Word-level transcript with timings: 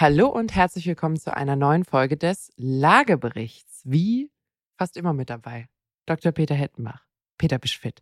Hallo 0.00 0.28
und 0.28 0.54
herzlich 0.54 0.86
willkommen 0.86 1.16
zu 1.16 1.36
einer 1.36 1.56
neuen 1.56 1.84
Folge 1.84 2.16
des 2.16 2.52
Lageberichts. 2.56 3.80
Wie 3.82 4.30
fast 4.76 4.96
immer 4.96 5.12
mit 5.12 5.28
dabei. 5.28 5.68
Dr. 6.06 6.30
Peter 6.30 6.54
Hettenbach. 6.54 7.04
Peter, 7.36 7.58
bist 7.58 7.74
fit? 7.74 8.00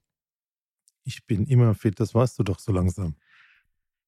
Ich 1.05 1.25
bin 1.25 1.47
immer 1.47 1.75
fit, 1.75 1.99
das 1.99 2.15
weißt 2.15 2.39
du 2.39 2.43
doch 2.43 2.59
so 2.59 2.71
langsam. 2.71 3.17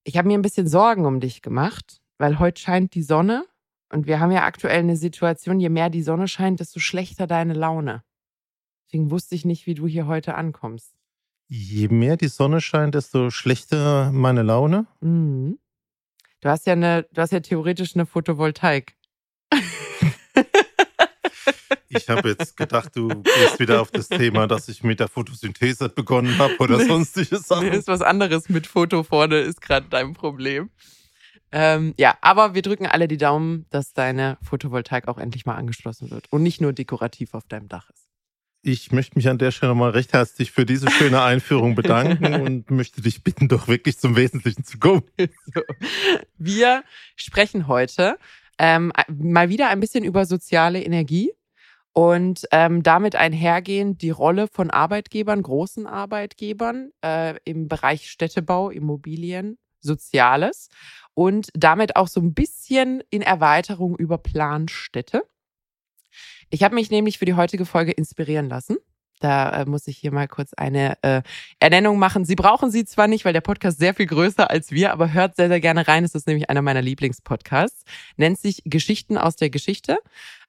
Ich 0.05 0.19
habe 0.19 0.29
mir 0.29 0.37
ein 0.37 0.43
bisschen 0.43 0.69
Sorgen 0.69 1.07
um 1.07 1.19
dich 1.19 1.41
gemacht, 1.41 2.03
weil 2.19 2.39
heute 2.39 2.61
scheint 2.61 2.95
die 2.95 3.03
Sonne 3.03 3.47
und 3.91 4.07
wir 4.07 4.21
haben 4.21 4.33
ja 4.33 4.45
aktuell 4.45 4.81
eine 4.81 4.99
Situation, 4.99 5.59
je 5.59 5.71
mehr 5.71 5.89
die 5.89 6.03
Sonne 6.03 6.29
scheint, 6.29 6.61
desto 6.61 6.81
schlechter 6.81 7.27
deine 7.27 7.55
Laune. 7.55 8.05
Deswegen 8.85 9.11
wusste 9.11 9.35
ich 9.35 9.47
nicht, 9.47 9.65
wie 9.65 9.73
du 9.73 9.87
hier 9.87 10.07
heute 10.07 10.35
ankommst. 10.35 10.93
Je 11.47 11.89
mehr 11.89 12.19
die 12.19 12.29
Sonne 12.29 12.61
scheint, 12.61 12.95
desto 12.95 13.31
schlechter 13.31 14.13
meine 14.13 14.43
Laune. 14.43 14.87
Mhm. 15.01 15.59
Du 16.41 16.49
hast 16.49 16.67
ja 16.67 16.75
eine, 16.75 17.05
du 17.13 17.21
hast 17.21 17.33
ja 17.33 17.41
theoretisch 17.41 17.97
eine 17.97 18.07
Photovoltaik. 18.07 18.95
Ich 21.89 22.09
habe 22.09 22.29
jetzt 22.29 22.57
gedacht, 22.57 22.95
du 22.95 23.09
gehst 23.09 23.59
wieder 23.59 23.81
auf 23.81 23.91
das 23.91 24.09
Thema, 24.09 24.47
dass 24.47 24.69
ich 24.69 24.85
mit 24.85 25.01
der 25.01 25.09
Photosynthese 25.09 25.89
begonnen 25.89 26.39
habe 26.39 26.55
oder 26.59 26.79
sonstige 26.85 27.39
Sachen. 27.39 27.71
Nee, 27.71 27.77
ist 27.77 27.89
was 27.89 28.03
anderes 28.03 28.49
mit 28.49 28.67
Foto 28.67 29.03
vorne, 29.03 29.39
ist 29.39 29.61
gerade 29.63 29.87
dein 29.89 30.13
Problem. 30.13 30.71
Ähm, 31.51 31.95
ja, 31.99 32.17
aber 32.21 32.55
wir 32.55 32.63
drücken 32.63 32.87
alle 32.87 33.09
die 33.09 33.17
Daumen, 33.17 33.67
dass 33.71 33.95
deine 33.95 34.37
Photovoltaik 34.43 35.09
auch 35.09 35.19
endlich 35.19 35.47
mal 35.47 35.57
angeschlossen 35.57 36.11
wird 36.11 36.31
und 36.31 36.43
nicht 36.43 36.61
nur 36.61 36.75
dekorativ 36.75 37.33
auf 37.33 37.49
deinem 37.49 37.69
Dach 37.69 37.89
ist. 37.91 38.08
Ich 38.63 38.91
möchte 38.91 39.17
mich 39.17 39.29
an 39.29 39.39
der 39.39 39.51
Stelle 39.51 39.73
nochmal 39.73 39.91
recht 39.91 40.13
herzlich 40.13 40.51
für 40.51 40.67
diese 40.67 40.91
schöne 40.91 41.23
Einführung 41.23 41.75
bedanken 41.75 42.35
und 42.43 42.71
möchte 42.71 43.01
dich 43.01 43.23
bitten, 43.23 43.49
doch 43.49 43.69
wirklich 43.69 43.99
zum 43.99 44.17
Wesentlichen 44.17 44.65
zu 44.65 44.79
kommen. 44.79 45.03
So. 45.55 45.63
Wir 46.37 46.85
sprechen 47.17 47.69
heute 47.69 48.19
ähm, 48.59 48.93
mal 49.09 49.49
wieder 49.49 49.69
ein 49.69 49.81
bisschen 49.81 50.05
über 50.05 50.27
soziale 50.27 50.83
Energie 50.83 51.33
und 51.93 52.47
ähm, 52.53 52.83
damit 52.83 53.17
einhergehend 53.17 54.03
die 54.03 54.11
Rolle 54.11 54.47
von 54.47 54.71
Arbeitgebern, 54.71 55.43
großen 55.43 55.87
Arbeitgebern 55.87 56.91
äh, 57.03 57.37
im 57.45 57.69
Bereich 57.69 58.11
Städtebau, 58.11 58.71
Immobilien, 58.71 59.59
Soziales 59.81 60.69
und 61.15 61.49
damit 61.55 61.97
auch 61.97 62.09
so 62.09 62.21
ein 62.21 62.35
bisschen 62.35 63.03
in 63.11 63.23
Erweiterung 63.23 63.97
über 63.97 64.19
Planstädte. 64.19 65.23
Ich 66.51 66.63
habe 66.63 66.75
mich 66.75 66.91
nämlich 66.91 67.19
für 67.19 67.25
die 67.25 67.35
heutige 67.35 67.67
Folge 67.67 67.93
inspirieren 67.93 68.49
lassen. 68.49 68.77
Da 69.21 69.63
äh, 69.63 69.67
muss 69.67 69.87
ich 69.89 69.99
hier 69.99 70.13
mal 70.13 70.29
kurz 70.29 70.53
eine 70.55 70.97
äh, 71.03 71.23
Ernennung 71.59 71.99
machen. 71.99 72.25
Sie 72.25 72.37
brauchen 72.37 72.71
sie 72.71 72.85
zwar 72.85 73.09
nicht, 73.09 73.25
weil 73.25 73.33
der 73.33 73.41
Podcast 73.41 73.79
sehr 73.79 73.95
viel 73.95 74.07
größer 74.07 74.49
als 74.51 74.71
wir, 74.71 74.93
aber 74.93 75.13
hört 75.13 75.37
sehr, 75.37 75.49
sehr 75.49 75.61
gerne 75.61 75.89
rein. 75.89 76.05
Es 76.05 76.15
ist 76.15 76.27
nämlich 76.27 76.49
einer 76.51 76.63
meiner 76.63 76.83
Lieblingspodcasts. 76.83 77.85
Nennt 78.17 78.39
sich 78.39 78.63
Geschichten 78.65 79.19
aus 79.19 79.37
der 79.37 79.51
Geschichte. 79.51 79.99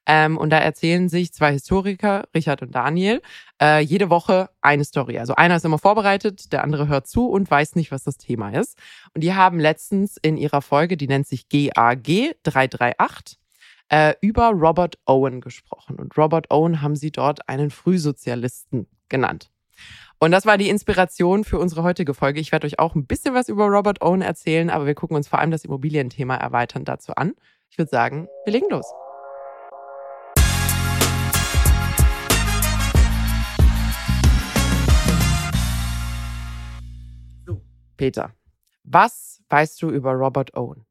Ähm, 0.06 0.38
und 0.38 0.50
da 0.50 0.58
erzählen 0.58 1.08
sich 1.08 1.32
zwei 1.32 1.52
Historiker, 1.52 2.24
Richard 2.34 2.62
und 2.62 2.74
Daniel, 2.74 3.20
äh, 3.60 3.80
jede 3.80 4.08
Woche 4.08 4.48
eine 4.62 4.84
Story. 4.84 5.18
Also 5.18 5.34
einer 5.34 5.56
ist 5.56 5.64
immer 5.64 5.78
vorbereitet, 5.78 6.52
der 6.52 6.64
andere 6.64 6.88
hört 6.88 7.06
zu 7.06 7.28
und 7.28 7.50
weiß 7.50 7.76
nicht, 7.76 7.92
was 7.92 8.04
das 8.04 8.16
Thema 8.16 8.50
ist. 8.50 8.78
Und 9.14 9.22
die 9.22 9.34
haben 9.34 9.60
letztens 9.60 10.16
in 10.16 10.36
ihrer 10.38 10.62
Folge, 10.62 10.96
die 10.96 11.06
nennt 11.06 11.26
sich 11.26 11.48
GAG 11.48 12.34
338, 12.44 13.39
äh, 13.90 14.14
über 14.20 14.50
Robert 14.50 14.98
Owen 15.04 15.40
gesprochen. 15.40 15.96
Und 15.96 16.16
Robert 16.16 16.50
Owen 16.50 16.80
haben 16.80 16.96
sie 16.96 17.10
dort 17.10 17.48
einen 17.48 17.70
Frühsozialisten 17.70 18.86
genannt. 19.08 19.50
Und 20.18 20.30
das 20.30 20.46
war 20.46 20.58
die 20.58 20.68
Inspiration 20.68 21.44
für 21.44 21.58
unsere 21.58 21.82
heutige 21.82 22.14
Folge. 22.14 22.40
Ich 22.40 22.52
werde 22.52 22.66
euch 22.66 22.78
auch 22.78 22.94
ein 22.94 23.06
bisschen 23.06 23.34
was 23.34 23.48
über 23.48 23.66
Robert 23.66 24.00
Owen 24.02 24.22
erzählen, 24.22 24.70
aber 24.70 24.86
wir 24.86 24.94
gucken 24.94 25.16
uns 25.16 25.28
vor 25.28 25.38
allem 25.38 25.50
das 25.50 25.64
Immobilienthema 25.64 26.36
erweitern 26.36 26.84
dazu 26.84 27.14
an. 27.14 27.34
Ich 27.70 27.78
würde 27.78 27.90
sagen, 27.90 28.28
wir 28.44 28.52
legen 28.52 28.66
los. 28.70 28.86
So, 37.46 37.60
Peter, 37.96 38.32
was 38.84 39.42
weißt 39.48 39.82
du 39.82 39.90
über 39.90 40.12
Robert 40.12 40.54
Owen? 40.54 40.84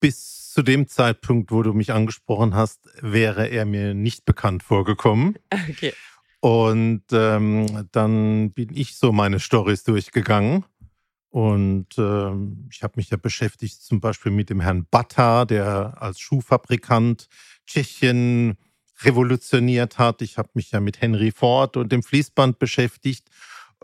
Bis 0.00 0.50
zu 0.52 0.62
dem 0.62 0.88
Zeitpunkt, 0.88 1.50
wo 1.50 1.62
du 1.62 1.72
mich 1.72 1.92
angesprochen 1.92 2.54
hast, 2.54 2.80
wäre 3.00 3.48
er 3.48 3.64
mir 3.64 3.94
nicht 3.94 4.24
bekannt 4.24 4.62
vorgekommen. 4.62 5.38
Okay. 5.70 5.92
Und 6.40 7.02
ähm, 7.12 7.88
dann 7.90 8.52
bin 8.52 8.70
ich 8.74 8.96
so 8.96 9.12
meine 9.12 9.40
Stories 9.40 9.84
durchgegangen. 9.84 10.64
Und 11.30 11.98
ähm, 11.98 12.68
ich 12.72 12.82
habe 12.82 12.94
mich 12.96 13.10
ja 13.10 13.16
beschäftigt 13.16 13.82
zum 13.82 14.00
Beispiel 14.00 14.32
mit 14.32 14.50
dem 14.50 14.60
Herrn 14.60 14.86
Bata, 14.90 15.44
der 15.44 16.00
als 16.00 16.20
Schuhfabrikant 16.20 17.28
Tschechien 17.66 18.56
revolutioniert 19.02 19.98
hat. 19.98 20.22
Ich 20.22 20.38
habe 20.38 20.50
mich 20.54 20.70
ja 20.70 20.80
mit 20.80 21.00
Henry 21.00 21.30
Ford 21.30 21.76
und 21.76 21.92
dem 21.92 22.02
Fließband 22.02 22.58
beschäftigt. 22.58 23.28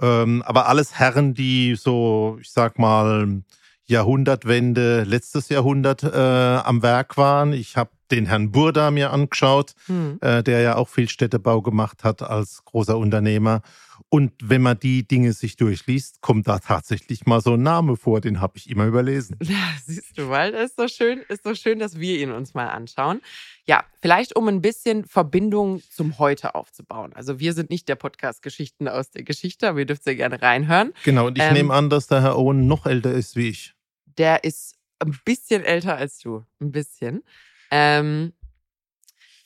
Ähm, 0.01 0.43
aber 0.43 0.69
alles 0.69 0.95
Herren, 0.99 1.35
die 1.35 1.75
so, 1.77 2.39
ich 2.41 2.51
sag 2.51 2.79
mal, 2.79 3.43
Jahrhundertwende, 3.87 5.05
letztes 5.05 5.49
Jahrhundert 5.49 6.03
äh, 6.03 6.17
am 6.17 6.83
Werk 6.83 7.17
waren. 7.17 7.53
Ich 7.53 7.77
habe 7.77 7.91
den 8.11 8.27
Herrn 8.27 8.53
Burda 8.53 8.91
mir 8.91 9.13
angeschaut, 9.13 9.75
hm. 9.87 10.19
äh, 10.21 10.43
der 10.43 10.61
ja 10.61 10.77
auch 10.77 10.89
viel 10.89 11.09
Städtebau 11.09 11.63
gemacht 11.63 12.05
hat 12.05 12.23
als 12.23 12.65
großer 12.65 12.97
Unternehmer. 12.97 13.63
Und 14.09 14.33
wenn 14.43 14.63
man 14.63 14.79
die 14.79 15.07
Dinge 15.07 15.33
sich 15.33 15.57
durchliest, 15.57 16.21
kommt 16.21 16.47
da 16.47 16.59
tatsächlich 16.59 17.27
mal 17.27 17.41
so 17.41 17.55
ein 17.55 17.63
Name 17.63 17.97
vor, 17.97 18.21
den 18.21 18.41
habe 18.41 18.57
ich 18.57 18.71
immer 18.71 18.87
überlesen. 18.87 19.37
Ja, 19.45 19.57
siehst 19.85 20.19
du 20.19 20.23
mal, 20.23 20.53
das 20.53 20.71
ist 20.71 20.77
so 20.77 20.89
schön, 20.89 21.21
ist 21.29 21.45
so 21.45 21.55
schön, 21.55 21.79
dass 21.79 21.99
wir 21.99 22.19
ihn 22.19 22.33
uns 22.33 22.55
mal 22.55 22.69
anschauen. 22.69 23.21
Ja, 23.67 23.85
vielleicht 24.01 24.35
um 24.37 24.49
ein 24.49 24.61
bisschen 24.61 25.05
Verbindung 25.05 25.83
zum 25.91 26.19
Heute 26.19 26.55
aufzubauen. 26.55 27.13
Also 27.15 27.39
wir 27.39 27.53
sind 27.53 27.71
nicht 27.71 27.89
der 27.89 27.95
Podcast 27.95 28.43
Geschichten 28.43 28.89
aus 28.89 29.11
der 29.11 29.23
Geschichte, 29.23 29.69
aber 29.69 29.81
ihr 29.81 29.87
dürft 29.87 30.05
sehr 30.05 30.17
gerne 30.17 30.43
reinhören. 30.43 30.93
Genau, 31.05 31.27
und 31.29 31.39
ich 31.39 31.45
ähm, 31.45 31.55
nehme 31.55 31.75
an, 31.75 31.91
dass 31.91 32.07
der 32.07 32.23
Herr 32.23 32.39
Owen 32.39 32.67
noch 32.67 32.87
älter 32.87 33.13
ist 33.13 33.37
wie 33.37 33.49
ich. 33.49 33.74
Der 34.19 34.45
ist 34.45 34.77
ein 34.99 35.19
bisschen 35.25 35.65
älter 35.65 35.97
als 35.97 36.19
du, 36.19 36.45
ein 36.61 36.73
bisschen. 36.73 37.23
Ähm, 37.71 38.33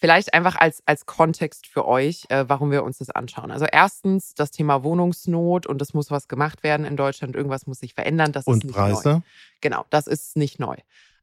Vielleicht 0.01 0.33
einfach 0.33 0.55
als, 0.55 0.81
als 0.87 1.07
Kontext 1.07 1.67
für 1.67 1.85
euch, 1.85 2.25
äh, 2.29 2.45
warum 2.47 2.71
wir 2.71 2.85
uns 2.85 2.99
das 2.99 3.11
anschauen. 3.11 3.51
Also 3.51 3.67
erstens 3.71 4.33
das 4.35 4.53
Thema 4.53 4.85
Wohnungsnot 4.85 5.67
und 5.67 5.83
es 5.83 5.93
muss 5.93 6.13
was 6.13 6.29
gemacht 6.29 6.63
werden 6.63 6.87
in 6.87 6.97
Deutschland, 6.97 7.35
irgendwas 7.35 7.67
muss 7.67 7.81
sich 7.81 7.95
verändern. 7.95 8.31
Das 8.31 8.47
und 8.47 8.59
ist 8.59 8.65
nicht 8.65 8.77
Preise? 8.77 9.09
Neu. 9.09 9.21
Genau, 9.61 9.85
das 9.91 10.07
ist 10.07 10.37
nicht 10.37 10.61
neu. 10.61 10.77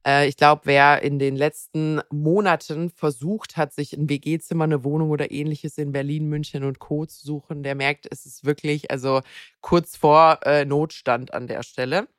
Äh, 0.06 0.27
ich 0.27 0.35
glaube, 0.35 0.63
wer 0.66 1.01
in 1.03 1.19
den 1.19 1.38
letzten 1.38 2.01
Monaten 2.12 2.89
versucht 2.89 3.56
hat, 3.56 3.73
sich 3.73 3.94
ein 3.94 4.09
WG-Zimmer, 4.09 4.66
eine 4.66 4.83
Wohnung 4.83 5.09
oder 5.09 5.31
ähnliches 5.31 5.77
in 5.77 5.94
Berlin, 5.94 6.27
München 6.27 6.66
und 6.66 6.79
Co. 6.79 7.06
zu 7.06 7.25
suchen, 7.25 7.63
der 7.63 7.75
merkt, 7.75 8.07
es 8.12 8.25
ist 8.25 8.44
wirklich 8.44 8.91
also 8.91 9.22
kurz 9.62 9.95
vor 9.95 10.39
äh, 10.44 10.66
Notstand 10.66 11.33
an 11.33 11.47
der 11.47 11.63
Stelle. 11.63 12.09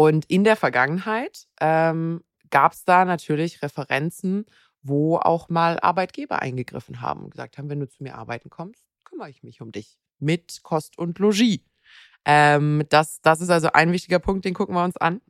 Und 0.00 0.24
in 0.26 0.44
der 0.44 0.56
Vergangenheit 0.56 1.46
ähm, 1.60 2.24
gab 2.48 2.72
es 2.72 2.84
da 2.84 3.04
natürlich 3.04 3.62
Referenzen 3.62 4.46
wo 4.82 5.16
auch 5.16 5.48
mal 5.48 5.78
Arbeitgeber 5.80 6.40
eingegriffen 6.40 7.00
haben 7.00 7.24
und 7.24 7.30
gesagt 7.30 7.58
haben, 7.58 7.68
wenn 7.68 7.80
du 7.80 7.88
zu 7.88 8.02
mir 8.02 8.16
arbeiten 8.16 8.50
kommst, 8.50 8.84
kümmere 9.04 9.30
ich 9.30 9.42
mich 9.42 9.60
um 9.60 9.72
dich 9.72 9.98
mit 10.18 10.62
Kost 10.62 10.98
und 10.98 11.18
Logis. 11.18 11.60
Ähm, 12.24 12.84
das, 12.88 13.20
das 13.22 13.40
ist 13.40 13.50
also 13.50 13.72
ein 13.72 13.92
wichtiger 13.92 14.18
Punkt, 14.18 14.44
den 14.44 14.54
gucken 14.54 14.74
wir 14.74 14.84
uns 14.84 14.96
an. 14.96 15.20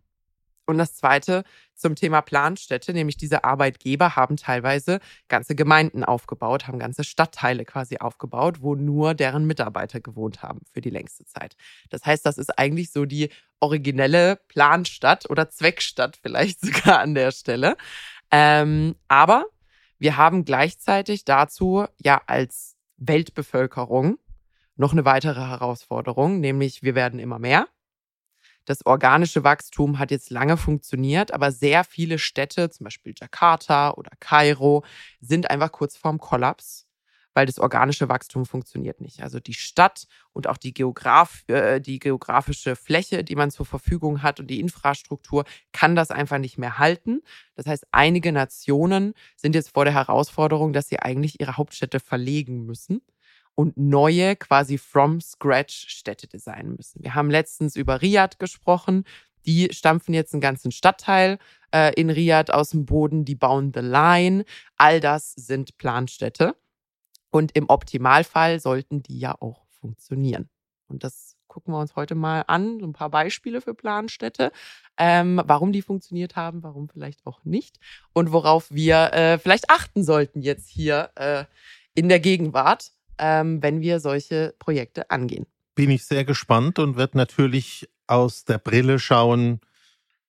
Und 0.71 0.79
das 0.79 0.95
zweite 0.95 1.45
zum 1.75 1.95
Thema 1.95 2.21
Planstädte, 2.21 2.93
nämlich 2.93 3.17
diese 3.17 3.45
Arbeitgeber 3.45 4.17
haben 4.17 4.37
teilweise 4.37 5.01
ganze 5.29 5.55
Gemeinden 5.55 6.05
aufgebaut, 6.05 6.67
haben 6.67 6.79
ganze 6.79 7.05
Stadtteile 7.05 7.65
quasi 7.65 7.99
aufgebaut, 7.99 8.59
wo 8.61 8.75
nur 8.75 9.15
deren 9.15 9.47
Mitarbeiter 9.47 10.01
gewohnt 10.01 10.43
haben 10.43 10.61
für 10.73 10.81
die 10.81 10.91
längste 10.91 11.25
Zeit. 11.25 11.57
Das 11.89 12.05
heißt, 12.07 12.25
das 12.25 12.39
ist 12.39 12.59
eigentlich 12.59 12.93
so 12.93 13.05
die 13.05 13.31
originelle 13.61 14.41
Planstadt 14.49 15.29
oder 15.29 15.51
Zweckstadt 15.51 16.19
vielleicht 16.21 16.61
sogar 16.65 17.01
an 17.01 17.15
der 17.15 17.33
Stelle. 17.33 17.77
Ähm, 18.31 18.95
aber 19.09 19.47
wir 19.99 20.17
haben 20.17 20.45
gleichzeitig 20.45 21.25
dazu 21.25 21.85
ja 21.99 22.23
als 22.27 22.77
Weltbevölkerung 22.97 24.19
noch 24.77 24.93
eine 24.93 25.05
weitere 25.05 25.41
Herausforderung, 25.41 26.41
nämlich 26.41 26.83
wir 26.83 26.95
werden 26.95 27.21
immer 27.21 27.39
mehr. 27.39 27.67
Das 28.71 28.87
organische 28.87 29.43
Wachstum 29.43 29.99
hat 29.99 30.13
jetzt 30.13 30.31
lange 30.31 30.57
funktioniert, 30.57 31.35
aber 31.35 31.51
sehr 31.51 31.83
viele 31.83 32.21
Städte, 32.21 32.71
zum 32.71 32.85
Beispiel 32.85 33.13
Jakarta 33.21 33.91
oder 33.91 34.13
Kairo, 34.21 34.85
sind 35.21 35.51
einfach 35.51 35.73
kurz 35.73 35.97
vorm 35.97 36.19
Kollaps 36.19 36.87
weil 37.33 37.47
das 37.47 37.61
organische 37.61 38.09
Wachstum 38.09 38.45
funktioniert 38.45 39.01
nicht. 39.01 39.23
Also 39.23 39.39
die 39.39 39.55
Stadt 39.55 40.09
und 40.33 40.49
auch 40.49 40.57
die, 40.57 40.75
Geograf 40.75 41.45
äh, 41.47 41.81
die 41.81 42.01
geografische 42.01 42.75
Fläche, 42.75 43.23
die 43.23 43.37
man 43.37 43.53
zur 43.53 43.65
Verfügung 43.65 44.23
hat 44.25 44.41
und 44.41 44.49
die 44.49 44.59
Infrastruktur 44.59 45.45
kann 45.71 45.95
das 45.95 46.11
einfach 46.11 46.39
nicht 46.39 46.59
mehr 46.59 46.79
halten. 46.79 47.23
Das 47.55 47.67
heißt, 47.67 47.87
einige 47.93 48.33
Nationen 48.33 49.15
sind 49.37 49.55
jetzt 49.55 49.73
vor 49.73 49.85
der 49.85 49.95
Herausforderung, 49.95 50.73
dass 50.73 50.89
sie 50.89 50.99
eigentlich 50.99 51.41
ihre 51.41 51.57
Hauptstädte 51.57 52.01
verlegen 52.01 52.67
müssen 52.67 53.01
und 53.61 53.77
neue 53.77 54.37
quasi 54.37 54.79
from 54.79 55.21
scratch 55.21 55.85
Städte 55.89 56.27
designen 56.27 56.77
müssen. 56.77 57.03
Wir 57.03 57.15
haben 57.15 57.29
letztens 57.29 57.77
über 57.77 58.01
Riyadh 58.01 58.39
gesprochen. 58.39 59.05
Die 59.45 59.69
stampfen 59.71 60.15
jetzt 60.15 60.33
einen 60.33 60.41
ganzen 60.41 60.73
Stadtteil 60.73 61.39
äh, 61.71 61.93
in 61.93 62.09
Riyadh 62.09 62.55
aus 62.55 62.71
dem 62.71 62.87
Boden, 62.87 63.27
die 63.27 63.35
bauen 63.35 63.71
The 63.75 63.81
Line. 63.81 64.47
All 64.79 65.01
das 65.01 65.33
sind 65.33 65.77
Planstädte. 65.77 66.57
Und 67.31 67.55
im 67.55 67.69
Optimalfall 67.69 68.61
sollten 68.61 69.03
die 69.03 69.19
ja 69.19 69.37
auch 69.39 69.67
funktionieren. 69.79 70.49
Und 70.89 71.05
das 71.05 71.37
gucken 71.47 71.75
wir 71.75 71.81
uns 71.81 71.97
heute 71.97 72.15
mal 72.15 72.45
an, 72.47 72.81
so 72.81 72.87
ein 72.87 72.95
paar 72.95 73.11
Beispiele 73.11 73.61
für 73.61 73.75
Planstädte, 73.75 74.53
ähm, 74.97 75.43
warum 75.45 75.73
die 75.73 75.83
funktioniert 75.83 76.35
haben, 76.35 76.63
warum 76.63 76.89
vielleicht 76.89 77.27
auch 77.27 77.45
nicht 77.45 77.79
und 78.15 78.33
worauf 78.33 78.71
wir 78.71 79.13
äh, 79.13 79.39
vielleicht 79.39 79.69
achten 79.69 80.03
sollten 80.03 80.41
jetzt 80.41 80.69
hier 80.69 81.11
äh, 81.17 81.45
in 81.95 82.09
der 82.09 82.21
Gegenwart, 82.21 82.93
ähm, 83.21 83.63
wenn 83.63 83.81
wir 83.81 84.01
solche 84.01 84.55
Projekte 84.59 85.11
angehen. 85.11 85.47
Bin 85.75 85.91
ich 85.91 86.05
sehr 86.05 86.25
gespannt 86.25 86.79
und 86.79 86.97
werde 86.97 87.17
natürlich 87.17 87.89
aus 88.07 88.45
der 88.45 88.59
Brille 88.59 88.99
schauen, 88.99 89.61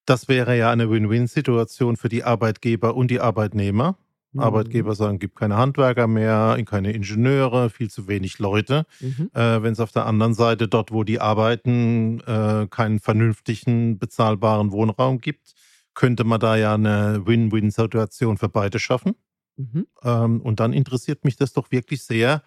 das 0.06 0.28
wäre 0.28 0.58
ja 0.58 0.72
eine 0.72 0.90
Win-Win-Situation 0.90 1.96
für 1.96 2.10
die 2.10 2.24
Arbeitgeber 2.24 2.96
und 2.96 3.10
die 3.10 3.20
Arbeitnehmer. 3.20 3.98
Mhm. 4.34 4.40
Arbeitgeber 4.42 4.96
sagen, 4.96 5.20
gibt 5.20 5.36
keine 5.36 5.58
Handwerker 5.58 6.08
mehr, 6.08 6.62
keine 6.66 6.92
Ingenieure, 6.92 7.70
viel 7.70 7.90
zu 7.90 8.08
wenig 8.08 8.40
Leute. 8.40 8.86
Mhm. 9.00 9.30
Äh, 9.34 9.62
Wenn 9.62 9.74
es 9.74 9.80
auf 9.80 9.92
der 9.92 10.06
anderen 10.06 10.34
Seite 10.34 10.68
dort, 10.68 10.92
wo 10.92 11.04
die 11.04 11.20
arbeiten, 11.20 12.22
äh, 12.22 12.68
keinen 12.70 13.00
vernünftigen, 13.00 14.00
bezahlbaren 14.00 14.72
Wohnraum 14.72 15.20
gibt, 15.20 15.54
könnte 15.94 16.24
man 16.24 16.40
da 16.40 16.56
ja 16.56 16.74
eine 16.74 17.26
Win-Win-Situation 17.26 18.38
für 18.38 18.50
beide 18.50 18.80
schaffen. 18.80 19.16
Mhm. 19.58 19.88
Ähm, 20.04 20.42
und 20.42 20.60
dann 20.60 20.74
interessiert 20.74 21.26
mich 21.26 21.36
das 21.36 21.54
doch 21.54 21.72
wirklich 21.72 22.04
sehr, 22.04 22.44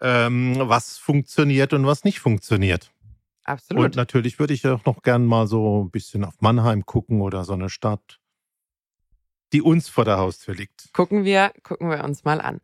ähm, 0.00 0.56
was 0.58 0.98
funktioniert 0.98 1.72
und 1.72 1.86
was 1.86 2.04
nicht 2.04 2.20
funktioniert. 2.20 2.92
Absolut. 3.44 3.84
Und 3.84 3.96
natürlich 3.96 4.38
würde 4.38 4.54
ich 4.54 4.66
auch 4.66 4.84
noch 4.84 5.02
gern 5.02 5.24
mal 5.24 5.46
so 5.46 5.84
ein 5.84 5.90
bisschen 5.90 6.24
auf 6.24 6.40
Mannheim 6.40 6.84
gucken 6.84 7.20
oder 7.20 7.44
so 7.44 7.52
eine 7.52 7.68
Stadt 7.68 8.20
die 9.52 9.62
uns 9.62 9.88
vor 9.88 10.04
der 10.04 10.18
Haustür 10.18 10.54
liegt. 10.54 10.92
Gucken 10.92 11.24
wir, 11.24 11.52
gucken 11.62 11.90
wir 11.90 12.04
uns 12.04 12.24
mal 12.24 12.40
an. 12.40 12.60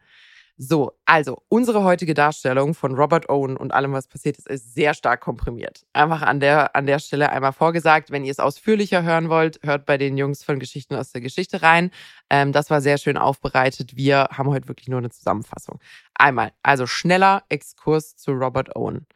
So, 0.58 0.92
also 1.06 1.42
unsere 1.48 1.82
heutige 1.82 2.14
Darstellung 2.14 2.74
von 2.74 2.94
Robert 2.94 3.28
Owen 3.28 3.56
und 3.56 3.72
allem, 3.72 3.92
was 3.92 4.06
passiert 4.06 4.36
ist, 4.38 4.48
ist 4.48 4.74
sehr 4.74 4.94
stark 4.94 5.20
komprimiert. 5.20 5.84
Einfach 5.92 6.22
an 6.22 6.40
der, 6.40 6.76
an 6.76 6.86
der 6.86 6.98
Stelle 6.98 7.30
einmal 7.30 7.52
vorgesagt. 7.52 8.10
Wenn 8.10 8.24
ihr 8.24 8.30
es 8.30 8.38
ausführlicher 8.38 9.02
hören 9.02 9.28
wollt, 9.28 9.58
hört 9.62 9.86
bei 9.86 9.96
den 9.96 10.16
Jungs 10.16 10.44
von 10.44 10.58
Geschichten 10.58 10.94
aus 10.94 11.10
der 11.10 11.22
Geschichte 11.22 11.62
rein. 11.62 11.90
Ähm, 12.30 12.52
das 12.52 12.70
war 12.70 12.80
sehr 12.80 12.98
schön 12.98 13.16
aufbereitet. 13.16 13.96
Wir 13.96 14.28
haben 14.30 14.50
heute 14.50 14.68
wirklich 14.68 14.88
nur 14.88 14.98
eine 14.98 15.10
Zusammenfassung. 15.10 15.80
Einmal, 16.14 16.52
also 16.62 16.86
schneller 16.86 17.42
Exkurs 17.48 18.16
zu 18.16 18.32
Robert 18.32 18.76
Owen. 18.76 19.06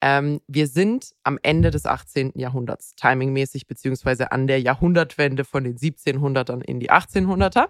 Ähm, 0.00 0.40
wir 0.46 0.66
sind 0.66 1.14
am 1.22 1.38
Ende 1.42 1.70
des 1.70 1.86
18. 1.86 2.32
Jahrhunderts, 2.34 2.94
timingmäßig, 2.94 3.66
beziehungsweise 3.66 4.32
an 4.32 4.46
der 4.46 4.60
Jahrhundertwende 4.60 5.44
von 5.44 5.64
den 5.64 5.76
1700ern 5.76 6.62
in 6.62 6.78
die 6.78 6.90
1800er. 6.90 7.68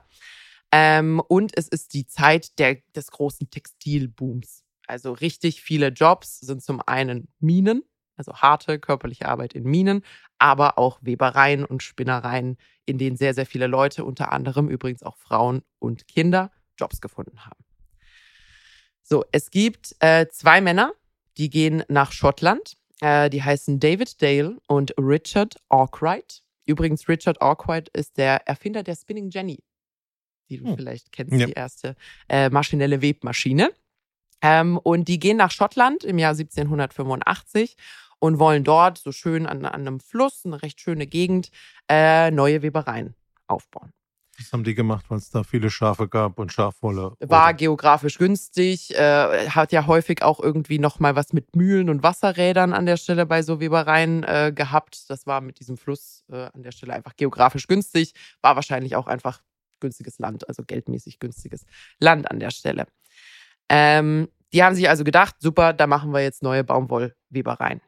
Ähm, 0.76 1.22
und 1.28 1.56
es 1.56 1.68
ist 1.68 1.94
die 1.94 2.04
Zeit 2.04 2.58
der, 2.58 2.78
des 2.96 3.12
großen 3.12 3.48
Textilbooms. 3.48 4.64
Also 4.88 5.12
richtig 5.12 5.62
viele 5.62 5.88
Jobs 5.88 6.40
sind 6.40 6.64
zum 6.64 6.82
einen 6.84 7.28
Minen, 7.38 7.84
also 8.16 8.34
harte 8.34 8.80
körperliche 8.80 9.28
Arbeit 9.28 9.54
in 9.54 9.62
Minen, 9.62 10.04
aber 10.38 10.76
auch 10.76 10.98
Webereien 11.00 11.64
und 11.64 11.84
Spinnereien, 11.84 12.56
in 12.86 12.98
denen 12.98 13.16
sehr, 13.16 13.34
sehr 13.34 13.46
viele 13.46 13.68
Leute, 13.68 14.04
unter 14.04 14.32
anderem 14.32 14.68
übrigens 14.68 15.04
auch 15.04 15.16
Frauen 15.16 15.62
und 15.78 16.08
Kinder, 16.08 16.50
Jobs 16.76 17.00
gefunden 17.00 17.46
haben. 17.46 17.64
So, 19.04 19.24
es 19.30 19.52
gibt 19.52 19.94
äh, 20.00 20.26
zwei 20.26 20.60
Männer, 20.60 20.92
die 21.36 21.50
gehen 21.50 21.84
nach 21.86 22.10
Schottland. 22.10 22.74
Äh, 23.00 23.30
die 23.30 23.44
heißen 23.44 23.78
David 23.78 24.20
Dale 24.20 24.58
und 24.66 24.92
Richard 24.98 25.54
Arkwright. 25.68 26.42
Übrigens, 26.66 27.08
Richard 27.08 27.40
Arkwright 27.40 27.90
ist 27.90 28.18
der 28.18 28.48
Erfinder 28.48 28.82
der 28.82 28.96
Spinning 28.96 29.30
Jenny, 29.30 29.62
die 30.48 30.58
du 30.58 30.66
hm. 30.66 30.76
vielleicht 30.76 31.12
kennst, 31.12 31.32
ja. 31.32 31.46
die 31.46 31.52
erste 31.52 31.96
äh, 32.28 32.50
maschinelle 32.50 33.02
Webmaschine. 33.02 33.70
Ähm, 34.42 34.78
und 34.78 35.08
die 35.08 35.18
gehen 35.18 35.38
nach 35.38 35.50
Schottland 35.50 36.04
im 36.04 36.18
Jahr 36.18 36.32
1785 36.32 37.76
und 38.18 38.38
wollen 38.38 38.64
dort 38.64 38.98
so 38.98 39.12
schön 39.12 39.46
an, 39.46 39.64
an 39.64 39.86
einem 39.86 40.00
Fluss, 40.00 40.42
eine 40.44 40.62
recht 40.62 40.80
schöne 40.80 41.06
Gegend, 41.06 41.50
äh, 41.88 42.30
neue 42.30 42.62
Webereien 42.62 43.14
aufbauen. 43.46 43.92
Was 44.38 44.52
haben 44.52 44.64
die 44.64 44.74
gemacht, 44.74 45.04
weil 45.08 45.18
es 45.18 45.30
da 45.30 45.44
viele 45.44 45.70
Schafe 45.70 46.08
gab 46.08 46.38
und 46.38 46.52
Schafwolle? 46.52 47.12
War 47.20 47.44
oder? 47.44 47.54
geografisch 47.54 48.18
günstig, 48.18 48.94
äh, 48.94 49.48
hat 49.48 49.72
ja 49.72 49.86
häufig 49.86 50.22
auch 50.22 50.40
irgendwie 50.40 50.78
nochmal 50.78 51.14
was 51.14 51.32
mit 51.32 51.54
Mühlen 51.54 51.88
und 51.88 52.02
Wasserrädern 52.02 52.72
an 52.72 52.86
der 52.86 52.96
Stelle 52.96 53.26
bei 53.26 53.42
so 53.42 53.60
Webereien 53.60 54.24
äh, 54.24 54.52
gehabt. 54.54 55.08
Das 55.08 55.26
war 55.26 55.40
mit 55.40 55.60
diesem 55.60 55.76
Fluss 55.76 56.24
äh, 56.30 56.48
an 56.52 56.62
der 56.62 56.72
Stelle 56.72 56.94
einfach 56.94 57.14
geografisch 57.16 57.68
günstig, 57.68 58.12
war 58.40 58.56
wahrscheinlich 58.56 58.96
auch 58.96 59.06
einfach 59.06 59.40
günstiges 59.80 60.18
Land, 60.18 60.48
also 60.48 60.62
geldmäßig 60.64 61.18
günstiges 61.18 61.66
Land 61.98 62.30
an 62.30 62.40
der 62.40 62.50
Stelle. 62.50 62.86
Ähm, 63.68 64.28
die 64.52 64.62
haben 64.62 64.74
sich 64.74 64.88
also 64.88 65.04
gedacht, 65.04 65.36
super, 65.40 65.72
da 65.72 65.86
machen 65.86 66.12
wir 66.12 66.22
jetzt 66.22 66.42
neue 66.42 66.64
Baumwollwebereien 66.64 67.80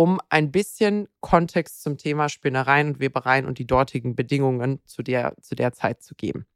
um 0.00 0.18
ein 0.30 0.50
bisschen 0.50 1.08
Kontext 1.20 1.82
zum 1.82 1.98
Thema 1.98 2.30
Spinnereien 2.30 2.88
und 2.88 3.00
Webereien 3.00 3.44
und 3.44 3.58
die 3.58 3.66
dortigen 3.66 4.16
Bedingungen 4.16 4.80
zu 4.86 5.02
der, 5.02 5.34
zu 5.42 5.54
der 5.54 5.74
Zeit 5.74 6.02
zu 6.02 6.14
geben. 6.14 6.46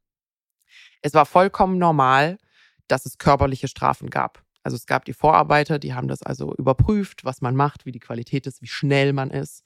Es 1.03 1.13
war 1.13 1.27
vollkommen 1.27 1.77
normal, 1.77 2.39
dass 2.87 3.05
es 3.05 3.19
körperliche 3.19 3.67
Strafen 3.67 4.09
gab. 4.09 4.43
Also 4.63 4.75
es 4.75 4.87
gab 4.87 5.05
die 5.05 5.13
Vorarbeiter, 5.13 5.77
die 5.77 5.93
haben 5.93 6.07
das 6.07 6.23
also 6.23 6.55
überprüft, 6.55 7.23
was 7.23 7.41
man 7.41 7.55
macht, 7.55 7.85
wie 7.85 7.91
die 7.91 7.99
Qualität 7.99 8.47
ist, 8.47 8.63
wie 8.63 8.67
schnell 8.67 9.13
man 9.13 9.29
ist. 9.29 9.63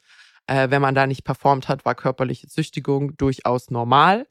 Äh, 0.48 0.70
wenn 0.72 0.82
man 0.82 0.94
da 0.94 1.08
nicht 1.08 1.24
performt 1.24 1.70
hat, 1.70 1.86
war 1.86 1.96
körperliche 1.96 2.48
Züchtigung 2.48 3.16
durchaus 3.16 3.70
normal. 3.70 4.28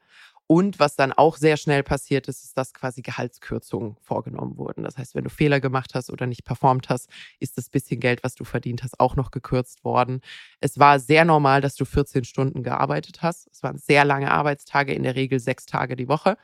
Und 0.51 0.79
was 0.79 0.95
dann 0.95 1.13
auch 1.13 1.37
sehr 1.37 1.57
schnell 1.57 1.83
passiert 1.83 2.27
ist, 2.27 2.43
ist, 2.43 2.57
dass 2.57 2.73
quasi 2.73 3.03
Gehaltskürzungen 3.03 3.97
vorgenommen 4.01 4.57
wurden. 4.57 4.83
Das 4.83 4.97
heißt, 4.97 5.13
wenn 5.13 5.23
du 5.23 5.29
Fehler 5.29 5.59
gemacht 5.59 5.91
hast 5.93 6.09
oder 6.09 6.25
nicht 6.25 6.43
performt 6.43 6.89
hast, 6.89 7.07
ist 7.39 7.55
das 7.59 7.69
bisschen 7.69 7.99
Geld, 7.99 8.23
was 8.23 8.33
du 8.33 8.43
verdient 8.45 8.81
hast, 8.81 8.99
auch 8.99 9.15
noch 9.15 9.29
gekürzt 9.29 9.83
worden. 9.83 10.21
Es 10.59 10.79
war 10.79 10.99
sehr 10.99 11.23
normal, 11.23 11.61
dass 11.61 11.75
du 11.75 11.85
14 11.85 12.23
Stunden 12.23 12.63
gearbeitet 12.63 13.21
hast. 13.21 13.47
Es 13.51 13.61
waren 13.61 13.77
sehr 13.77 14.05
lange 14.05 14.31
Arbeitstage, 14.31 14.91
in 14.91 15.03
der 15.03 15.13
Regel 15.13 15.39
sechs 15.39 15.67
Tage 15.67 15.95
die 15.95 16.07
Woche. 16.07 16.35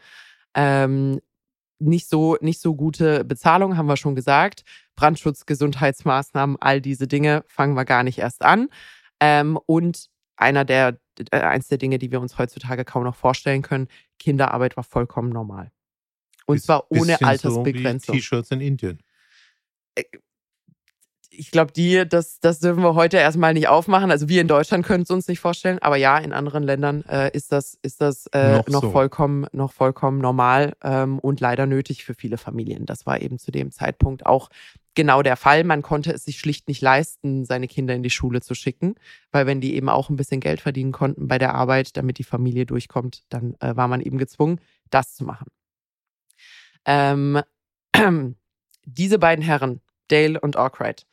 Ähm, 0.53 1.19
nicht 1.79 2.07
so, 2.07 2.37
nicht 2.41 2.61
so 2.61 2.75
gute 2.75 3.23
Bezahlung, 3.25 3.75
haben 3.75 3.87
wir 3.87 3.97
schon 3.97 4.13
gesagt. 4.13 4.65
Brandschutz, 4.95 5.47
Gesundheitsmaßnahmen, 5.47 6.57
all 6.59 6.79
diese 6.79 7.07
Dinge 7.07 7.43
fangen 7.47 7.73
wir 7.73 7.85
gar 7.85 8.03
nicht 8.03 8.19
erst 8.19 8.45
an. 8.45 8.69
Ähm, 9.19 9.57
und 9.65 10.11
einer 10.37 10.63
der, 10.63 10.99
äh, 11.31 11.39
eins 11.39 11.67
der 11.67 11.77
Dinge, 11.77 11.99
die 11.99 12.11
wir 12.11 12.21
uns 12.21 12.37
heutzutage 12.37 12.85
kaum 12.85 13.03
noch 13.03 13.15
vorstellen 13.15 13.61
können. 13.61 13.87
Kinderarbeit 14.19 14.77
war 14.77 14.83
vollkommen 14.83 15.29
normal. 15.29 15.71
Und 16.45 16.61
zwar 16.61 16.91
ohne 16.91 17.21
Altersbegrenzung. 17.21 18.13
So 18.13 18.19
T-Shirts 18.19 18.51
in 18.51 18.61
Indien. 18.61 18.99
Äh, 19.95 20.03
ich 21.37 21.51
glaube, 21.51 21.73
die, 21.73 22.07
das, 22.07 22.39
das 22.39 22.59
dürfen 22.59 22.81
wir 22.81 22.95
heute 22.95 23.17
erstmal 23.17 23.53
nicht 23.53 23.67
aufmachen. 23.67 24.09
Also 24.09 24.29
wir 24.29 24.41
in 24.41 24.47
Deutschland 24.47 24.85
können 24.85 25.03
es 25.03 25.09
uns 25.09 25.27
nicht 25.27 25.39
vorstellen, 25.39 25.79
aber 25.79 25.97
ja, 25.97 26.17
in 26.17 26.31
anderen 26.31 26.63
Ländern 26.63 27.03
äh, 27.09 27.29
ist 27.35 27.51
das, 27.51 27.77
ist 27.81 28.01
das 28.01 28.27
äh, 28.27 28.57
noch, 28.57 28.67
noch 28.67 28.81
so. 28.83 28.91
vollkommen, 28.91 29.45
noch 29.51 29.73
vollkommen 29.73 30.19
normal 30.19 30.77
ähm, 30.81 31.19
und 31.19 31.39
leider 31.39 31.65
nötig 31.65 32.05
für 32.05 32.13
viele 32.13 32.37
Familien. 32.37 32.85
Das 32.85 33.05
war 33.05 33.21
eben 33.21 33.37
zu 33.37 33.51
dem 33.51 33.71
Zeitpunkt 33.71 34.25
auch 34.25 34.49
genau 34.95 35.21
der 35.21 35.35
Fall. 35.35 35.63
Man 35.63 35.81
konnte 35.81 36.11
es 36.11 36.25
sich 36.25 36.39
schlicht 36.39 36.67
nicht 36.67 36.81
leisten, 36.81 37.45
seine 37.45 37.67
Kinder 37.67 37.93
in 37.93 38.03
die 38.03 38.09
Schule 38.09 38.41
zu 38.41 38.55
schicken, 38.55 38.95
weil 39.31 39.45
wenn 39.45 39.61
die 39.61 39.75
eben 39.75 39.89
auch 39.89 40.09
ein 40.09 40.15
bisschen 40.15 40.39
Geld 40.39 40.61
verdienen 40.61 40.91
konnten 40.91 41.27
bei 41.27 41.37
der 41.37 41.53
Arbeit, 41.53 41.97
damit 41.97 42.17
die 42.17 42.23
Familie 42.23 42.65
durchkommt, 42.65 43.23
dann 43.29 43.55
äh, 43.59 43.75
war 43.75 43.87
man 43.87 44.01
eben 44.01 44.17
gezwungen, 44.17 44.59
das 44.89 45.15
zu 45.15 45.25
machen. 45.25 45.47
Ähm, 46.85 47.41
diese 48.85 49.19
beiden 49.19 49.43
Herren, 49.43 49.81
Dale 50.07 50.39
und 50.39 50.55
Arkwright, 50.55 51.05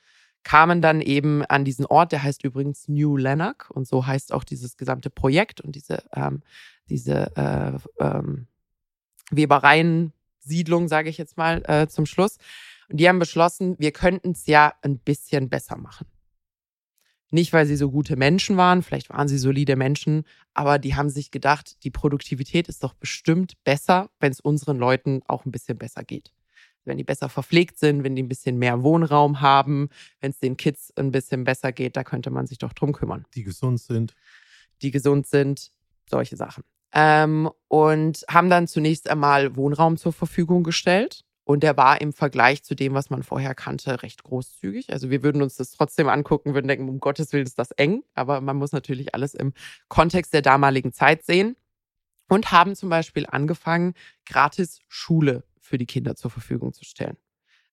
kamen 0.44 0.82
dann 0.82 1.00
eben 1.00 1.44
an 1.44 1.64
diesen 1.64 1.86
Ort, 1.86 2.12
der 2.12 2.22
heißt 2.22 2.44
übrigens 2.44 2.88
New 2.88 3.16
Lanark 3.16 3.70
und 3.70 3.86
so 3.86 4.06
heißt 4.06 4.32
auch 4.32 4.44
dieses 4.44 4.76
gesamte 4.76 5.10
Projekt 5.10 5.60
und 5.60 5.76
diese, 5.76 6.02
ähm, 6.14 6.42
diese 6.88 7.36
äh, 7.36 8.04
ähm, 8.04 8.46
Webereien-Siedlung, 9.30 10.88
sage 10.88 11.10
ich 11.10 11.18
jetzt 11.18 11.36
mal 11.36 11.62
äh, 11.66 11.86
zum 11.86 12.06
Schluss. 12.06 12.38
Und 12.92 12.98
die 12.98 13.08
haben 13.08 13.18
beschlossen, 13.18 13.74
wir 13.78 13.90
könnten 13.90 14.32
es 14.32 14.44
ja 14.44 14.74
ein 14.82 14.98
bisschen 14.98 15.48
besser 15.48 15.78
machen. 15.78 16.06
Nicht, 17.30 17.54
weil 17.54 17.64
sie 17.64 17.76
so 17.76 17.90
gute 17.90 18.16
Menschen 18.16 18.58
waren, 18.58 18.82
vielleicht 18.82 19.08
waren 19.08 19.28
sie 19.28 19.38
solide 19.38 19.76
Menschen, 19.76 20.24
aber 20.52 20.78
die 20.78 20.94
haben 20.94 21.08
sich 21.08 21.30
gedacht, 21.30 21.82
die 21.84 21.90
Produktivität 21.90 22.68
ist 22.68 22.84
doch 22.84 22.92
bestimmt 22.92 23.54
besser, 23.64 24.10
wenn 24.20 24.30
es 24.30 24.40
unseren 24.40 24.76
Leuten 24.76 25.22
auch 25.26 25.46
ein 25.46 25.52
bisschen 25.52 25.78
besser 25.78 26.04
geht. 26.04 26.34
Wenn 26.84 26.98
die 26.98 27.04
besser 27.04 27.30
verpflegt 27.30 27.78
sind, 27.78 28.04
wenn 28.04 28.14
die 28.14 28.22
ein 28.22 28.28
bisschen 28.28 28.58
mehr 28.58 28.82
Wohnraum 28.82 29.40
haben, 29.40 29.88
wenn 30.20 30.32
es 30.32 30.38
den 30.38 30.58
Kids 30.58 30.92
ein 30.94 31.12
bisschen 31.12 31.44
besser 31.44 31.72
geht, 31.72 31.96
da 31.96 32.04
könnte 32.04 32.28
man 32.28 32.46
sich 32.46 32.58
doch 32.58 32.74
drum 32.74 32.92
kümmern. 32.92 33.24
Die 33.34 33.42
gesund 33.42 33.80
sind. 33.80 34.14
Die 34.82 34.90
gesund 34.90 35.26
sind, 35.26 35.70
solche 36.10 36.36
Sachen. 36.36 36.62
Ähm, 36.92 37.50
und 37.68 38.22
haben 38.28 38.50
dann 38.50 38.68
zunächst 38.68 39.08
einmal 39.08 39.56
Wohnraum 39.56 39.96
zur 39.96 40.12
Verfügung 40.12 40.62
gestellt 40.62 41.24
Und 41.44 41.62
der 41.62 41.76
war 41.76 42.00
im 42.00 42.12
Vergleich 42.12 42.62
zu 42.62 42.76
dem, 42.76 42.94
was 42.94 43.10
man 43.10 43.22
vorher 43.22 43.54
kannte, 43.54 44.02
recht 44.02 44.22
großzügig. 44.22 44.92
Also 44.92 45.10
wir 45.10 45.22
würden 45.22 45.42
uns 45.42 45.56
das 45.56 45.72
trotzdem 45.72 46.08
angucken, 46.08 46.54
würden 46.54 46.68
denken, 46.68 46.88
um 46.88 47.00
Gottes 47.00 47.32
Willen 47.32 47.46
ist 47.46 47.58
das 47.58 47.72
eng. 47.72 48.04
Aber 48.14 48.40
man 48.40 48.56
muss 48.56 48.72
natürlich 48.72 49.14
alles 49.14 49.34
im 49.34 49.52
Kontext 49.88 50.32
der 50.32 50.42
damaligen 50.42 50.92
Zeit 50.92 51.24
sehen. 51.24 51.56
Und 52.28 52.52
haben 52.52 52.74
zum 52.74 52.88
Beispiel 52.88 53.26
angefangen, 53.26 53.94
gratis 54.24 54.80
Schule 54.88 55.44
für 55.60 55.76
die 55.76 55.86
Kinder 55.86 56.16
zur 56.16 56.30
Verfügung 56.30 56.72
zu 56.72 56.84
stellen. 56.84 57.18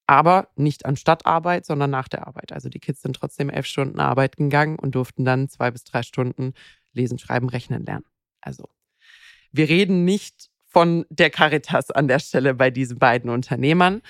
Aber 0.06 0.48
nicht 0.56 0.84
anstatt 0.84 1.24
Arbeit, 1.24 1.64
sondern 1.64 1.90
nach 1.90 2.08
der 2.08 2.26
Arbeit. 2.26 2.52
Also 2.52 2.68
die 2.68 2.80
Kids 2.80 3.00
sind 3.00 3.14
trotzdem 3.14 3.48
elf 3.48 3.66
Stunden 3.66 4.00
arbeiten 4.00 4.50
gegangen 4.50 4.78
und 4.78 4.96
durften 4.96 5.24
dann 5.24 5.48
zwei 5.48 5.70
bis 5.70 5.84
drei 5.84 6.02
Stunden 6.02 6.52
lesen, 6.92 7.18
schreiben, 7.18 7.48
rechnen 7.48 7.86
lernen. 7.86 8.04
Also 8.40 8.68
wir 9.52 9.68
reden 9.68 10.04
nicht 10.04 10.49
von 10.70 11.04
der 11.10 11.30
Caritas 11.30 11.90
an 11.90 12.08
der 12.08 12.20
Stelle 12.20 12.54
bei 12.54 12.70
diesen 12.70 12.98
beiden 12.98 13.28
Unternehmern. 13.28 14.02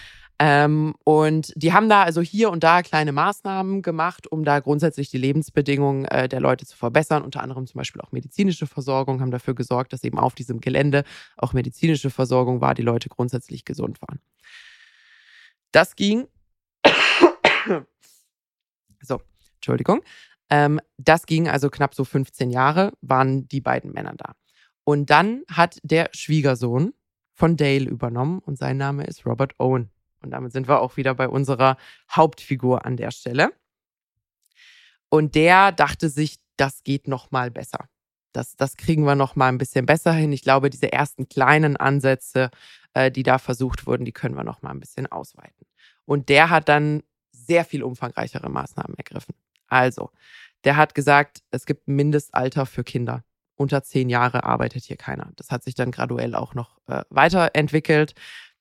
Ähm, 0.42 0.94
und 1.04 1.52
die 1.54 1.74
haben 1.74 1.90
da 1.90 2.02
also 2.02 2.22
hier 2.22 2.50
und 2.50 2.64
da 2.64 2.80
kleine 2.80 3.12
Maßnahmen 3.12 3.82
gemacht, 3.82 4.26
um 4.32 4.42
da 4.42 4.60
grundsätzlich 4.60 5.10
die 5.10 5.18
Lebensbedingungen 5.18 6.06
äh, 6.06 6.30
der 6.30 6.40
Leute 6.40 6.64
zu 6.64 6.78
verbessern. 6.78 7.22
Unter 7.22 7.42
anderem 7.42 7.66
zum 7.66 7.78
Beispiel 7.78 8.00
auch 8.00 8.12
medizinische 8.12 8.66
Versorgung, 8.66 9.20
haben 9.20 9.30
dafür 9.30 9.54
gesorgt, 9.54 9.92
dass 9.92 10.02
eben 10.02 10.18
auf 10.18 10.34
diesem 10.34 10.62
Gelände 10.62 11.04
auch 11.36 11.52
medizinische 11.52 12.08
Versorgung 12.08 12.62
war, 12.62 12.74
die 12.74 12.80
Leute 12.80 13.10
grundsätzlich 13.10 13.66
gesund 13.66 14.00
waren. 14.00 14.18
Das 15.72 15.94
ging. 15.94 16.26
so, 19.02 19.20
Entschuldigung. 19.56 20.02
Ähm, 20.48 20.80
das 20.96 21.26
ging 21.26 21.48
also 21.48 21.68
knapp 21.68 21.94
so 21.94 22.04
15 22.04 22.48
Jahre, 22.48 22.94
waren 23.02 23.46
die 23.46 23.60
beiden 23.60 23.92
Männer 23.92 24.14
da. 24.16 24.34
Und 24.90 25.08
dann 25.08 25.44
hat 25.48 25.78
der 25.84 26.10
Schwiegersohn 26.12 26.94
von 27.32 27.56
Dale 27.56 27.88
übernommen 27.88 28.40
und 28.40 28.58
sein 28.58 28.76
Name 28.76 29.04
ist 29.04 29.24
Robert 29.24 29.54
Owen. 29.60 29.88
Und 30.20 30.32
damit 30.32 30.50
sind 30.50 30.66
wir 30.66 30.80
auch 30.80 30.96
wieder 30.96 31.14
bei 31.14 31.28
unserer 31.28 31.76
Hauptfigur 32.10 32.84
an 32.84 32.96
der 32.96 33.12
Stelle. 33.12 33.52
Und 35.08 35.36
der 35.36 35.70
dachte 35.70 36.08
sich, 36.08 36.40
das 36.56 36.82
geht 36.82 37.06
noch 37.06 37.30
mal 37.30 37.52
besser. 37.52 37.88
Das, 38.32 38.56
das 38.56 38.76
kriegen 38.76 39.04
wir 39.04 39.14
noch 39.14 39.36
mal 39.36 39.46
ein 39.46 39.58
bisschen 39.58 39.86
besser 39.86 40.12
hin. 40.12 40.32
Ich 40.32 40.42
glaube, 40.42 40.70
diese 40.70 40.92
ersten 40.92 41.28
kleinen 41.28 41.76
Ansätze, 41.76 42.50
äh, 42.92 43.12
die 43.12 43.22
da 43.22 43.38
versucht 43.38 43.86
wurden, 43.86 44.04
die 44.04 44.12
können 44.12 44.34
wir 44.34 44.42
noch 44.42 44.60
mal 44.62 44.70
ein 44.70 44.80
bisschen 44.80 45.06
ausweiten. 45.06 45.68
Und 46.04 46.28
der 46.28 46.50
hat 46.50 46.68
dann 46.68 47.04
sehr 47.30 47.64
viel 47.64 47.84
umfangreichere 47.84 48.50
Maßnahmen 48.50 48.96
ergriffen. 48.98 49.36
Also, 49.68 50.10
der 50.64 50.76
hat 50.76 50.96
gesagt, 50.96 51.44
es 51.52 51.64
gibt 51.64 51.86
Mindestalter 51.86 52.66
für 52.66 52.82
Kinder 52.82 53.22
unter 53.60 53.82
zehn 53.82 54.08
Jahre 54.08 54.44
arbeitet 54.44 54.84
hier 54.84 54.96
keiner. 54.96 55.32
Das 55.36 55.50
hat 55.50 55.62
sich 55.62 55.74
dann 55.74 55.90
graduell 55.90 56.34
auch 56.34 56.54
noch 56.54 56.78
äh, 56.88 57.02
weiterentwickelt. 57.10 58.14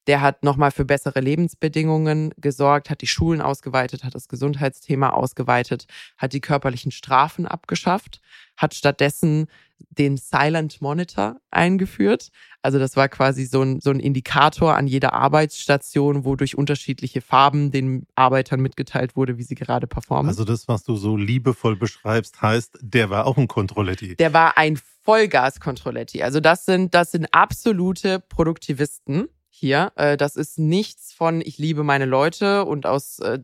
Der 0.08 0.20
hat 0.20 0.44
nochmal 0.44 0.72
für 0.72 0.84
bessere 0.84 1.22
Lebensbedingungen 1.22 2.34
gesorgt, 2.38 2.90
hat 2.90 3.02
die 3.02 3.08
Schulen 3.08 3.40
ausgeweitet, 3.42 4.04
hat 4.04 4.14
das 4.14 4.28
Gesundheitsthema 4.28 5.12
ausgeweitet, 5.12 5.88
hat 6.18 6.34
die 6.34 6.42
körperlichen 6.42 6.92
Strafen 6.92 7.48
abgeschafft, 7.48 8.20
hat 8.58 8.74
stattdessen 8.74 9.48
den 9.90 10.18
Silent 10.18 10.82
Monitor 10.82 11.38
eingeführt. 11.52 12.30
Also 12.62 12.80
das 12.80 12.96
war 12.96 13.10
quasi 13.10 13.46
so 13.46 13.62
ein, 13.62 13.80
so 13.80 13.90
ein 13.90 14.00
Indikator 14.00 14.76
an 14.76 14.88
jeder 14.88 15.14
Arbeitsstation, 15.14 16.26
wo 16.26 16.36
durch 16.36 16.58
unterschiedliche 16.58 17.22
Farben 17.22 17.72
den 17.72 18.06
Arbeitern 18.16 18.60
mitgeteilt 18.62 19.16
wurde, 19.16 19.38
wie 19.38 19.44
sie 19.44 19.56
gerade 19.56 19.88
performen. 19.88 20.30
Also 20.30 20.44
das, 20.44 20.68
was 20.68 20.84
du 20.84 20.96
so 20.96 21.16
liebevoll 21.16 21.76
beschreibst, 21.76 22.42
heißt, 22.42 22.80
der 22.82 23.10
war 23.10 23.26
auch 23.26 23.38
ein 23.38 23.48
Kontrolletti. 23.48 24.16
Der 24.16 24.34
war 24.34 24.58
ein 24.58 24.80
Vollgas-Kontrolletti. 25.04 26.22
Also 26.24 26.40
das 26.40 26.66
sind, 26.66 26.94
das 26.94 27.12
sind 27.12 27.28
absolute 27.34 28.20
Produktivisten 28.20 29.30
hier. 29.50 29.92
Äh, 29.96 30.18
das 30.18 30.36
ist 30.36 30.60
nichts 30.60 31.14
von, 31.14 31.42
ich 31.42 31.58
liebe 31.58 31.84
meine 31.84 32.06
Leute 32.06 32.66
und 32.66 32.86
aus 32.86 33.20
äh, 33.20 33.40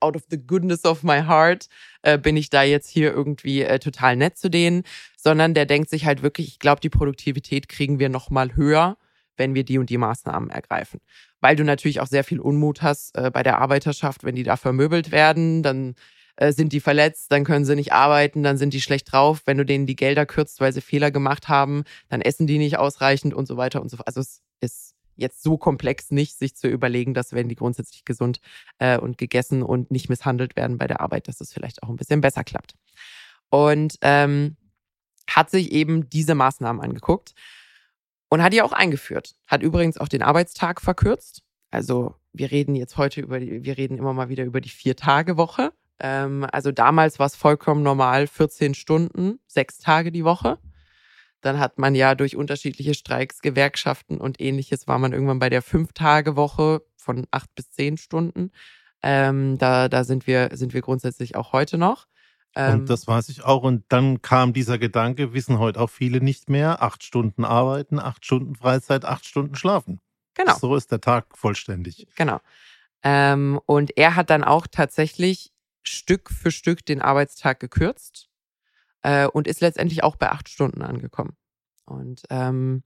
out 0.00 0.16
of 0.16 0.22
the 0.30 0.38
goodness 0.38 0.84
of 0.84 1.02
my 1.02 1.22
heart 1.22 1.68
äh, 2.02 2.18
bin 2.18 2.36
ich 2.36 2.50
da 2.50 2.62
jetzt 2.62 2.88
hier 2.88 3.12
irgendwie 3.12 3.64
total 3.78 4.16
nett 4.16 4.38
zu 4.38 4.50
denen, 4.50 4.82
sondern 5.16 5.54
der 5.54 5.66
denkt 5.66 5.90
sich 5.90 6.06
halt 6.06 6.22
wirklich, 6.22 6.48
ich 6.48 6.58
glaube, 6.58 6.80
die 6.80 6.90
Produktivität 6.90 7.68
kriegen 7.68 7.98
wir 7.98 8.08
noch 8.08 8.30
mal 8.30 8.54
höher, 8.56 8.96
wenn 9.36 9.54
wir 9.54 9.64
die 9.64 9.78
und 9.78 9.90
die 9.90 9.98
Maßnahmen 9.98 10.50
ergreifen. 10.50 11.00
Weil 11.40 11.56
du 11.56 11.64
natürlich 11.64 12.00
auch 12.00 12.06
sehr 12.06 12.24
viel 12.24 12.40
Unmut 12.40 12.82
hast 12.82 13.12
bei 13.32 13.42
der 13.42 13.58
Arbeiterschaft, 13.58 14.24
wenn 14.24 14.34
die 14.34 14.42
da 14.42 14.56
vermöbelt 14.56 15.10
werden, 15.10 15.62
dann 15.62 15.94
sind 16.48 16.72
die 16.72 16.80
verletzt, 16.80 17.32
dann 17.32 17.44
können 17.44 17.64
sie 17.66 17.74
nicht 17.74 17.92
arbeiten, 17.92 18.42
dann 18.42 18.56
sind 18.56 18.72
die 18.72 18.80
schlecht 18.80 19.12
drauf. 19.12 19.42
Wenn 19.44 19.58
du 19.58 19.64
denen 19.64 19.86
die 19.86 19.96
Gelder 19.96 20.24
kürzt, 20.24 20.60
weil 20.60 20.72
sie 20.72 20.80
Fehler 20.80 21.10
gemacht 21.10 21.48
haben, 21.48 21.84
dann 22.08 22.22
essen 22.22 22.46
die 22.46 22.56
nicht 22.56 22.78
ausreichend 22.78 23.34
und 23.34 23.46
so 23.46 23.56
weiter 23.56 23.82
und 23.82 23.90
so 23.90 23.98
fort. 23.98 24.06
Also 24.06 24.20
es 24.20 24.40
ist 24.60 24.94
jetzt 25.16 25.42
so 25.42 25.58
komplex 25.58 26.10
nicht, 26.10 26.38
sich 26.38 26.56
zu 26.56 26.68
überlegen, 26.68 27.14
dass 27.14 27.32
wenn 27.32 27.48
die 27.48 27.56
grundsätzlich 27.56 28.04
gesund 28.04 28.40
äh, 28.78 28.98
und 28.98 29.18
gegessen 29.18 29.62
und 29.62 29.90
nicht 29.90 30.08
misshandelt 30.08 30.56
werden 30.56 30.78
bei 30.78 30.86
der 30.86 31.00
Arbeit, 31.00 31.28
dass 31.28 31.40
es 31.40 31.52
vielleicht 31.52 31.82
auch 31.82 31.88
ein 31.88 31.96
bisschen 31.96 32.20
besser 32.20 32.44
klappt. 32.44 32.74
Und 33.50 33.96
ähm, 34.02 34.56
hat 35.28 35.50
sich 35.50 35.72
eben 35.72 36.08
diese 36.08 36.34
Maßnahmen 36.34 36.82
angeguckt 36.82 37.34
und 38.28 38.42
hat 38.42 38.52
die 38.52 38.62
auch 38.62 38.72
eingeführt. 38.72 39.34
Hat 39.46 39.62
übrigens 39.62 39.98
auch 39.98 40.08
den 40.08 40.22
Arbeitstag 40.22 40.80
verkürzt. 40.80 41.42
Also 41.70 42.14
wir 42.32 42.50
reden 42.50 42.74
jetzt 42.74 42.96
heute 42.96 43.20
über 43.20 43.40
die, 43.40 43.64
wir 43.64 43.76
reden 43.76 43.98
immer 43.98 44.12
mal 44.12 44.28
wieder 44.28 44.44
über 44.44 44.60
die 44.60 44.68
Vier-Tage-Woche. 44.68 45.72
Ähm, 46.00 46.46
also 46.50 46.72
damals 46.72 47.18
war 47.18 47.26
es 47.26 47.36
vollkommen 47.36 47.82
normal, 47.82 48.26
14 48.26 48.74
Stunden, 48.74 49.38
sechs 49.46 49.78
Tage 49.78 50.10
die 50.12 50.24
Woche. 50.24 50.58
Dann 51.40 51.58
hat 51.58 51.78
man 51.78 51.94
ja 51.94 52.14
durch 52.14 52.36
unterschiedliche 52.36 52.94
Streiks, 52.94 53.40
Gewerkschaften 53.40 54.20
und 54.20 54.40
ähnliches, 54.40 54.86
war 54.86 54.98
man 54.98 55.12
irgendwann 55.12 55.38
bei 55.38 55.50
der 55.50 55.62
Fünf-Tage-Woche 55.62 56.82
von 56.96 57.26
acht 57.30 57.54
bis 57.54 57.70
zehn 57.70 57.96
Stunden. 57.96 58.52
Ähm, 59.02 59.56
da 59.58 59.88
da 59.88 60.04
sind, 60.04 60.26
wir, 60.26 60.50
sind 60.52 60.74
wir 60.74 60.82
grundsätzlich 60.82 61.36
auch 61.36 61.52
heute 61.52 61.78
noch. 61.78 62.06
Ähm, 62.54 62.80
und 62.80 62.90
das 62.90 63.06
weiß 63.06 63.28
ich 63.28 63.44
auch. 63.44 63.62
Und 63.62 63.84
dann 63.88 64.22
kam 64.22 64.52
dieser 64.52 64.78
Gedanke, 64.78 65.32
wissen 65.32 65.58
heute 65.58 65.80
auch 65.80 65.90
viele 65.90 66.20
nicht 66.20 66.50
mehr, 66.50 66.82
acht 66.82 67.02
Stunden 67.02 67.44
arbeiten, 67.44 67.98
acht 67.98 68.24
Stunden 68.24 68.56
Freizeit, 68.56 69.04
acht 69.04 69.24
Stunden 69.24 69.54
schlafen. 69.54 70.00
Genau. 70.34 70.56
So 70.56 70.74
ist 70.76 70.90
der 70.92 71.00
Tag 71.00 71.26
vollständig. 71.36 72.06
Genau. 72.16 72.40
Ähm, 73.02 73.60
und 73.66 73.96
er 73.96 74.16
hat 74.16 74.30
dann 74.30 74.44
auch 74.44 74.66
tatsächlich 74.66 75.52
Stück 75.82 76.30
für 76.30 76.50
Stück 76.50 76.84
den 76.84 77.00
Arbeitstag 77.00 77.60
gekürzt 77.60 78.29
äh, 79.02 79.26
und 79.26 79.46
ist 79.46 79.60
letztendlich 79.60 80.02
auch 80.04 80.16
bei 80.16 80.30
acht 80.30 80.48
Stunden 80.48 80.82
angekommen. 80.82 81.36
Und 81.84 82.22
ähm, 82.30 82.82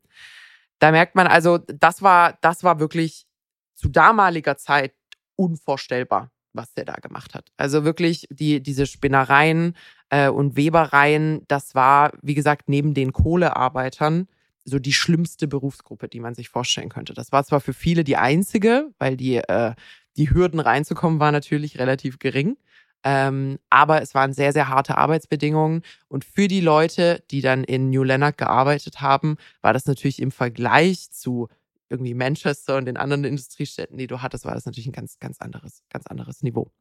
da 0.79 0.91
merkt 0.91 1.15
man 1.15 1.27
also, 1.27 1.59
das 1.59 2.03
war, 2.03 2.39
das 2.41 2.65
war 2.65 2.81
wirklich 2.81 3.27
zu 3.75 3.89
damaliger 3.89 4.57
Zeit 4.57 4.95
unvorstellbar, 5.37 6.31
was 6.53 6.75
der 6.75 6.85
da 6.85 6.95
gemacht 6.95 7.35
hat. 7.35 7.51
Also 7.57 7.85
wirklich 7.85 8.27
die, 8.31 8.63
diese 8.63 8.87
Spinnereien 8.87 9.77
äh, 10.11 10.29
und 10.29 10.57
Webereien, 10.57 11.43
das 11.49 11.75
war, 11.75 12.13
wie 12.23 12.35
gesagt, 12.35 12.69
neben 12.69 12.95
den 12.95 13.13
Kohlearbeitern 13.13 14.29
so 14.65 14.79
die 14.79 14.95
schlimmste 14.95 15.47
Berufsgruppe, 15.47 16.09
die 16.09 16.21
man 16.21 16.35
sich 16.35 16.49
vorstellen 16.49 16.89
könnte. 16.89 17.13
Das 17.13 17.33
war 17.33 17.45
zwar 17.45 17.61
für 17.61 17.75
viele 17.75 18.03
die 18.03 18.17
einzige, 18.17 18.91
weil 18.99 19.17
die, 19.17 19.37
äh, 19.37 19.75
die 20.17 20.31
Hürden 20.31 20.61
reinzukommen 20.61 21.21
war 21.21 21.33
natürlich 21.33 21.79
relativ 21.79 22.19
gering. 22.19 22.57
Ähm, 23.05 23.59
aber 23.69 24.01
es 24.01 24.15
waren 24.15 24.33
sehr, 24.33 24.53
sehr 24.53 24.69
harte 24.69 24.97
Arbeitsbedingungen. 24.97 25.83
Und 26.09 26.25
für 26.25 26.49
die 26.49 26.63
Leute, 26.63 27.23
die 27.31 27.43
dann 27.43 27.63
in 27.63 27.91
New 27.91 28.03
Lanark 28.03 28.39
gearbeitet 28.39 29.03
haben, 29.03 29.37
war 29.61 29.75
das 29.75 29.85
natürlich 29.87 30.21
im 30.21 30.31
Vergleich 30.31 31.11
zu 31.11 31.49
irgendwie 31.91 32.15
Manchester 32.15 32.77
und 32.77 32.87
den 32.87 32.97
anderen 32.97 33.25
Industriestädten, 33.25 33.99
die 33.99 34.07
du 34.07 34.23
hattest, 34.23 34.47
war 34.47 34.55
das 34.55 34.65
natürlich 34.65 34.87
ein 34.87 34.93
ganz, 34.93 35.19
ganz 35.19 35.39
anderes, 35.41 35.83
ganz 35.91 36.07
anderes 36.07 36.43
Niveau. 36.43 36.73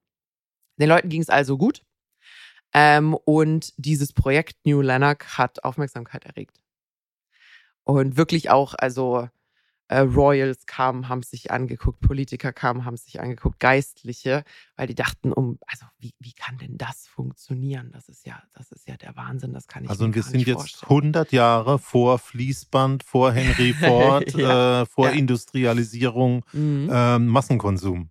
Den 0.79 0.89
Leuten 0.89 1.09
ging 1.09 1.21
es 1.21 1.29
also 1.29 1.57
gut. 1.57 1.83
Ähm, 2.73 3.13
und 3.13 3.73
dieses 3.77 4.13
Projekt 4.13 4.65
New 4.65 4.81
Lanark 4.81 5.37
hat 5.37 5.63
Aufmerksamkeit 5.63 6.25
erregt. 6.25 6.63
Und 7.83 8.17
wirklich 8.17 8.49
auch, 8.49 8.73
also 8.77 9.27
äh, 9.93 9.99
Royals 9.99 10.65
kamen, 10.65 11.07
haben 11.07 11.21
sich 11.21 11.51
angeguckt, 11.51 12.01
Politiker 12.01 12.51
kamen, 12.51 12.83
haben 12.83 12.97
sich 12.97 13.21
angeguckt, 13.21 13.59
Geistliche, 13.59 14.43
weil 14.75 14.87
die 14.87 14.95
dachten, 14.95 15.31
um, 15.31 15.59
also 15.67 15.85
wie, 15.99 16.13
wie 16.19 16.33
kann 16.33 16.57
denn 16.57 16.77
das 16.77 17.07
funktionieren? 17.07 17.91
Das 17.93 18.09
ist 18.09 18.25
ja, 18.25 18.41
das 18.53 18.71
ist 18.71 18.87
ja 18.87 18.97
der 18.97 19.15
Wahnsinn, 19.15 19.53
das 19.53 19.67
kann 19.67 19.83
ich 19.83 19.89
Also 19.89 20.05
und 20.05 20.15
wir 20.15 20.23
sind 20.23 20.47
jetzt 20.47 20.83
100 20.83 21.31
Jahre 21.31 21.77
vor 21.77 22.17
Fließband, 22.17 23.03
vor 23.03 23.31
Henry 23.33 23.73
Ford, 23.73 24.33
ja, 24.33 24.81
äh, 24.81 24.85
vor 24.87 25.09
ja. 25.09 25.13
Industrialisierung, 25.13 26.43
mhm. 26.53 26.89
äh, 26.91 27.19
Massenkonsum. 27.19 28.09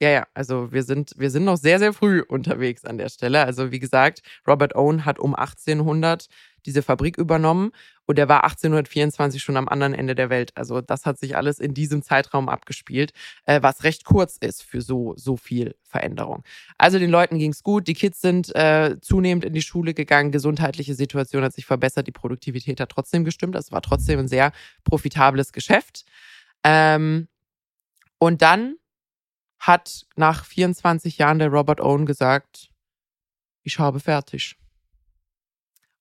Ja, 0.00 0.10
ja. 0.10 0.26
Also 0.34 0.72
wir 0.72 0.82
sind, 0.82 1.12
wir 1.16 1.30
sind 1.30 1.44
noch 1.44 1.56
sehr, 1.56 1.78
sehr 1.78 1.92
früh 1.92 2.20
unterwegs 2.20 2.84
an 2.84 2.98
der 2.98 3.08
Stelle. 3.08 3.44
Also 3.44 3.70
wie 3.70 3.78
gesagt, 3.78 4.22
Robert 4.46 4.74
Owen 4.74 5.04
hat 5.04 5.18
um 5.18 5.34
1800 5.34 6.26
diese 6.66 6.82
Fabrik 6.82 7.18
übernommen 7.18 7.72
und 8.06 8.18
er 8.18 8.28
war 8.28 8.44
1824 8.44 9.42
schon 9.42 9.56
am 9.56 9.68
anderen 9.68 9.94
Ende 9.94 10.14
der 10.14 10.30
Welt. 10.30 10.50
Also 10.56 10.80
das 10.80 11.04
hat 11.06 11.18
sich 11.18 11.36
alles 11.36 11.58
in 11.58 11.74
diesem 11.74 12.02
Zeitraum 12.02 12.48
abgespielt, 12.48 13.12
äh, 13.44 13.62
was 13.62 13.84
recht 13.84 14.04
kurz 14.04 14.36
ist 14.38 14.62
für 14.62 14.80
so, 14.80 15.14
so 15.16 15.36
viel 15.36 15.76
Veränderung. 15.84 16.42
Also 16.78 16.98
den 16.98 17.10
Leuten 17.10 17.38
ging 17.38 17.52
es 17.52 17.62
gut, 17.62 17.86
die 17.86 17.94
Kids 17.94 18.20
sind 18.20 18.54
äh, 18.56 18.96
zunehmend 19.00 19.44
in 19.44 19.52
die 19.52 19.62
Schule 19.62 19.94
gegangen, 19.94 20.32
gesundheitliche 20.32 20.94
Situation 20.94 21.44
hat 21.44 21.52
sich 21.54 21.66
verbessert, 21.66 22.06
die 22.06 22.12
Produktivität 22.12 22.80
hat 22.80 22.90
trotzdem 22.90 23.24
gestimmt. 23.24 23.54
Das 23.54 23.70
war 23.70 23.82
trotzdem 23.82 24.18
ein 24.18 24.28
sehr 24.28 24.52
profitables 24.84 25.52
Geschäft. 25.52 26.04
Ähm, 26.64 27.28
Und 28.18 28.42
dann 28.42 28.76
hat 29.66 30.06
nach 30.16 30.44
24 30.44 31.18
Jahren 31.18 31.38
der 31.38 31.48
Robert 31.48 31.80
Owen 31.80 32.04
gesagt, 32.04 32.70
ich 33.62 33.78
habe 33.78 33.98
fertig. 33.98 34.58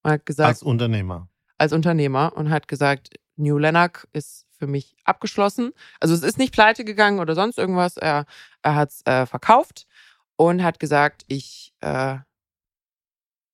Und 0.03 0.11
hat 0.11 0.25
gesagt, 0.25 0.49
als 0.49 0.63
Unternehmer. 0.63 1.29
Als 1.57 1.71
Unternehmer 1.71 2.33
und 2.35 2.49
hat 2.49 2.67
gesagt, 2.67 3.09
New 3.37 3.57
Lanark 3.57 4.07
ist 4.11 4.45
für 4.51 4.67
mich 4.67 4.97
abgeschlossen. 5.05 5.71
Also 6.01 6.13
es 6.13 6.23
ist 6.23 6.37
nicht 6.37 6.53
pleite 6.53 6.83
gegangen 6.83 7.19
oder 7.19 7.35
sonst 7.35 7.57
irgendwas. 7.57 7.95
Er, 7.95 8.25
er 8.61 8.75
hat 8.75 8.89
es 8.89 9.05
äh, 9.05 9.25
verkauft 9.25 9.87
und 10.35 10.61
hat 10.61 10.79
gesagt, 10.79 11.23
ich 11.27 11.73
äh, 11.79 12.17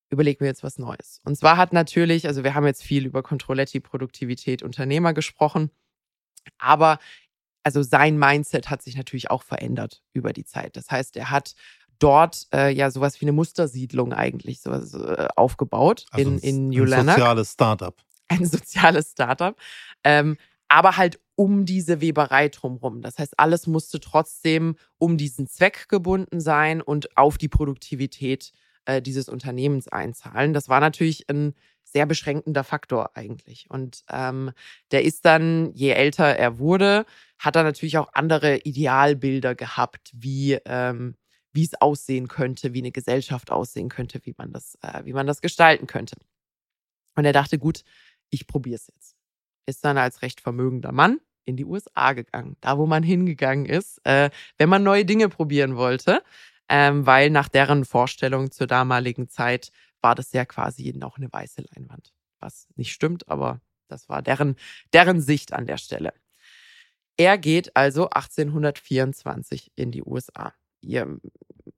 überlege 0.09 0.43
mir 0.43 0.47
jetzt 0.47 0.63
was 0.63 0.79
Neues. 0.79 1.21
Und 1.23 1.35
zwar 1.35 1.57
hat 1.57 1.71
natürlich, 1.71 2.25
also 2.25 2.43
wir 2.43 2.55
haben 2.55 2.65
jetzt 2.65 2.83
viel 2.83 3.05
über 3.05 3.21
Controletti, 3.21 3.79
Produktivität, 3.79 4.63
Unternehmer 4.63 5.13
gesprochen, 5.13 5.69
aber 6.57 6.97
also 7.63 7.83
sein 7.83 8.17
Mindset 8.17 8.69
hat 8.69 8.81
sich 8.81 8.95
natürlich 8.95 9.31
auch 9.31 9.43
verändert 9.43 10.01
über 10.13 10.33
die 10.33 10.45
Zeit. 10.45 10.75
Das 10.75 10.89
heißt, 10.89 11.17
er 11.17 11.29
hat 11.29 11.55
dort 11.99 12.47
äh, 12.53 12.73
ja 12.73 12.89
sowas 12.91 13.19
wie 13.19 13.25
eine 13.25 13.33
Mustersiedlung 13.33 14.13
eigentlich 14.13 14.61
so, 14.61 14.71
äh, 14.71 15.27
aufgebaut 15.35 16.05
also 16.11 16.29
in, 16.29 16.39
in 16.39 16.69
New 16.69 16.83
Ein 16.83 17.07
soziales 17.07 17.51
Startup. 17.53 17.95
Ein 18.29 18.45
soziales 18.45 19.11
Startup. 19.11 19.55
Ähm, 20.03 20.37
aber 20.69 20.97
halt 20.97 21.19
um 21.35 21.65
diese 21.65 21.99
Weberei 21.99 22.49
drumherum. 22.49 23.01
Das 23.01 23.17
heißt, 23.17 23.39
alles 23.39 23.65
musste 23.65 23.99
trotzdem 23.99 24.75
um 24.97 25.17
diesen 25.17 25.47
Zweck 25.47 25.89
gebunden 25.89 26.39
sein 26.39 26.81
und 26.81 27.17
auf 27.17 27.37
die 27.37 27.47
Produktivität 27.47 28.51
äh, 28.85 29.01
dieses 29.01 29.29
Unternehmens 29.29 29.87
einzahlen. 29.87 30.53
Das 30.53 30.69
war 30.69 30.79
natürlich 30.79 31.29
ein 31.29 31.55
sehr 31.91 32.05
beschränkender 32.05 32.63
Faktor 32.63 33.15
eigentlich. 33.15 33.67
Und 33.69 34.03
ähm, 34.09 34.51
der 34.91 35.03
ist 35.03 35.25
dann, 35.25 35.73
je 35.73 35.91
älter 35.91 36.25
er 36.25 36.59
wurde, 36.59 37.05
hat 37.37 37.55
er 37.55 37.63
natürlich 37.63 37.97
auch 37.97 38.09
andere 38.13 38.57
Idealbilder 38.57 39.55
gehabt, 39.55 40.11
wie 40.13 40.59
ähm, 40.65 41.15
wie 41.51 41.63
es 41.63 41.79
aussehen 41.81 42.27
könnte, 42.27 42.73
wie 42.73 42.79
eine 42.79 42.91
Gesellschaft 42.91 43.51
aussehen 43.51 43.89
könnte, 43.89 44.19
wie 44.23 44.35
man 44.37 44.51
das, 44.51 44.77
äh, 44.81 45.03
wie 45.05 45.13
man 45.13 45.27
das 45.27 45.41
gestalten 45.41 45.87
könnte. 45.87 46.15
Und 47.15 47.25
er 47.25 47.33
dachte, 47.33 47.57
gut, 47.57 47.83
ich 48.29 48.47
probiere 48.47 48.75
es 48.75 48.87
jetzt. 48.87 49.15
Ist 49.65 49.83
dann 49.83 49.97
als 49.97 50.21
recht 50.21 50.41
vermögender 50.41 50.91
Mann 50.91 51.19
in 51.45 51.57
die 51.57 51.65
USA 51.65 52.13
gegangen, 52.13 52.57
da 52.61 52.77
wo 52.77 52.85
man 52.85 53.03
hingegangen 53.03 53.65
ist, 53.65 53.99
äh, 54.05 54.29
wenn 54.57 54.69
man 54.69 54.83
neue 54.83 55.05
Dinge 55.05 55.29
probieren 55.29 55.75
wollte, 55.75 56.21
ähm, 56.69 57.05
weil 57.05 57.31
nach 57.31 57.49
deren 57.49 57.85
Vorstellung 57.85 58.51
zur 58.51 58.67
damaligen 58.67 59.27
Zeit 59.29 59.71
war 60.01 60.15
das 60.15 60.31
ja 60.33 60.45
quasi 60.45 60.93
noch 60.95 61.17
eine 61.17 61.31
weiße 61.31 61.63
Leinwand. 61.73 62.13
Was 62.39 62.67
nicht 62.75 62.93
stimmt, 62.93 63.27
aber 63.27 63.61
das 63.87 64.07
war 64.07 64.21
deren, 64.21 64.55
deren 64.93 65.21
Sicht 65.21 65.53
an 65.53 65.65
der 65.65 65.77
Stelle. 65.77 66.13
Er 67.17 67.37
geht 67.37 67.75
also 67.75 68.09
1824 68.09 69.73
in 69.75 69.91
die 69.91 70.03
USA. 70.03 70.53
Ihr, 70.81 71.19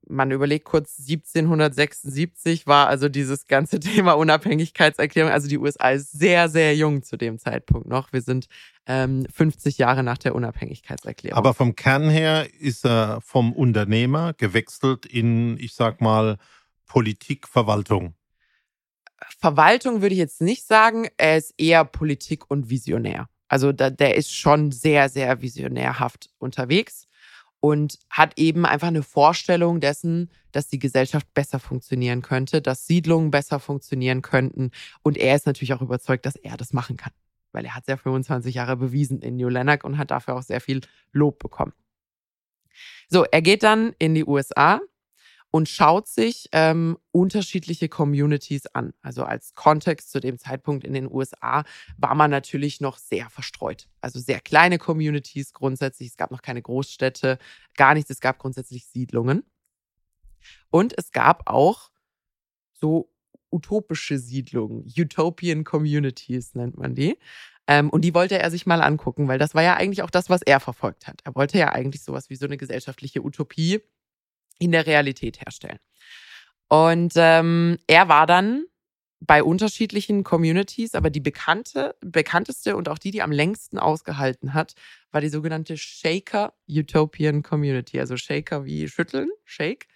man 0.06 0.30
überlegt 0.30 0.64
kurz, 0.64 1.00
1776 1.00 2.68
war 2.68 2.86
also 2.86 3.08
dieses 3.08 3.48
ganze 3.48 3.80
Thema 3.80 4.12
Unabhängigkeitserklärung. 4.12 5.32
Also 5.32 5.48
die 5.48 5.58
USA 5.58 5.90
ist 5.90 6.12
sehr, 6.12 6.48
sehr 6.48 6.76
jung 6.76 7.02
zu 7.02 7.16
dem 7.16 7.40
Zeitpunkt 7.40 7.88
noch. 7.88 8.12
Wir 8.12 8.20
sind 8.20 8.46
ähm, 8.86 9.26
50 9.34 9.78
Jahre 9.78 10.04
nach 10.04 10.18
der 10.18 10.36
Unabhängigkeitserklärung. 10.36 11.36
Aber 11.36 11.54
vom 11.54 11.74
Kern 11.74 12.08
her 12.08 12.46
ist 12.60 12.84
er 12.84 13.20
vom 13.20 13.52
Unternehmer 13.52 14.34
gewechselt 14.34 15.06
in, 15.06 15.58
ich 15.58 15.74
sag 15.74 16.00
mal, 16.00 16.38
Politik, 16.92 17.48
Verwaltung. 17.48 18.14
Verwaltung 19.38 20.02
würde 20.02 20.14
ich 20.14 20.18
jetzt 20.18 20.42
nicht 20.42 20.66
sagen. 20.66 21.08
Er 21.16 21.38
ist 21.38 21.54
eher 21.56 21.86
Politik 21.86 22.50
und 22.50 22.68
Visionär. 22.68 23.30
Also 23.48 23.72
da, 23.72 23.88
der 23.88 24.14
ist 24.14 24.34
schon 24.34 24.72
sehr, 24.72 25.08
sehr 25.08 25.40
visionärhaft 25.40 26.28
unterwegs 26.36 27.08
und 27.60 27.98
hat 28.10 28.38
eben 28.38 28.66
einfach 28.66 28.88
eine 28.88 29.02
Vorstellung 29.02 29.80
dessen, 29.80 30.30
dass 30.50 30.68
die 30.68 30.78
Gesellschaft 30.78 31.32
besser 31.32 31.58
funktionieren 31.60 32.20
könnte, 32.20 32.60
dass 32.60 32.86
Siedlungen 32.86 33.30
besser 33.30 33.58
funktionieren 33.58 34.20
könnten. 34.20 34.70
Und 35.02 35.16
er 35.16 35.34
ist 35.34 35.46
natürlich 35.46 35.72
auch 35.72 35.80
überzeugt, 35.80 36.26
dass 36.26 36.36
er 36.36 36.58
das 36.58 36.74
machen 36.74 36.98
kann, 36.98 37.14
weil 37.52 37.64
er 37.64 37.74
hat 37.74 37.88
ja 37.88 37.96
25 37.96 38.54
Jahre 38.54 38.76
bewiesen 38.76 39.22
in 39.22 39.36
New 39.36 39.48
Lanark 39.48 39.84
und 39.84 39.96
hat 39.96 40.10
dafür 40.10 40.34
auch 40.34 40.42
sehr 40.42 40.60
viel 40.60 40.82
Lob 41.10 41.38
bekommen. 41.38 41.72
So, 43.08 43.24
er 43.24 43.40
geht 43.40 43.62
dann 43.62 43.94
in 43.98 44.14
die 44.14 44.26
USA 44.26 44.82
und 45.52 45.68
schaut 45.68 46.08
sich 46.08 46.48
ähm, 46.52 46.98
unterschiedliche 47.12 47.90
Communities 47.90 48.66
an. 48.68 48.94
Also 49.02 49.22
als 49.22 49.54
Kontext 49.54 50.10
zu 50.10 50.18
dem 50.18 50.38
Zeitpunkt 50.38 50.82
in 50.82 50.94
den 50.94 51.12
USA 51.12 51.64
war 51.98 52.14
man 52.14 52.30
natürlich 52.30 52.80
noch 52.80 52.96
sehr 52.96 53.28
verstreut. 53.28 53.86
Also 54.00 54.18
sehr 54.18 54.40
kleine 54.40 54.78
Communities 54.78 55.52
grundsätzlich. 55.52 56.08
Es 56.08 56.16
gab 56.16 56.30
noch 56.30 56.40
keine 56.40 56.62
Großstädte, 56.62 57.38
gar 57.76 57.92
nichts. 57.92 58.10
Es 58.10 58.20
gab 58.20 58.38
grundsätzlich 58.38 58.86
Siedlungen. 58.86 59.44
Und 60.70 60.94
es 60.96 61.12
gab 61.12 61.48
auch 61.48 61.90
so 62.72 63.12
utopische 63.50 64.18
Siedlungen, 64.18 64.90
Utopian 64.96 65.64
Communities 65.64 66.54
nennt 66.54 66.78
man 66.78 66.94
die. 66.94 67.18
Ähm, 67.66 67.90
und 67.90 68.06
die 68.06 68.14
wollte 68.14 68.38
er 68.38 68.50
sich 68.50 68.64
mal 68.64 68.80
angucken, 68.80 69.28
weil 69.28 69.38
das 69.38 69.54
war 69.54 69.62
ja 69.62 69.76
eigentlich 69.76 70.02
auch 70.02 70.10
das, 70.10 70.30
was 70.30 70.40
er 70.40 70.60
verfolgt 70.60 71.06
hat. 71.06 71.20
Er 71.24 71.34
wollte 71.34 71.58
ja 71.58 71.72
eigentlich 71.72 72.02
sowas 72.02 72.30
wie 72.30 72.36
so 72.36 72.46
eine 72.46 72.56
gesellschaftliche 72.56 73.22
Utopie 73.22 73.82
in 74.62 74.72
der 74.72 74.86
Realität 74.86 75.40
herstellen. 75.40 75.78
Und 76.68 77.12
ähm, 77.16 77.78
er 77.86 78.08
war 78.08 78.26
dann 78.26 78.64
bei 79.20 79.42
unterschiedlichen 79.42 80.24
Communities, 80.24 80.94
aber 80.94 81.10
die 81.10 81.20
bekannte, 81.20 81.94
bekannteste 82.00 82.76
und 82.76 82.88
auch 82.88 82.98
die, 82.98 83.10
die 83.10 83.22
am 83.22 83.30
längsten 83.30 83.78
ausgehalten 83.78 84.54
hat, 84.54 84.74
war 85.10 85.20
die 85.20 85.28
sogenannte 85.28 85.76
Shaker 85.76 86.54
Utopian 86.68 87.42
Community. 87.42 88.00
Also 88.00 88.16
Shaker 88.16 88.64
wie 88.64 88.88
schütteln, 88.88 89.30
Shake. 89.44 89.86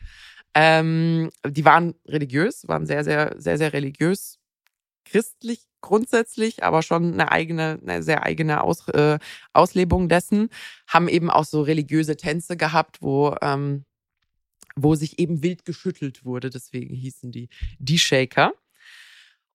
Ähm, 0.54 1.30
die 1.46 1.64
waren 1.64 1.94
religiös, 2.06 2.68
waren 2.68 2.86
sehr, 2.86 3.04
sehr, 3.04 3.34
sehr, 3.38 3.58
sehr 3.58 3.72
religiös, 3.72 4.38
christlich 5.04 5.66
grundsätzlich, 5.80 6.64
aber 6.64 6.82
schon 6.82 7.12
eine 7.12 7.30
eigene, 7.30 7.78
eine 7.86 8.02
sehr 8.02 8.24
eigene 8.24 8.62
Aus, 8.62 8.88
äh, 8.88 9.18
Auslebung 9.52 10.08
dessen. 10.08 10.50
Haben 10.86 11.08
eben 11.08 11.30
auch 11.30 11.44
so 11.44 11.62
religiöse 11.62 12.16
Tänze 12.16 12.56
gehabt, 12.56 13.02
wo 13.02 13.34
ähm, 13.40 13.84
wo 14.76 14.94
sich 14.94 15.18
eben 15.18 15.42
wild 15.42 15.64
geschüttelt 15.64 16.24
wurde. 16.24 16.50
Deswegen 16.50 16.94
hießen 16.94 17.32
die 17.32 17.48
die 17.78 17.98
Shaker. 17.98 18.52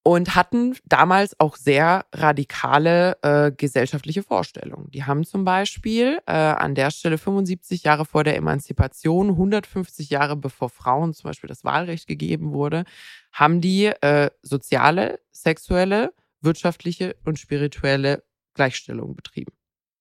Und 0.03 0.33
hatten 0.35 0.75
damals 0.85 1.39
auch 1.39 1.55
sehr 1.55 2.07
radikale 2.11 3.21
äh, 3.21 3.51
gesellschaftliche 3.51 4.23
Vorstellungen. 4.23 4.89
Die 4.89 5.03
haben 5.03 5.23
zum 5.23 5.45
Beispiel 5.45 6.17
äh, 6.25 6.31
an 6.31 6.73
der 6.73 6.89
Stelle 6.89 7.19
75 7.19 7.83
Jahre 7.83 8.05
vor 8.05 8.23
der 8.23 8.35
Emanzipation, 8.35 9.29
150 9.29 10.09
Jahre 10.09 10.35
bevor 10.35 10.69
Frauen 10.69 11.13
zum 11.13 11.27
Beispiel 11.27 11.49
das 11.49 11.63
Wahlrecht 11.63 12.07
gegeben 12.07 12.51
wurde, 12.51 12.85
haben 13.31 13.61
die 13.61 13.85
äh, 13.85 14.31
soziale, 14.41 15.19
sexuelle, 15.31 16.15
wirtschaftliche 16.41 17.15
und 17.23 17.37
spirituelle 17.37 18.23
Gleichstellung 18.55 19.15
betrieben. 19.15 19.53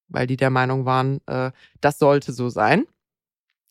Weil 0.09 0.27
die 0.27 0.39
der 0.39 0.51
Meinung 0.51 0.87
waren, 0.87 1.21
äh, 1.27 1.53
das 1.83 1.99
sollte 1.99 2.33
so 2.33 2.49
sein. 2.49 2.87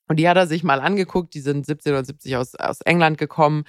Und 0.10 0.18
die 0.18 0.28
hat 0.28 0.38
er 0.38 0.48
sich 0.48 0.64
mal 0.64 0.82
angeguckt. 0.82 1.34
Die 1.36 1.40
sind 1.40 1.70
1770 1.70 2.36
aus, 2.36 2.56
aus 2.56 2.82
England 2.82 3.18
gekommen. 3.18 3.64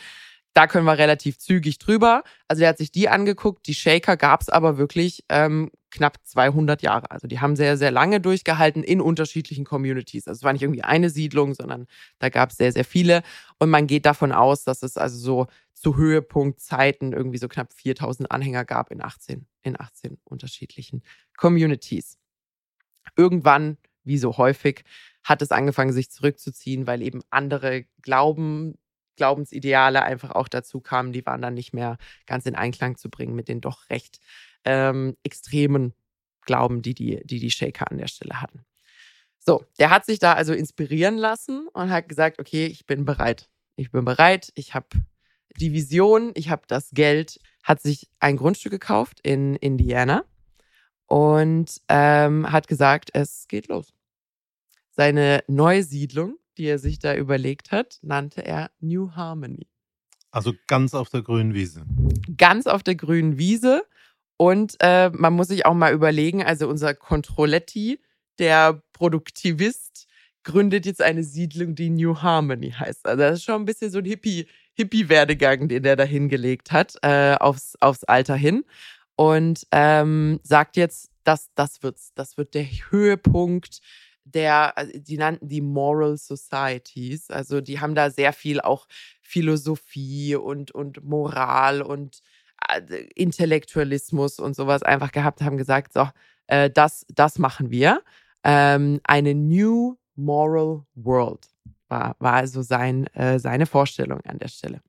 Da 0.54 0.66
können 0.66 0.86
wir 0.86 0.98
relativ 0.98 1.38
zügig 1.38 1.78
drüber. 1.78 2.24
Also 2.48 2.64
er 2.64 2.70
hat 2.70 2.78
sich 2.78 2.90
die 2.90 3.08
angeguckt. 3.08 3.66
Die 3.68 3.74
Shaker 3.74 4.16
gab 4.16 4.40
es 4.40 4.48
aber 4.48 4.78
wirklich 4.78 5.22
ähm, 5.28 5.70
knapp 5.90 6.18
200 6.24 6.82
Jahre. 6.82 7.10
Also 7.10 7.28
die 7.28 7.40
haben 7.40 7.54
sehr, 7.54 7.76
sehr 7.76 7.90
lange 7.90 8.20
durchgehalten 8.20 8.82
in 8.82 9.00
unterschiedlichen 9.00 9.64
Communities. 9.64 10.26
Also 10.26 10.38
es 10.38 10.42
war 10.42 10.52
nicht 10.52 10.62
irgendwie 10.62 10.82
eine 10.82 11.10
Siedlung, 11.10 11.54
sondern 11.54 11.86
da 12.18 12.30
gab 12.30 12.50
es 12.50 12.56
sehr, 12.56 12.72
sehr 12.72 12.84
viele. 12.84 13.22
Und 13.58 13.70
man 13.70 13.86
geht 13.86 14.06
davon 14.06 14.32
aus, 14.32 14.64
dass 14.64 14.82
es 14.82 14.96
also 14.96 15.18
so 15.18 15.46
zu 15.74 15.96
Höhepunktzeiten 15.96 17.12
irgendwie 17.12 17.38
so 17.38 17.48
knapp 17.48 17.72
4000 17.72 18.30
Anhänger 18.30 18.64
gab 18.64 18.90
in 18.90 19.02
18, 19.02 19.46
in 19.62 19.78
18 19.78 20.18
unterschiedlichen 20.24 21.02
Communities. 21.36 22.18
Irgendwann, 23.16 23.76
wie 24.04 24.18
so 24.18 24.36
häufig, 24.36 24.84
hat 25.22 25.42
es 25.42 25.50
angefangen, 25.50 25.92
sich 25.92 26.10
zurückzuziehen, 26.10 26.86
weil 26.86 27.02
eben 27.02 27.22
andere 27.30 27.84
Glauben, 28.02 28.78
Glaubensideale 29.16 30.02
einfach 30.02 30.30
auch 30.30 30.48
dazu 30.48 30.80
kamen. 30.80 31.12
Die 31.12 31.26
waren 31.26 31.42
dann 31.42 31.54
nicht 31.54 31.74
mehr 31.74 31.98
ganz 32.26 32.46
in 32.46 32.54
Einklang 32.54 32.96
zu 32.96 33.10
bringen 33.10 33.34
mit 33.34 33.48
den 33.48 33.60
doch 33.60 33.90
recht 33.90 34.20
ähm, 34.64 35.16
extremen 35.22 35.94
Glauben, 36.42 36.82
die 36.82 36.94
die, 36.94 37.20
die 37.24 37.38
die 37.38 37.50
Shaker 37.50 37.90
an 37.90 37.98
der 37.98 38.08
Stelle 38.08 38.40
hatten. 38.40 38.64
So, 39.38 39.64
der 39.78 39.90
hat 39.90 40.04
sich 40.04 40.18
da 40.18 40.34
also 40.34 40.52
inspirieren 40.52 41.16
lassen 41.16 41.68
und 41.72 41.90
hat 41.90 42.08
gesagt, 42.08 42.38
okay, 42.38 42.66
ich 42.66 42.86
bin 42.86 43.04
bereit. 43.04 43.48
Ich 43.76 43.90
bin 43.90 44.04
bereit, 44.04 44.52
ich 44.54 44.74
habe 44.74 44.88
die 45.56 45.72
Vision, 45.72 46.32
ich 46.34 46.50
habe 46.50 46.62
das 46.66 46.90
Geld, 46.90 47.40
hat 47.62 47.80
sich 47.80 48.08
ein 48.20 48.36
Grundstück 48.36 48.72
gekauft 48.72 49.20
in 49.22 49.56
Indiana 49.56 50.24
und 51.06 51.80
ähm, 51.88 52.50
hat 52.52 52.68
gesagt, 52.68 53.10
es 53.14 53.48
geht 53.48 53.68
los. 53.68 53.92
Seine 55.00 55.42
Neusiedlung, 55.46 56.36
die 56.58 56.66
er 56.66 56.78
sich 56.78 56.98
da 56.98 57.14
überlegt 57.14 57.72
hat, 57.72 57.98
nannte 58.02 58.44
er 58.44 58.70
New 58.80 59.12
Harmony. 59.12 59.66
Also 60.30 60.52
ganz 60.66 60.92
auf 60.92 61.08
der 61.08 61.22
grünen 61.22 61.54
Wiese. 61.54 61.86
Ganz 62.36 62.66
auf 62.66 62.82
der 62.82 62.96
grünen 62.96 63.38
Wiese. 63.38 63.82
Und 64.36 64.76
äh, 64.80 65.08
man 65.08 65.32
muss 65.32 65.48
sich 65.48 65.64
auch 65.64 65.72
mal 65.72 65.94
überlegen, 65.94 66.42
also 66.44 66.68
unser 66.68 66.92
Controletti, 66.92 67.98
der 68.38 68.82
Produktivist, 68.92 70.06
gründet 70.42 70.84
jetzt 70.84 71.00
eine 71.00 71.24
Siedlung, 71.24 71.74
die 71.74 71.88
New 71.88 72.16
Harmony 72.18 72.72
heißt. 72.72 73.06
Also 73.06 73.20
das 73.22 73.38
ist 73.38 73.44
schon 73.44 73.62
ein 73.62 73.64
bisschen 73.64 73.90
so 73.90 74.00
ein 74.00 74.04
Hippie, 74.04 74.48
Hippie-Werdegang, 74.74 75.68
den 75.68 75.82
der 75.82 75.96
da 75.96 76.04
hingelegt 76.04 76.72
hat, 76.72 76.98
äh, 77.00 77.36
aufs, 77.40 77.74
aufs 77.80 78.04
Alter 78.04 78.36
hin. 78.36 78.66
Und 79.16 79.66
ähm, 79.72 80.40
sagt 80.42 80.76
jetzt, 80.76 81.10
dass 81.24 81.48
das 81.54 81.82
wird's, 81.82 82.12
das 82.14 82.36
wird 82.36 82.52
der 82.52 82.64
Höhepunkt 82.64 83.80
der, 84.24 84.76
also 84.76 84.92
die 84.98 85.16
nannten 85.16 85.48
die 85.48 85.60
Moral 85.60 86.16
Societies. 86.16 87.30
Also 87.30 87.60
die 87.60 87.80
haben 87.80 87.94
da 87.94 88.10
sehr 88.10 88.32
viel 88.32 88.60
auch 88.60 88.86
Philosophie 89.22 90.36
und, 90.36 90.70
und 90.72 91.02
Moral 91.04 91.82
und 91.82 92.20
äh, 92.68 92.80
Intellektualismus 93.14 94.38
und 94.38 94.54
sowas 94.54 94.82
einfach 94.82 95.12
gehabt, 95.12 95.42
haben 95.42 95.56
gesagt, 95.56 95.92
so, 95.92 96.08
äh, 96.46 96.70
das, 96.70 97.06
das 97.08 97.38
machen 97.38 97.70
wir. 97.70 98.02
Ähm, 98.44 99.00
eine 99.04 99.34
New 99.34 99.96
Moral 100.16 100.84
World 100.94 101.48
war, 101.88 102.16
war 102.18 102.34
also 102.34 102.62
sein, 102.62 103.06
äh, 103.14 103.38
seine 103.38 103.66
Vorstellung 103.66 104.20
an 104.22 104.38
der 104.38 104.48
Stelle. 104.48 104.80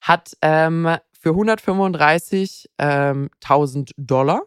Hat 0.00 0.36
ähm, 0.40 0.96
für 1.12 1.30
135.000 1.30 2.68
ähm, 2.78 3.84
Dollar 3.96 4.42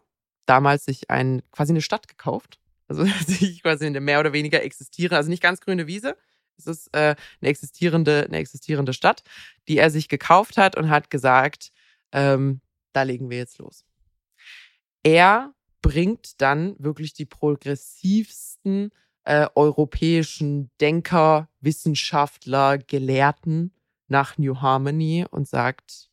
damals 0.46 0.84
sich 0.84 1.10
ein, 1.10 1.42
quasi 1.52 1.72
eine 1.72 1.80
Stadt 1.80 2.08
gekauft. 2.08 2.58
Also 2.94 3.04
sich 3.26 3.62
quasi 3.62 3.86
eine 3.86 4.00
mehr 4.00 4.20
oder 4.20 4.32
weniger 4.32 4.62
existierende, 4.62 5.16
also 5.16 5.30
nicht 5.30 5.42
ganz 5.42 5.60
grüne 5.60 5.86
Wiese, 5.86 6.16
es 6.56 6.66
ist 6.66 6.88
äh, 6.94 7.16
eine, 7.40 7.50
existierende, 7.50 8.24
eine 8.26 8.38
existierende 8.38 8.92
Stadt, 8.92 9.22
die 9.68 9.78
er 9.78 9.90
sich 9.90 10.08
gekauft 10.08 10.56
hat 10.56 10.76
und 10.76 10.88
hat 10.88 11.10
gesagt, 11.10 11.72
ähm, 12.12 12.60
da 12.92 13.02
legen 13.02 13.28
wir 13.28 13.38
jetzt 13.38 13.58
los. 13.58 13.84
Er 15.02 15.52
bringt 15.82 16.40
dann 16.40 16.76
wirklich 16.78 17.12
die 17.12 17.26
progressivsten 17.26 18.90
äh, 19.24 19.48
europäischen 19.54 20.70
Denker, 20.80 21.48
Wissenschaftler, 21.60 22.78
Gelehrten 22.78 23.72
nach 24.06 24.38
New 24.38 24.60
Harmony 24.60 25.26
und 25.30 25.48
sagt, 25.48 26.10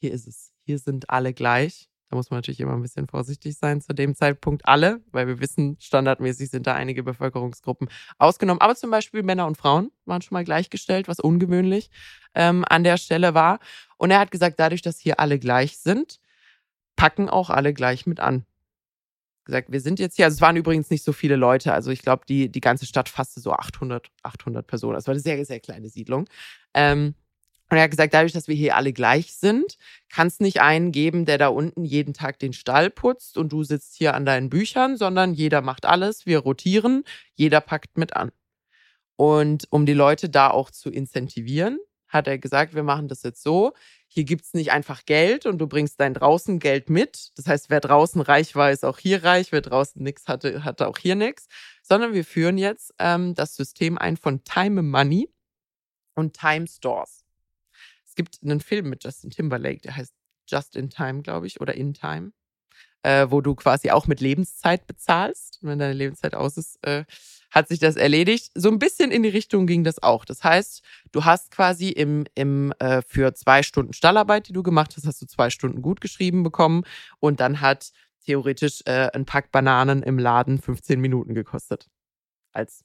hier 0.00 0.12
ist 0.12 0.26
es, 0.26 0.52
hier 0.64 0.78
sind 0.78 1.10
alle 1.10 1.32
gleich. 1.32 1.88
Da 2.08 2.16
muss 2.16 2.30
man 2.30 2.38
natürlich 2.38 2.60
immer 2.60 2.74
ein 2.74 2.82
bisschen 2.82 3.08
vorsichtig 3.08 3.56
sein 3.58 3.80
zu 3.80 3.92
dem 3.92 4.14
Zeitpunkt 4.14 4.68
alle, 4.68 5.02
weil 5.10 5.26
wir 5.26 5.40
wissen, 5.40 5.76
standardmäßig 5.80 6.50
sind 6.50 6.66
da 6.66 6.74
einige 6.74 7.02
Bevölkerungsgruppen 7.02 7.88
ausgenommen. 8.18 8.60
Aber 8.60 8.76
zum 8.76 8.90
Beispiel 8.90 9.24
Männer 9.24 9.46
und 9.46 9.56
Frauen 9.56 9.90
waren 10.04 10.22
schon 10.22 10.34
mal 10.34 10.44
gleichgestellt, 10.44 11.08
was 11.08 11.18
ungewöhnlich 11.18 11.90
ähm, 12.34 12.64
an 12.68 12.84
der 12.84 12.96
Stelle 12.96 13.34
war. 13.34 13.58
Und 13.96 14.12
er 14.12 14.20
hat 14.20 14.30
gesagt, 14.30 14.60
dadurch, 14.60 14.82
dass 14.82 15.00
hier 15.00 15.18
alle 15.18 15.40
gleich 15.40 15.78
sind, 15.78 16.20
packen 16.94 17.28
auch 17.28 17.50
alle 17.50 17.74
gleich 17.74 18.06
mit 18.06 18.20
an. 18.20 18.46
Gesagt, 19.44 19.70
wir 19.72 19.80
sind 19.80 19.98
jetzt 19.98 20.16
hier, 20.16 20.26
also 20.26 20.36
es 20.36 20.40
waren 20.40 20.56
übrigens 20.56 20.90
nicht 20.90 21.04
so 21.04 21.12
viele 21.12 21.36
Leute, 21.36 21.72
also 21.72 21.90
ich 21.90 22.02
glaube, 22.02 22.24
die, 22.28 22.50
die 22.50 22.60
ganze 22.60 22.86
Stadt 22.86 23.08
fasste 23.08 23.40
so 23.40 23.52
800, 23.52 24.10
800 24.22 24.66
Personen. 24.66 24.94
Das 24.94 25.06
war 25.06 25.12
eine 25.12 25.20
sehr, 25.20 25.44
sehr 25.44 25.60
kleine 25.60 25.88
Siedlung. 25.88 26.28
Ähm, 26.74 27.14
und 27.68 27.76
er 27.76 27.84
hat 27.84 27.90
gesagt, 27.90 28.14
dadurch, 28.14 28.32
dass 28.32 28.46
wir 28.46 28.54
hier 28.54 28.76
alle 28.76 28.92
gleich 28.92 29.34
sind, 29.34 29.76
kann 30.08 30.28
es 30.28 30.38
nicht 30.38 30.60
einen 30.60 30.92
geben, 30.92 31.24
der 31.24 31.36
da 31.38 31.48
unten 31.48 31.84
jeden 31.84 32.14
Tag 32.14 32.38
den 32.38 32.52
Stall 32.52 32.90
putzt 32.90 33.36
und 33.36 33.50
du 33.50 33.64
sitzt 33.64 33.96
hier 33.96 34.14
an 34.14 34.24
deinen 34.24 34.50
Büchern, 34.50 34.96
sondern 34.96 35.34
jeder 35.34 35.62
macht 35.62 35.84
alles, 35.84 36.26
wir 36.26 36.38
rotieren, 36.38 37.02
jeder 37.34 37.60
packt 37.60 37.98
mit 37.98 38.14
an. 38.14 38.30
Und 39.16 39.66
um 39.70 39.84
die 39.84 39.94
Leute 39.94 40.28
da 40.28 40.50
auch 40.50 40.70
zu 40.70 40.90
incentivieren, 40.90 41.78
hat 42.06 42.28
er 42.28 42.38
gesagt, 42.38 42.74
wir 42.74 42.84
machen 42.84 43.08
das 43.08 43.24
jetzt 43.24 43.42
so. 43.42 43.72
Hier 44.06 44.22
gibt's 44.22 44.54
nicht 44.54 44.70
einfach 44.70 45.04
Geld 45.04 45.44
und 45.44 45.58
du 45.58 45.66
bringst 45.66 45.98
dein 45.98 46.14
draußen 46.14 46.60
Geld 46.60 46.88
mit. 46.88 47.30
Das 47.36 47.48
heißt, 47.48 47.68
wer 47.68 47.80
draußen 47.80 48.20
reich 48.20 48.54
war, 48.54 48.70
ist 48.70 48.84
auch 48.84 48.98
hier 48.98 49.24
reich. 49.24 49.50
Wer 49.50 49.60
draußen 49.60 50.00
nichts 50.00 50.28
hatte, 50.28 50.62
hatte 50.64 50.86
auch 50.86 50.98
hier 50.98 51.16
nichts. 51.16 51.48
Sondern 51.82 52.14
wir 52.14 52.24
führen 52.24 52.58
jetzt 52.58 52.94
ähm, 53.00 53.34
das 53.34 53.56
System 53.56 53.98
ein 53.98 54.16
von 54.16 54.44
Time 54.44 54.82
Money 54.82 55.28
und 56.14 56.38
Time 56.38 56.68
Stores 56.68 57.25
gibt 58.16 58.40
einen 58.42 58.60
Film 58.60 58.90
mit 58.90 59.04
Justin 59.04 59.30
Timberlake, 59.30 59.80
der 59.82 59.96
heißt 59.96 60.12
Just 60.48 60.76
in 60.76 60.90
Time, 60.90 61.22
glaube 61.22 61.46
ich, 61.46 61.60
oder 61.60 61.74
In 61.74 61.94
Time, 61.94 62.32
äh, 63.02 63.26
wo 63.30 63.40
du 63.40 63.54
quasi 63.54 63.90
auch 63.90 64.06
mit 64.06 64.20
Lebenszeit 64.20 64.86
bezahlst. 64.86 65.58
Und 65.62 65.68
wenn 65.68 65.78
deine 65.78 65.92
Lebenszeit 65.92 66.34
aus 66.34 66.56
ist, 66.56 66.78
äh, 66.82 67.04
hat 67.50 67.68
sich 67.68 67.78
das 67.78 67.96
erledigt. 67.96 68.50
So 68.54 68.70
ein 68.70 68.78
bisschen 68.78 69.10
in 69.10 69.22
die 69.22 69.28
Richtung 69.28 69.66
ging 69.66 69.84
das 69.84 70.02
auch. 70.02 70.24
Das 70.24 70.44
heißt, 70.44 70.82
du 71.12 71.24
hast 71.24 71.50
quasi 71.50 71.88
im, 71.88 72.24
im 72.34 72.72
äh, 72.78 73.02
für 73.02 73.34
zwei 73.34 73.62
Stunden 73.62 73.92
Stallarbeit, 73.92 74.48
die 74.48 74.52
du 74.52 74.62
gemacht 74.62 74.94
hast, 74.96 75.06
hast 75.06 75.22
du 75.22 75.26
zwei 75.26 75.50
Stunden 75.50 75.82
gut 75.82 76.00
geschrieben 76.00 76.42
bekommen 76.42 76.84
und 77.18 77.40
dann 77.40 77.60
hat 77.60 77.92
theoretisch 78.24 78.82
äh, 78.86 79.08
ein 79.14 79.24
Pack 79.24 79.52
Bananen 79.52 80.02
im 80.02 80.18
Laden 80.18 80.58
15 80.58 81.00
Minuten 81.00 81.34
gekostet. 81.34 81.88
Als 82.52 82.84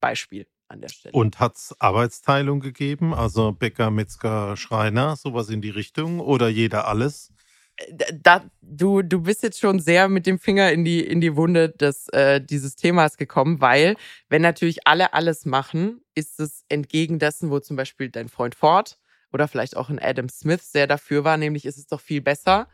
Beispiel 0.00 0.46
an 0.68 0.80
der 0.80 0.88
Stelle. 0.88 1.12
Und 1.12 1.40
hat 1.40 1.56
es 1.56 1.74
Arbeitsteilung 1.78 2.60
gegeben? 2.60 3.14
Also 3.14 3.52
Bäcker, 3.52 3.90
Metzger, 3.90 4.56
Schreiner, 4.56 5.16
sowas 5.16 5.48
in 5.48 5.60
die 5.60 5.70
Richtung? 5.70 6.20
Oder 6.20 6.48
jeder 6.48 6.86
alles? 6.86 7.32
Äh, 7.76 7.94
da, 8.14 8.44
du, 8.60 9.02
du 9.02 9.22
bist 9.22 9.42
jetzt 9.42 9.60
schon 9.60 9.80
sehr 9.80 10.08
mit 10.08 10.26
dem 10.26 10.38
Finger 10.38 10.72
in 10.72 10.84
die, 10.84 11.00
in 11.00 11.20
die 11.20 11.36
Wunde 11.36 11.70
des, 11.70 12.08
äh, 12.10 12.40
dieses 12.40 12.76
Themas 12.76 13.16
gekommen, 13.16 13.60
weil 13.60 13.96
wenn 14.28 14.42
natürlich 14.42 14.86
alle 14.86 15.12
alles 15.14 15.46
machen, 15.46 16.02
ist 16.14 16.40
es 16.40 16.64
entgegen 16.68 17.18
dessen, 17.18 17.50
wo 17.50 17.60
zum 17.60 17.76
Beispiel 17.76 18.10
dein 18.10 18.28
Freund 18.28 18.54
Ford 18.54 18.98
oder 19.32 19.48
vielleicht 19.48 19.76
auch 19.76 19.88
ein 19.88 19.98
Adam 19.98 20.28
Smith 20.28 20.72
sehr 20.72 20.86
dafür 20.86 21.24
war, 21.24 21.36
nämlich 21.36 21.64
ist 21.64 21.78
es 21.78 21.86
doch 21.86 22.00
viel 22.00 22.20
besser, 22.20 22.68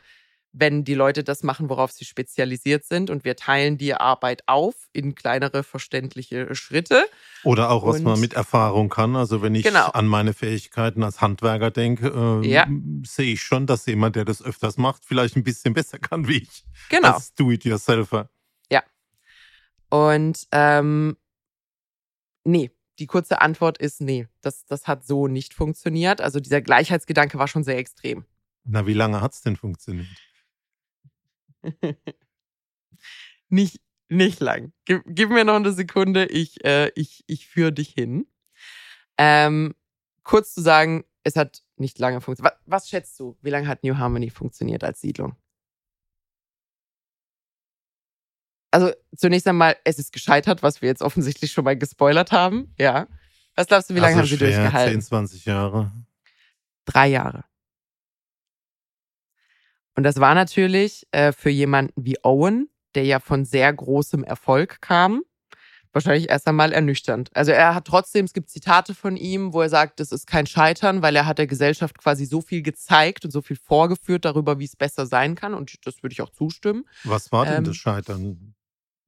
wenn 0.56 0.84
die 0.84 0.94
Leute 0.94 1.24
das 1.24 1.42
machen, 1.42 1.68
worauf 1.68 1.90
sie 1.90 2.04
spezialisiert 2.04 2.84
sind. 2.84 3.10
Und 3.10 3.24
wir 3.24 3.34
teilen 3.34 3.76
die 3.76 3.92
Arbeit 3.92 4.44
auf 4.46 4.74
in 4.92 5.14
kleinere, 5.16 5.64
verständliche 5.64 6.54
Schritte. 6.54 7.04
Oder 7.42 7.70
auch, 7.70 7.84
was 7.84 7.96
und, 7.96 8.04
man 8.04 8.20
mit 8.20 8.34
Erfahrung 8.34 8.88
kann. 8.88 9.16
Also 9.16 9.42
wenn 9.42 9.54
ich 9.54 9.64
genau. 9.64 9.88
an 9.88 10.06
meine 10.06 10.32
Fähigkeiten 10.32 11.02
als 11.02 11.20
Handwerker 11.20 11.72
denke, 11.72 12.40
äh, 12.44 12.46
ja. 12.46 12.66
sehe 13.04 13.32
ich 13.32 13.42
schon, 13.42 13.66
dass 13.66 13.84
jemand, 13.86 14.14
der 14.14 14.24
das 14.24 14.42
öfters 14.42 14.78
macht, 14.78 15.04
vielleicht 15.04 15.36
ein 15.36 15.42
bisschen 15.42 15.74
besser 15.74 15.98
kann 15.98 16.28
wie 16.28 16.42
ich. 16.42 16.64
Genau. 16.88 17.14
Als 17.14 17.34
Do-it-yourselfer. 17.34 18.30
Ja. 18.70 18.84
Und 19.90 20.46
ähm, 20.52 21.16
nee, 22.44 22.70
die 23.00 23.06
kurze 23.06 23.40
Antwort 23.40 23.76
ist 23.78 24.00
nee. 24.00 24.28
Das, 24.40 24.66
das 24.66 24.86
hat 24.86 25.04
so 25.04 25.26
nicht 25.26 25.52
funktioniert. 25.52 26.20
Also 26.20 26.38
dieser 26.38 26.60
Gleichheitsgedanke 26.60 27.38
war 27.38 27.48
schon 27.48 27.64
sehr 27.64 27.76
extrem. 27.76 28.24
Na, 28.62 28.86
wie 28.86 28.94
lange 28.94 29.20
hat 29.20 29.32
es 29.32 29.42
denn 29.42 29.56
funktioniert? 29.56 30.06
nicht, 33.48 33.80
nicht 34.08 34.40
lang. 34.40 34.72
Gib, 34.84 35.02
gib, 35.06 35.30
mir 35.30 35.44
noch 35.44 35.54
eine 35.54 35.72
Sekunde, 35.72 36.26
ich, 36.26 36.64
äh, 36.64 36.90
ich, 36.94 37.24
ich 37.26 37.46
führe 37.46 37.72
dich 37.72 37.90
hin. 37.90 38.26
Ähm, 39.18 39.74
kurz 40.22 40.54
zu 40.54 40.60
sagen, 40.60 41.04
es 41.22 41.36
hat 41.36 41.62
nicht 41.76 41.98
lange 41.98 42.20
funktioniert. 42.20 42.54
Was, 42.66 42.82
was 42.82 42.88
schätzt 42.88 43.18
du? 43.18 43.36
Wie 43.42 43.50
lange 43.50 43.66
hat 43.66 43.82
New 43.82 43.96
Harmony 43.96 44.30
funktioniert 44.30 44.84
als 44.84 45.00
Siedlung? 45.00 45.36
Also 48.70 48.92
zunächst 49.16 49.46
einmal, 49.46 49.76
es 49.84 50.00
ist 50.00 50.12
gescheitert, 50.12 50.64
was 50.64 50.82
wir 50.82 50.88
jetzt 50.88 51.02
offensichtlich 51.02 51.52
schon 51.52 51.64
mal 51.64 51.78
gespoilert 51.78 52.32
haben. 52.32 52.74
Ja. 52.76 53.06
Was 53.54 53.68
glaubst 53.68 53.88
du, 53.88 53.94
wie 53.94 54.00
lange 54.00 54.16
also 54.16 54.22
haben 54.22 54.26
sie 54.26 54.36
durchgehalten? 54.36 55.00
10, 55.00 55.02
20 55.02 55.44
Jahre. 55.44 55.92
Drei 56.84 57.06
Jahre. 57.06 57.44
Und 59.96 60.02
das 60.02 60.20
war 60.20 60.34
natürlich 60.34 61.06
äh, 61.12 61.32
für 61.32 61.50
jemanden 61.50 61.92
wie 61.96 62.16
Owen, 62.22 62.68
der 62.94 63.04
ja 63.04 63.20
von 63.20 63.44
sehr 63.44 63.72
großem 63.72 64.24
Erfolg 64.24 64.80
kam, 64.80 65.22
wahrscheinlich 65.92 66.28
erst 66.28 66.46
einmal 66.48 66.72
ernüchternd. 66.72 67.30
Also 67.34 67.52
er 67.52 67.74
hat 67.74 67.86
trotzdem, 67.86 68.24
es 68.24 68.32
gibt 68.32 68.50
Zitate 68.50 68.94
von 68.94 69.16
ihm, 69.16 69.52
wo 69.52 69.62
er 69.62 69.68
sagt, 69.68 70.00
das 70.00 70.12
ist 70.12 70.26
kein 70.26 70.46
Scheitern, 70.46 71.02
weil 71.02 71.14
er 71.14 71.26
hat 71.26 71.38
der 71.38 71.46
Gesellschaft 71.46 71.98
quasi 71.98 72.24
so 72.24 72.40
viel 72.40 72.62
gezeigt 72.62 73.24
und 73.24 73.30
so 73.30 73.40
viel 73.40 73.56
vorgeführt 73.56 74.24
darüber, 74.24 74.58
wie 74.58 74.64
es 74.64 74.76
besser 74.76 75.06
sein 75.06 75.36
kann. 75.36 75.54
Und 75.54 75.74
das 75.86 76.02
würde 76.02 76.12
ich 76.12 76.22
auch 76.22 76.30
zustimmen. 76.30 76.84
Was 77.04 77.30
war 77.32 77.46
denn 77.46 77.58
ähm, 77.58 77.64
das 77.64 77.76
Scheitern? 77.76 78.54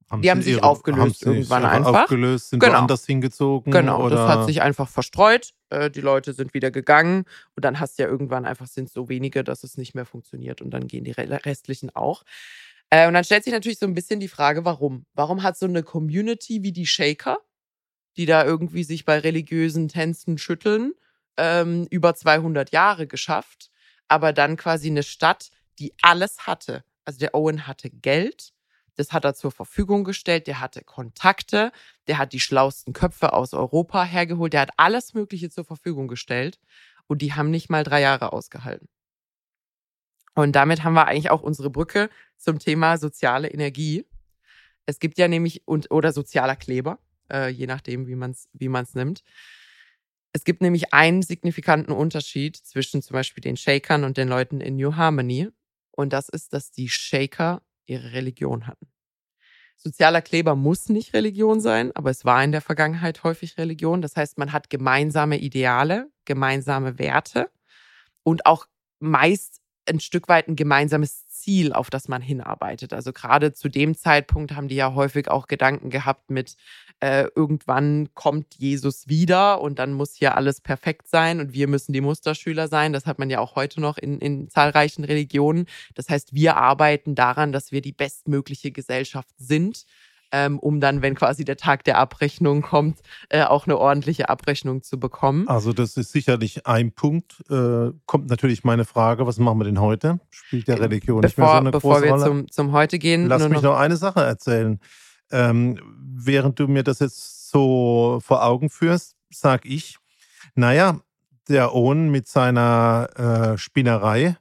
Haben 0.09 0.21
die 0.21 0.31
haben 0.31 0.41
sich 0.41 0.53
ihre, 0.53 0.63
aufgelöst 0.63 1.25
haben 1.25 1.33
irgendwann 1.33 1.65
einfach. 1.65 2.03
Aufgelöst, 2.03 2.49
sind 2.51 2.59
genau. 2.59 2.73
woanders 2.73 3.05
hingezogen. 3.05 3.73
Genau, 3.73 4.05
oder? 4.05 4.15
das 4.15 4.29
hat 4.29 4.45
sich 4.45 4.61
einfach 4.61 4.87
verstreut. 4.87 5.53
Äh, 5.69 5.89
die 5.89 6.01
Leute 6.01 6.33
sind 6.33 6.53
wieder 6.53 6.71
gegangen 6.71 7.25
und 7.55 7.65
dann 7.65 7.79
hast 7.79 7.97
du 7.97 8.03
ja 8.03 8.09
irgendwann 8.09 8.45
einfach 8.45 8.67
sind 8.67 8.89
so 8.89 9.09
wenige, 9.09 9.43
dass 9.43 9.63
es 9.63 9.77
nicht 9.77 9.95
mehr 9.95 10.05
funktioniert 10.05 10.61
und 10.61 10.71
dann 10.71 10.87
gehen 10.87 11.03
die 11.03 11.11
restlichen 11.11 11.89
auch. 11.95 12.23
Äh, 12.89 13.07
und 13.07 13.13
dann 13.13 13.23
stellt 13.23 13.43
sich 13.43 13.53
natürlich 13.53 13.79
so 13.79 13.85
ein 13.85 13.93
bisschen 13.93 14.19
die 14.19 14.27
Frage, 14.27 14.65
warum? 14.65 15.05
Warum 15.13 15.43
hat 15.43 15.57
so 15.57 15.65
eine 15.65 15.83
Community 15.83 16.63
wie 16.63 16.71
die 16.71 16.87
Shaker, 16.87 17.39
die 18.15 18.25
da 18.25 18.45
irgendwie 18.45 18.83
sich 18.83 19.05
bei 19.05 19.19
religiösen 19.19 19.89
Tänzen 19.89 20.37
schütteln, 20.37 20.93
ähm, 21.37 21.87
über 21.89 22.15
200 22.15 22.71
Jahre 22.71 23.07
geschafft, 23.07 23.69
aber 24.07 24.33
dann 24.33 24.57
quasi 24.57 24.89
eine 24.89 25.03
Stadt, 25.03 25.49
die 25.79 25.93
alles 26.01 26.47
hatte. 26.47 26.83
Also 27.05 27.19
der 27.19 27.35
Owen 27.35 27.67
hatte 27.67 27.89
Geld, 27.89 28.53
das 28.97 29.13
hat 29.13 29.23
er 29.25 29.35
zur 29.35 29.51
Verfügung 29.51 30.03
gestellt. 30.03 30.47
Der 30.47 30.59
hatte 30.59 30.83
Kontakte. 30.83 31.71
Der 32.07 32.17
hat 32.17 32.33
die 32.33 32.39
schlauesten 32.39 32.93
Köpfe 32.93 33.31
aus 33.31 33.53
Europa 33.53 34.03
hergeholt. 34.03 34.53
Der 34.53 34.61
hat 34.61 34.71
alles 34.77 35.13
Mögliche 35.13 35.49
zur 35.49 35.63
Verfügung 35.63 36.07
gestellt. 36.07 36.59
Und 37.05 37.21
die 37.21 37.33
haben 37.33 37.51
nicht 37.51 37.69
mal 37.69 37.83
drei 37.83 38.01
Jahre 38.01 38.33
ausgehalten. 38.33 38.89
Und 40.33 40.55
damit 40.55 40.83
haben 40.83 40.93
wir 40.93 41.07
eigentlich 41.07 41.29
auch 41.29 41.41
unsere 41.41 41.69
Brücke 41.69 42.09
zum 42.37 42.59
Thema 42.59 42.97
soziale 42.97 43.49
Energie. 43.49 44.05
Es 44.85 44.99
gibt 44.99 45.17
ja 45.17 45.27
nämlich, 45.27 45.67
und, 45.67 45.91
oder 45.91 46.11
sozialer 46.11 46.55
Kleber, 46.55 46.99
äh, 47.31 47.49
je 47.49 47.67
nachdem, 47.67 48.07
wie 48.07 48.15
man 48.15 48.31
es 48.31 48.49
wie 48.53 48.69
man's 48.69 48.95
nimmt. 48.95 49.23
Es 50.33 50.43
gibt 50.43 50.61
nämlich 50.61 50.93
einen 50.93 51.21
signifikanten 51.21 51.91
Unterschied 51.91 52.57
zwischen 52.57 53.01
zum 53.01 53.13
Beispiel 53.13 53.41
den 53.41 53.57
Shakern 53.57 54.03
und 54.03 54.17
den 54.17 54.27
Leuten 54.27 54.59
in 54.59 54.75
New 54.75 54.95
Harmony. 54.95 55.49
Und 55.91 56.13
das 56.13 56.29
ist, 56.29 56.53
dass 56.53 56.71
die 56.71 56.89
Shaker 56.89 57.61
ihre 57.87 58.13
Religion 58.13 58.67
hatten. 58.67 58.87
Sozialer 59.75 60.21
Kleber 60.21 60.55
muss 60.55 60.89
nicht 60.89 61.13
Religion 61.13 61.61
sein, 61.61 61.91
aber 61.95 62.09
es 62.09 62.25
war 62.25 62.43
in 62.43 62.51
der 62.51 62.61
Vergangenheit 62.61 63.23
häufig 63.23 63.57
Religion. 63.57 64.01
Das 64.01 64.15
heißt, 64.15 64.37
man 64.37 64.51
hat 64.51 64.69
gemeinsame 64.69 65.37
Ideale, 65.37 66.09
gemeinsame 66.25 66.97
Werte 66.97 67.51
und 68.23 68.45
auch 68.45 68.65
meist 68.99 69.61
ein 69.87 69.99
Stück 69.99 70.27
weit 70.27 70.47
ein 70.47 70.55
gemeinsames 70.55 71.26
Ziel, 71.47 71.71
auf 71.71 71.89
das 71.89 72.09
man 72.09 72.21
hinarbeitet. 72.21 72.91
Also 72.91 73.13
gerade 73.13 73.53
zu 73.53 73.69
dem 73.69 73.95
Zeitpunkt 73.95 74.53
haben 74.53 74.67
die 74.67 74.75
ja 74.75 74.93
häufig 74.93 75.29
auch 75.29 75.47
Gedanken 75.47 75.89
gehabt 75.89 76.29
mit, 76.29 76.57
äh, 76.99 77.27
irgendwann 77.35 78.09
kommt 78.15 78.55
Jesus 78.55 79.07
wieder 79.07 79.61
und 79.61 79.79
dann 79.79 79.93
muss 79.93 80.15
hier 80.15 80.35
alles 80.35 80.59
perfekt 80.59 81.07
sein 81.07 81.39
und 81.39 81.53
wir 81.53 81.69
müssen 81.69 81.93
die 81.93 82.01
Musterschüler 82.01 82.67
sein. 82.67 82.91
Das 82.91 83.05
hat 83.05 83.17
man 83.17 83.29
ja 83.29 83.39
auch 83.39 83.55
heute 83.55 83.79
noch 83.79 83.97
in, 83.97 84.19
in 84.19 84.49
zahlreichen 84.49 85.05
Religionen. 85.05 85.67
Das 85.95 86.09
heißt, 86.09 86.33
wir 86.33 86.57
arbeiten 86.57 87.15
daran, 87.15 87.53
dass 87.53 87.71
wir 87.71 87.79
die 87.79 87.93
bestmögliche 87.93 88.71
Gesellschaft 88.71 89.33
sind 89.37 89.85
ähm, 90.31 90.59
um 90.59 90.79
dann, 90.79 91.01
wenn 91.01 91.15
quasi 91.15 91.45
der 91.45 91.57
Tag 91.57 91.83
der 91.83 91.97
Abrechnung 91.97 92.61
kommt, 92.61 92.99
äh, 93.29 93.43
auch 93.43 93.65
eine 93.65 93.77
ordentliche 93.77 94.29
Abrechnung 94.29 94.83
zu 94.83 94.99
bekommen. 94.99 95.47
Also 95.47 95.73
das 95.73 95.97
ist 95.97 96.11
sicherlich 96.11 96.65
ein 96.67 96.91
Punkt. 96.91 97.43
Äh, 97.49 97.91
kommt 98.05 98.29
natürlich 98.29 98.63
meine 98.63 98.85
Frage, 98.85 99.25
was 99.25 99.37
machen 99.39 99.59
wir 99.59 99.65
denn 99.65 99.79
heute? 99.79 100.19
Spielt 100.29 100.67
der 100.67 100.79
Religion 100.79 101.21
bevor, 101.21 101.27
nicht 101.27 101.37
mehr 101.37 101.47
so 101.47 101.53
eine 101.53 101.71
bevor 101.71 101.93
große 101.93 102.03
wir 102.05 102.11
Rolle? 102.11 102.25
Zum, 102.25 102.51
zum 102.51 102.71
heute 102.71 102.99
gehen. 102.99 103.27
Lass 103.27 103.39
nur 103.39 103.49
mich 103.49 103.61
noch, 103.61 103.71
noch 103.73 103.77
eine 103.77 103.97
Sache 103.97 104.21
erzählen. 104.21 104.79
Ähm, 105.31 105.79
während 105.99 106.59
du 106.59 106.67
mir 106.67 106.83
das 106.83 106.99
jetzt 106.99 107.49
so 107.49 108.19
vor 108.23 108.43
Augen 108.43 108.69
führst, 108.69 109.15
sag 109.29 109.65
ich, 109.65 109.97
naja, 110.55 110.99
der 111.49 111.73
Owen 111.73 112.09
mit 112.09 112.27
seiner 112.27 113.53
äh, 113.53 113.57
Spinnerei 113.57 114.37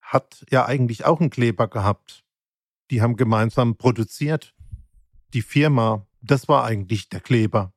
hat 0.00 0.44
ja 0.50 0.66
eigentlich 0.66 1.04
auch 1.04 1.20
einen 1.20 1.30
Kleber 1.30 1.68
gehabt. 1.68 2.24
Die 2.90 3.00
haben 3.00 3.16
gemeinsam 3.16 3.76
produziert. 3.76 4.54
Die 5.34 5.42
Firma, 5.42 6.06
das 6.22 6.48
war 6.48 6.64
eigentlich 6.64 7.08
der 7.08 7.20
Kleber. 7.20 7.72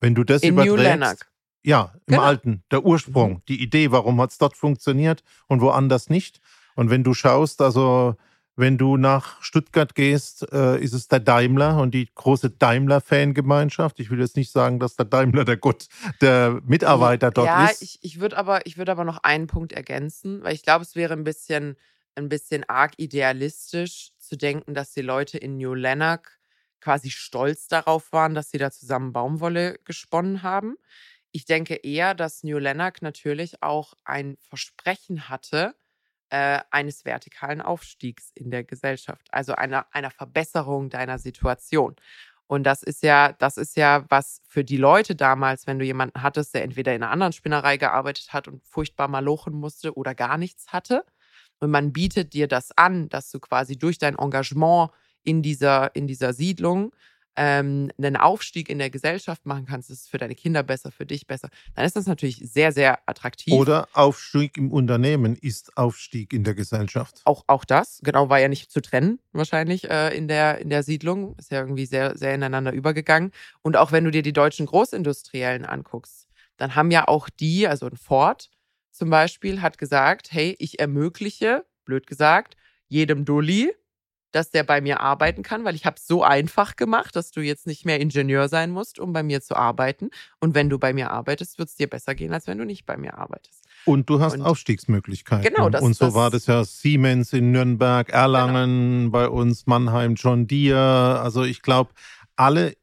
Wenn 0.00 0.14
du 0.14 0.24
das 0.24 0.42
in 0.42 0.54
New 0.54 0.62
überträgst, 0.64 0.84
Lanark. 0.90 1.32
ja, 1.62 1.92
im 2.06 2.14
Genau. 2.14 2.22
Alten, 2.22 2.62
der 2.70 2.84
Ursprung, 2.84 3.32
Mhm. 3.34 3.42
die 3.48 3.62
Idee, 3.62 3.90
warum 3.90 4.20
hat 4.20 4.30
es 4.32 4.38
dort 4.38 4.56
funktioniert 4.56 5.22
und 5.46 5.60
woanders 5.60 6.10
nicht. 6.10 6.40
Und 6.74 6.90
wenn 6.90 7.04
du 7.04 7.14
schaust, 7.14 7.62
also 7.62 8.16
wenn 8.56 8.78
du 8.78 8.96
nach 8.96 9.42
Stuttgart 9.42 9.94
gehst, 9.94 10.46
äh, 10.52 10.78
ist 10.80 10.92
es 10.92 11.08
der 11.08 11.20
Daimler 11.20 11.78
und 11.78 11.92
die 11.92 12.08
große 12.14 12.50
Daimler-Fangemeinschaft. 12.50 13.98
Ich 14.00 14.10
will 14.10 14.20
jetzt 14.20 14.36
nicht 14.36 14.50
sagen, 14.52 14.78
dass 14.78 14.96
der 14.96 15.06
Daimler 15.06 15.44
der 15.44 15.56
Gott, 15.56 15.86
der 16.20 16.60
Mitarbeiter 16.64 17.30
dort 17.30 17.46
ja, 17.46 17.66
ist. 17.66 17.82
ich, 17.82 17.98
ich 18.02 18.20
würde 18.20 18.36
aber, 18.36 18.66
ich 18.66 18.76
würde 18.78 18.92
aber 18.92 19.04
noch 19.04 19.18
einen 19.22 19.46
Punkt 19.46 19.72
ergänzen, 19.72 20.42
weil 20.42 20.54
ich 20.54 20.62
glaube, 20.62 20.82
es 20.84 20.94
wäre 20.94 21.14
ein 21.14 21.24
bisschen, 21.24 21.76
ein 22.14 22.28
bisschen 22.28 22.64
arg 22.68 22.92
idealistisch 22.96 24.10
zu 24.18 24.36
denken, 24.36 24.74
dass 24.74 24.92
die 24.92 25.02
Leute 25.02 25.38
in 25.38 25.56
New 25.56 25.74
Lanark 25.74 26.38
quasi 26.84 27.10
stolz 27.10 27.66
darauf 27.66 28.12
waren, 28.12 28.34
dass 28.34 28.50
sie 28.50 28.58
da 28.58 28.70
zusammen 28.70 29.14
Baumwolle 29.14 29.78
gesponnen 29.84 30.42
haben. 30.42 30.76
Ich 31.32 31.46
denke 31.46 31.76
eher, 31.76 32.14
dass 32.14 32.44
New 32.44 32.58
Lanark 32.58 33.00
natürlich 33.00 33.62
auch 33.62 33.94
ein 34.04 34.36
Versprechen 34.48 35.30
hatte 35.30 35.74
äh, 36.28 36.60
eines 36.70 37.06
vertikalen 37.06 37.62
Aufstiegs 37.62 38.30
in 38.34 38.50
der 38.50 38.64
Gesellschaft, 38.64 39.26
also 39.32 39.54
einer, 39.54 39.86
einer 39.92 40.10
Verbesserung 40.10 40.90
deiner 40.90 41.18
Situation. 41.18 41.96
Und 42.46 42.64
das 42.64 42.82
ist 42.82 43.02
ja, 43.02 43.32
das 43.32 43.56
ist 43.56 43.78
ja 43.78 44.04
was 44.10 44.42
für 44.46 44.62
die 44.62 44.76
Leute 44.76 45.16
damals, 45.16 45.66
wenn 45.66 45.78
du 45.78 45.86
jemanden 45.86 46.22
hattest, 46.22 46.54
der 46.54 46.64
entweder 46.64 46.94
in 46.94 47.02
einer 47.02 47.10
anderen 47.10 47.32
Spinnerei 47.32 47.78
gearbeitet 47.78 48.34
hat 48.34 48.46
und 48.46 48.62
furchtbar 48.62 49.08
malochen 49.08 49.54
musste 49.54 49.96
oder 49.96 50.14
gar 50.14 50.36
nichts 50.36 50.68
hatte. 50.68 51.06
Und 51.60 51.70
man 51.70 51.94
bietet 51.94 52.34
dir 52.34 52.46
das 52.46 52.76
an, 52.76 53.08
dass 53.08 53.30
du 53.30 53.40
quasi 53.40 53.78
durch 53.78 53.96
dein 53.96 54.16
Engagement 54.18 54.90
in 55.24 55.42
dieser, 55.42 55.94
in 55.94 56.06
dieser 56.06 56.32
Siedlung 56.32 56.92
ähm, 57.36 57.90
einen 57.98 58.16
Aufstieg 58.16 58.68
in 58.68 58.78
der 58.78 58.90
Gesellschaft 58.90 59.44
machen 59.46 59.66
kannst, 59.66 59.90
ist 59.90 60.08
für 60.08 60.18
deine 60.18 60.34
Kinder 60.34 60.62
besser, 60.62 60.90
für 60.92 61.06
dich 61.06 61.26
besser, 61.26 61.48
dann 61.74 61.84
ist 61.84 61.96
das 61.96 62.06
natürlich 62.06 62.36
sehr, 62.36 62.72
sehr 62.72 63.00
attraktiv. 63.08 63.54
Oder 63.54 63.88
Aufstieg 63.92 64.56
im 64.56 64.70
Unternehmen 64.70 65.36
ist 65.36 65.76
Aufstieg 65.76 66.32
in 66.32 66.44
der 66.44 66.54
Gesellschaft. 66.54 67.22
auch, 67.24 67.44
auch 67.46 67.64
das, 67.64 68.00
genau, 68.02 68.28
war 68.28 68.40
ja 68.40 68.48
nicht 68.48 68.70
zu 68.70 68.80
trennen, 68.80 69.18
wahrscheinlich 69.32 69.90
äh, 69.90 70.16
in, 70.16 70.28
der, 70.28 70.58
in 70.58 70.70
der 70.70 70.82
Siedlung. 70.82 71.34
Ist 71.38 71.50
ja 71.50 71.60
irgendwie 71.60 71.86
sehr, 71.86 72.16
sehr 72.16 72.34
ineinander 72.34 72.72
übergegangen. 72.72 73.32
Und 73.62 73.76
auch 73.76 73.92
wenn 73.92 74.04
du 74.04 74.10
dir 74.10 74.22
die 74.22 74.32
deutschen 74.32 74.66
Großindustriellen 74.66 75.64
anguckst, 75.64 76.28
dann 76.56 76.76
haben 76.76 76.90
ja 76.90 77.08
auch 77.08 77.28
die, 77.28 77.66
also 77.66 77.86
ein 77.86 77.96
Ford 77.96 78.50
zum 78.92 79.10
Beispiel, 79.10 79.60
hat 79.60 79.78
gesagt: 79.78 80.30
Hey, 80.30 80.54
ich 80.58 80.78
ermögliche, 80.78 81.64
blöd 81.84 82.06
gesagt, 82.06 82.56
jedem 82.88 83.24
Dulli, 83.24 83.72
dass 84.34 84.50
der 84.50 84.64
bei 84.64 84.80
mir 84.80 85.00
arbeiten 85.00 85.42
kann, 85.42 85.64
weil 85.64 85.74
ich 85.76 85.86
habe 85.86 85.96
es 85.96 86.06
so 86.06 86.22
einfach 86.24 86.76
gemacht, 86.76 87.14
dass 87.14 87.30
du 87.30 87.40
jetzt 87.40 87.66
nicht 87.66 87.84
mehr 87.86 88.00
Ingenieur 88.00 88.48
sein 88.48 88.70
musst, 88.70 88.98
um 88.98 89.12
bei 89.12 89.22
mir 89.22 89.40
zu 89.42 89.54
arbeiten. 89.56 90.10
Und 90.40 90.54
wenn 90.54 90.68
du 90.68 90.78
bei 90.78 90.92
mir 90.92 91.10
arbeitest, 91.10 91.58
wird 91.58 91.68
es 91.68 91.76
dir 91.76 91.88
besser 91.88 92.14
gehen, 92.14 92.32
als 92.32 92.46
wenn 92.46 92.58
du 92.58 92.64
nicht 92.64 92.84
bei 92.84 92.96
mir 92.96 93.16
arbeitest. 93.16 93.64
Und 93.84 94.08
du 94.10 94.20
hast 94.20 94.34
Und- 94.34 94.42
Aufstiegsmöglichkeiten. 94.42 95.44
Genau, 95.54 95.68
das- 95.68 95.82
Und 95.82 95.94
so 95.94 96.06
das- 96.06 96.14
war 96.14 96.30
das 96.30 96.46
ja 96.46 96.64
Siemens 96.64 97.32
in 97.32 97.52
Nürnberg, 97.52 98.08
Erlangen, 98.10 99.10
bei 99.12 99.28
uns 99.28 99.66
Mannheim, 99.66 100.14
John 100.14 100.46
Deere. 100.46 101.20
Also 101.20 101.44
ich 101.44 101.62
glaube, 101.62 101.90
alle 102.36 102.74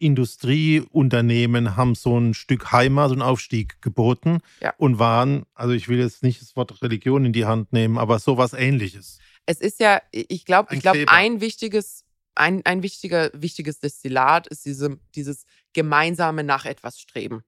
Industrieunternehmen 0.61 1.75
haben 1.75 1.95
so 1.95 2.17
ein 2.17 2.33
Stück 2.33 2.71
Heimat 2.71 3.11
und 3.11 3.21
Aufstieg 3.21 3.81
geboten 3.81 4.39
Ja. 4.61 4.73
und 4.77 4.99
waren, 4.99 5.43
also 5.55 5.73
ich 5.73 5.89
will 5.89 5.99
jetzt 5.99 6.23
nicht 6.23 6.41
das 6.41 6.55
Wort 6.55 6.81
Religion 6.81 7.25
in 7.25 7.33
die 7.33 7.45
Hand 7.45 7.73
nehmen, 7.73 7.97
aber 7.97 8.19
sowas 8.19 8.53
ähnliches. 8.53 9.19
Es 9.45 9.59
ist 9.59 9.79
ja, 9.79 10.01
ich 10.11 10.45
glaube, 10.45 10.69
Ein 10.69 10.77
ich 10.77 10.81
glaube, 10.81 11.05
ein 11.07 11.41
wichtiges, 11.41 12.05
ein, 12.35 12.65
ein 12.65 12.83
wichtiger, 12.83 13.29
wichtiges 13.33 13.79
Destillat 13.79 14.47
ist 14.47 14.65
diese, 14.65 14.99
dieses 15.15 15.45
gemeinsame 15.73 16.43
nach 16.43 16.65
etwas 16.65 16.99
streben. 16.99 17.43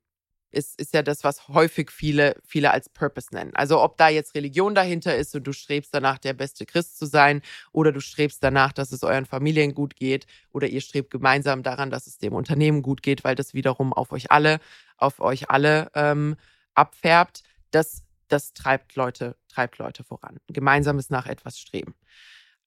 Ist, 0.51 0.79
ist 0.79 0.93
ja 0.93 1.01
das, 1.01 1.23
was 1.23 1.47
häufig 1.47 1.89
viele, 1.89 2.35
viele 2.45 2.69
als 2.69 2.87
Purpose 2.87 3.29
nennen. 3.33 3.55
Also 3.55 3.81
ob 3.81 3.97
da 3.97 4.09
jetzt 4.09 4.35
Religion 4.35 4.75
dahinter 4.75 5.15
ist 5.15 5.35
und 5.35 5.47
du 5.47 5.51
strebst 5.51 5.91
danach, 5.91 6.19
der 6.19 6.33
beste 6.33 6.67
Christ 6.67 6.99
zu 6.99 7.07
sein, 7.07 7.41
oder 7.71 7.91
du 7.91 7.99
strebst 7.99 8.43
danach, 8.43 8.71
dass 8.71 8.91
es 8.91 9.03
euren 9.03 9.25
Familien 9.25 9.73
gut 9.73 9.95
geht, 9.95 10.27
oder 10.51 10.67
ihr 10.67 10.81
strebt 10.81 11.09
gemeinsam 11.09 11.63
daran, 11.63 11.89
dass 11.89 12.05
es 12.05 12.19
dem 12.19 12.33
Unternehmen 12.33 12.83
gut 12.83 13.01
geht, 13.01 13.23
weil 13.23 13.33
das 13.33 13.55
wiederum 13.55 13.93
auf 13.93 14.11
euch 14.11 14.31
alle, 14.31 14.59
auf 14.97 15.19
euch 15.21 15.49
alle 15.49 15.89
ähm, 15.95 16.35
abfärbt. 16.75 17.41
Das, 17.71 18.03
das 18.33 18.53
treibt 18.53 18.95
Leute, 18.95 19.37
treibt 19.47 19.77
Leute 19.77 20.03
voran. 20.03 20.37
Gemeinsames 20.47 21.09
nach 21.09 21.27
etwas 21.27 21.59
streben. 21.59 21.95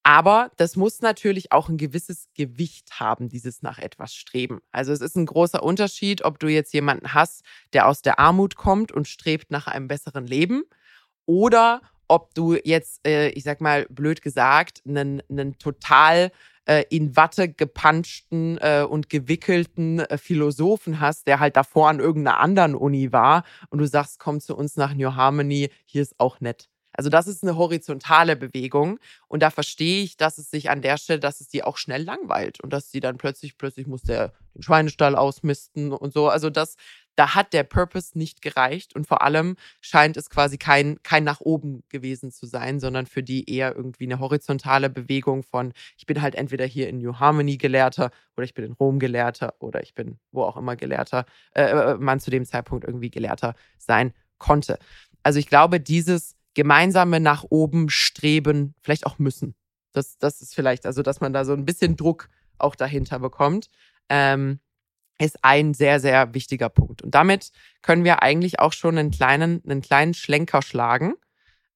Aber 0.04 0.52
das 0.56 0.76
muss 0.76 1.00
natürlich 1.00 1.50
auch 1.50 1.68
ein 1.68 1.78
gewisses 1.78 2.28
Gewicht 2.34 3.00
haben, 3.00 3.28
dieses 3.28 3.62
nach 3.62 3.78
etwas 3.78 4.14
streben. 4.14 4.60
Also 4.70 4.92
es 4.92 5.00
ist 5.00 5.16
ein 5.16 5.26
großer 5.26 5.64
Unterschied, 5.64 6.24
ob 6.24 6.38
du 6.38 6.46
jetzt 6.46 6.72
jemanden 6.72 7.12
hast, 7.12 7.42
der 7.72 7.88
aus 7.88 8.02
der 8.02 8.20
Armut 8.20 8.54
kommt 8.54 8.92
und 8.92 9.08
strebt 9.08 9.50
nach 9.50 9.66
einem 9.66 9.88
besseren 9.88 10.24
Leben 10.24 10.62
oder 11.24 11.82
ob 12.06 12.34
du 12.34 12.54
jetzt, 12.54 13.04
äh, 13.04 13.30
ich 13.30 13.42
sag 13.42 13.60
mal 13.60 13.86
blöd 13.90 14.22
gesagt, 14.22 14.80
einen, 14.86 15.22
einen 15.28 15.58
total 15.58 16.30
äh, 16.66 16.84
in 16.90 17.16
Watte 17.16 17.48
gepanschten 17.48 18.58
äh, 18.58 18.86
und 18.88 19.08
gewickelten 19.08 20.00
äh, 20.00 20.18
Philosophen 20.18 21.00
hast, 21.00 21.26
der 21.26 21.40
halt 21.40 21.56
davor 21.56 21.88
an 21.88 22.00
irgendeiner 22.00 22.40
anderen 22.40 22.74
Uni 22.74 23.12
war 23.12 23.44
und 23.70 23.78
du 23.78 23.86
sagst, 23.86 24.18
komm 24.18 24.40
zu 24.40 24.56
uns 24.56 24.76
nach 24.76 24.94
New 24.94 25.14
Harmony, 25.14 25.70
hier 25.84 26.02
ist 26.02 26.18
auch 26.18 26.40
nett. 26.40 26.68
Also 26.92 27.10
das 27.10 27.26
ist 27.26 27.42
eine 27.42 27.56
horizontale 27.56 28.36
Bewegung 28.36 28.98
und 29.28 29.42
da 29.42 29.50
verstehe 29.50 30.02
ich, 30.02 30.16
dass 30.16 30.38
es 30.38 30.50
sich 30.50 30.70
an 30.70 30.80
der 30.80 30.96
Stelle, 30.96 31.20
dass 31.20 31.40
es 31.40 31.48
die 31.48 31.62
auch 31.62 31.76
schnell 31.76 32.02
langweilt 32.02 32.60
und 32.62 32.72
dass 32.72 32.90
sie 32.90 33.00
dann 33.00 33.18
plötzlich, 33.18 33.58
plötzlich 33.58 33.86
muss 33.86 34.02
der 34.02 34.32
den 34.54 34.62
Schweinestall 34.62 35.14
ausmisten 35.14 35.92
und 35.92 36.14
so. 36.14 36.28
Also 36.28 36.48
das, 36.48 36.76
da 37.16 37.34
hat 37.34 37.52
der 37.52 37.64
Purpose 37.64 38.16
nicht 38.16 38.42
gereicht 38.42 38.94
und 38.94 39.06
vor 39.06 39.22
allem 39.22 39.56
scheint 39.80 40.16
es 40.16 40.30
quasi 40.30 40.58
kein, 40.58 41.02
kein 41.02 41.24
nach 41.24 41.40
oben 41.40 41.82
gewesen 41.88 42.30
zu 42.30 42.46
sein, 42.46 42.78
sondern 42.78 43.06
für 43.06 43.22
die 43.22 43.50
eher 43.50 43.74
irgendwie 43.74 44.04
eine 44.04 44.20
horizontale 44.20 44.90
Bewegung 44.90 45.42
von, 45.42 45.72
ich 45.96 46.06
bin 46.06 46.20
halt 46.22 46.34
entweder 46.34 46.66
hier 46.66 46.88
in 46.88 46.98
New 46.98 47.18
Harmony 47.18 47.56
Gelehrter 47.56 48.10
oder 48.36 48.44
ich 48.44 48.54
bin 48.54 48.66
in 48.66 48.72
Rom 48.72 48.98
Gelehrter 48.98 49.54
oder 49.58 49.82
ich 49.82 49.94
bin 49.94 50.18
wo 50.30 50.42
auch 50.42 50.58
immer 50.58 50.76
Gelehrter, 50.76 51.24
äh, 51.54 51.94
man 51.94 52.20
zu 52.20 52.30
dem 52.30 52.44
Zeitpunkt 52.44 52.84
irgendwie 52.84 53.10
Gelehrter 53.10 53.54
sein 53.78 54.12
konnte. 54.38 54.78
Also 55.22 55.38
ich 55.38 55.48
glaube, 55.48 55.80
dieses 55.80 56.36
gemeinsame 56.54 57.20
nach 57.20 57.44
oben 57.48 57.88
streben, 57.88 58.74
vielleicht 58.82 59.06
auch 59.06 59.18
müssen. 59.18 59.54
Das, 59.92 60.18
das 60.18 60.42
ist 60.42 60.54
vielleicht, 60.54 60.84
also 60.84 61.02
dass 61.02 61.20
man 61.20 61.32
da 61.32 61.44
so 61.44 61.54
ein 61.54 61.64
bisschen 61.64 61.96
Druck 61.96 62.28
auch 62.58 62.76
dahinter 62.76 63.18
bekommt, 63.18 63.70
ähm, 64.08 64.60
ist 65.18 65.38
ein 65.42 65.74
sehr, 65.74 66.00
sehr 66.00 66.34
wichtiger 66.34 66.68
Punkt. 66.68 67.02
Und 67.02 67.14
damit 67.14 67.50
können 67.82 68.04
wir 68.04 68.22
eigentlich 68.22 68.60
auch 68.60 68.72
schon 68.72 68.98
einen 68.98 69.10
kleinen, 69.10 69.62
einen 69.64 69.80
kleinen 69.80 70.14
Schlenker 70.14 70.62
schlagen, 70.62 71.14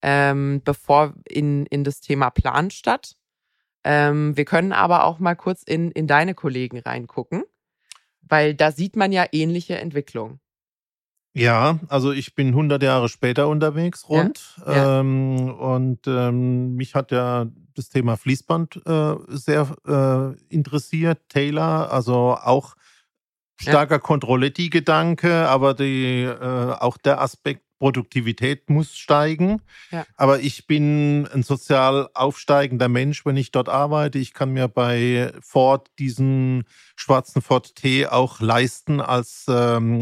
ähm, 0.02 0.60
bevor 0.64 1.14
in, 1.28 1.66
in 1.66 1.84
das 1.84 2.00
Thema 2.00 2.30
Planstadt. 2.30 3.16
Ähm, 3.82 4.36
wir 4.36 4.44
können 4.44 4.72
aber 4.72 5.04
auch 5.04 5.18
mal 5.18 5.36
kurz 5.36 5.62
in, 5.62 5.90
in 5.90 6.06
deine 6.06 6.34
Kollegen 6.34 6.78
reingucken, 6.78 7.44
weil 8.20 8.54
da 8.54 8.72
sieht 8.72 8.96
man 8.96 9.12
ja 9.12 9.24
ähnliche 9.32 9.78
Entwicklungen. 9.78 10.40
Ja, 11.32 11.78
also 11.88 12.10
ich 12.10 12.34
bin 12.34 12.48
100 12.48 12.82
Jahre 12.82 13.08
später 13.08 13.48
unterwegs, 13.48 14.08
rund. 14.08 14.56
Ja, 14.66 14.74
ja. 14.74 15.00
Ähm, 15.00 15.54
und 15.54 16.06
ähm, 16.06 16.74
mich 16.74 16.94
hat 16.94 17.12
ja 17.12 17.46
das 17.74 17.88
Thema 17.88 18.16
Fließband 18.16 18.82
äh, 18.84 19.14
sehr 19.28 19.76
äh, 19.86 20.54
interessiert. 20.54 21.20
Taylor, 21.28 21.92
also 21.92 22.36
auch 22.36 22.74
starker 23.60 23.96
ja. 23.96 23.98
Controletti-Gedanke, 23.98 25.48
aber 25.48 25.74
die, 25.74 26.22
äh, 26.22 26.72
auch 26.78 26.96
der 26.96 27.20
Aspekt 27.20 27.62
Produktivität 27.80 28.68
muss 28.68 28.94
steigen. 28.96 29.62
Ja. 29.90 30.04
Aber 30.16 30.40
ich 30.40 30.66
bin 30.66 31.26
ein 31.32 31.42
sozial 31.42 32.10
aufsteigender 32.12 32.88
Mensch, 32.88 33.24
wenn 33.24 33.38
ich 33.38 33.52
dort 33.52 33.70
arbeite. 33.70 34.18
Ich 34.18 34.34
kann 34.34 34.50
mir 34.50 34.68
bei 34.68 35.32
Ford 35.40 35.88
diesen 35.98 36.64
schwarzen 36.94 37.40
Ford 37.40 37.74
T 37.74 38.06
auch 38.06 38.40
leisten 38.40 39.00
als 39.00 39.46
ähm, 39.48 40.00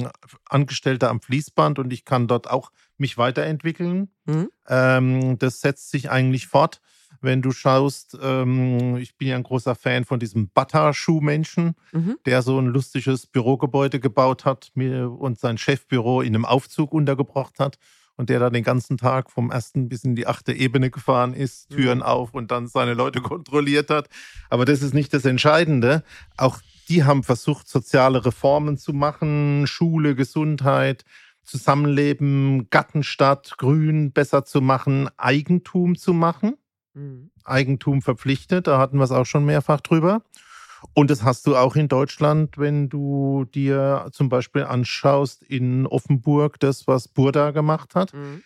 Angestellter 0.49 1.09
am 1.09 1.21
Fließband 1.21 1.79
und 1.79 1.93
ich 1.93 2.05
kann 2.05 2.27
dort 2.27 2.51
auch 2.51 2.73
mich 2.97 3.17
weiterentwickeln. 3.17 4.11
Mhm. 4.27 4.51
Ähm, 4.69 5.39
das 5.39 5.61
setzt 5.61 5.91
sich 5.91 6.11
eigentlich 6.11 6.49
fort 6.49 6.81
wenn 7.21 7.43
du 7.43 7.53
schaust, 7.53 8.17
ähm, 8.23 8.97
ich 8.97 9.17
bin 9.17 9.29
ja 9.29 9.37
ein 9.37 9.43
großer 9.43 9.75
Fan 9.75 10.05
von 10.05 10.21
diesem 10.21 10.49
Butter-Schuhmenschen, 10.49 11.75
mhm. 11.93 12.17
der 12.27 12.43
so 12.43 12.59
ein 12.59 12.67
lustiges 12.67 13.27
Bürogebäude 13.27 14.01
gebaut 14.01 14.45
hat 14.45 14.73
und 14.75 15.39
sein 15.39 15.59
Chefbüro 15.59 16.23
in 16.23 16.35
einem 16.35 16.45
Aufzug 16.45 16.93
untergebracht 16.93 17.59
hat 17.59 17.79
und 18.19 18.29
der 18.31 18.41
da 18.41 18.51
den 18.51 18.65
ganzen 18.65 18.99
Tag 18.99 19.31
vom 19.31 19.51
ersten 19.51 19.89
bis 19.89 20.05
in 20.05 20.17
die 20.17 20.27
achte 20.27 20.53
Ebene 20.53 20.91
gefahren 20.91 21.35
ist, 21.35 21.71
Türen 21.71 21.99
mhm. 21.99 22.05
auf 22.05 22.35
und 22.35 22.51
dann 22.51 22.67
seine 22.67 22.95
Leute 22.95 23.21
kontrolliert 23.23 23.91
hat. 23.91 24.09
Aber 24.51 24.65
das 24.65 24.83
ist 24.83 24.93
nicht 24.93 25.15
das 25.15 25.25
Entscheidende. 25.25 26.03
Auch 26.37 26.59
die 26.89 27.05
haben 27.05 27.23
versucht, 27.23 27.69
soziale 27.69 28.25
Reformen 28.25 28.77
zu 28.77 28.93
machen, 28.93 29.67
Schule, 29.67 30.15
Gesundheit, 30.15 31.05
Zusammenleben, 31.45 32.69
Gartenstadt, 32.71 33.57
Grün 33.57 34.13
besser 34.13 34.45
zu 34.45 34.61
machen, 34.61 35.09
Eigentum 35.17 35.97
zu 35.97 36.13
machen. 36.13 36.57
Mhm. 36.99 37.31
Eigentum 37.45 38.03
verpflichtet. 38.03 38.67
Da 38.67 38.79
hatten 38.79 38.99
wir 38.99 39.05
es 39.05 39.13
auch 39.13 39.27
schon 39.27 39.45
mehrfach 39.45 39.81
drüber. 39.81 40.23
Und 40.95 41.11
das 41.11 41.23
hast 41.23 41.47
du 41.47 41.57
auch 41.57 41.77
in 41.77 41.89
Deutschland, 41.89 42.59
wenn 42.59 42.89
du 42.89 43.47
dir 43.55 44.09
zum 44.13 44.29
Beispiel 44.29 44.65
anschaust 44.65 45.43
in 45.43 45.87
Offenburg, 45.87 46.61
das, 46.61 46.87
was 46.87 47.09
Burda 47.09 47.51
gemacht 47.51 47.95
hat. 47.95 48.13
Mhm. 48.15 48.43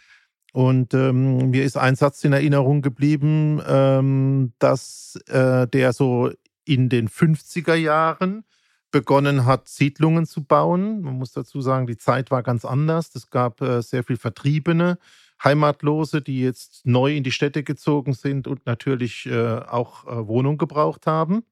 Und 0.53 0.95
ähm, 0.95 1.51
mir 1.51 1.65
ist 1.65 1.79
ein 1.79 1.97
Satz 1.97 2.25
in 2.25 2.33
Erinnerung 2.35 2.83
geblieben, 2.83 3.61
ähm, 3.67 4.53
dass 4.59 5.19
äh, 5.29 5.67
der 5.67 5.93
so 5.95 6.31
in 6.65 6.89
den 6.91 7.09
50er 7.09 7.75
Jahren 7.75 8.45
begonnen 8.91 9.47
hat, 9.47 9.69
Siedlungen 9.69 10.27
zu 10.27 10.45
bauen. 10.45 11.01
Man 11.01 11.15
muss 11.15 11.33
dazu 11.33 11.63
sagen, 11.63 11.87
die 11.87 11.97
Zeit 11.97 12.31
war 12.31 12.43
ganz 12.43 12.67
anders. 12.67 13.15
Es 13.15 13.31
gab 13.31 13.63
äh, 13.63 13.81
sehr 13.81 14.05
viel 14.05 14.19
Vertriebene. 14.19 14.99
Heimatlose, 15.45 16.23
die 16.23 16.41
jetzt 16.41 16.87
neu 16.87 17.17
in 17.17 17.25
die 17.25 17.33
Städte 17.33 17.63
gezogen 17.63 18.13
sind 18.13 18.47
und 18.47 18.67
natürlich 18.67 19.27
äh, 19.27 19.59
auch 19.59 20.07
äh, 20.07 20.27
Wohnung 20.27 20.59
gebraucht 20.59 21.07
haben. 21.07 21.45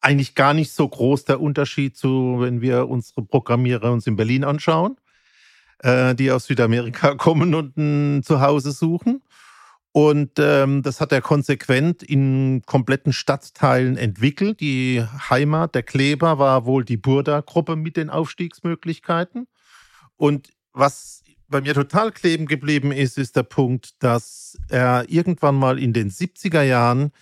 Eigentlich 0.00 0.34
gar 0.34 0.54
nicht 0.54 0.72
so 0.72 0.88
groß 0.88 1.24
der 1.24 1.40
Unterschied 1.40 1.96
zu, 1.96 2.36
wenn 2.40 2.60
wir 2.60 2.88
unsere 2.88 3.22
Programmierer 3.22 3.92
uns 3.92 4.06
in 4.06 4.16
Berlin 4.16 4.44
anschauen, 4.44 4.96
äh, 5.80 6.14
die 6.14 6.30
aus 6.30 6.44
Südamerika 6.44 7.14
kommen 7.16 7.54
und 7.54 7.76
ein 7.76 8.22
Zuhause 8.22 8.72
suchen. 8.72 9.22
Und 9.92 10.32
ähm, 10.38 10.82
das 10.82 11.00
hat 11.00 11.12
er 11.12 11.22
konsequent 11.22 12.02
in 12.02 12.62
kompletten 12.66 13.12
Stadtteilen 13.12 13.96
entwickelt. 13.96 14.60
Die 14.60 15.02
Heimat 15.30 15.74
der 15.74 15.82
Kleber 15.82 16.38
war 16.38 16.66
wohl 16.66 16.84
die 16.84 16.98
Burda-Gruppe 16.98 17.74
mit 17.74 17.96
den 17.96 18.10
Aufstiegsmöglichkeiten. 18.10 19.48
Und 20.16 20.50
was 20.72 21.22
bei 21.48 21.60
mir 21.60 21.74
total 21.74 22.12
kleben 22.12 22.46
geblieben 22.46 22.92
ist, 22.92 23.18
ist 23.18 23.36
der 23.36 23.42
Punkt, 23.42 24.02
dass 24.02 24.58
er 24.68 25.08
irgendwann 25.08 25.54
mal 25.54 25.78
in 25.78 25.92
den 25.92 26.10
70er 26.10 26.62
Jahren 26.62 27.12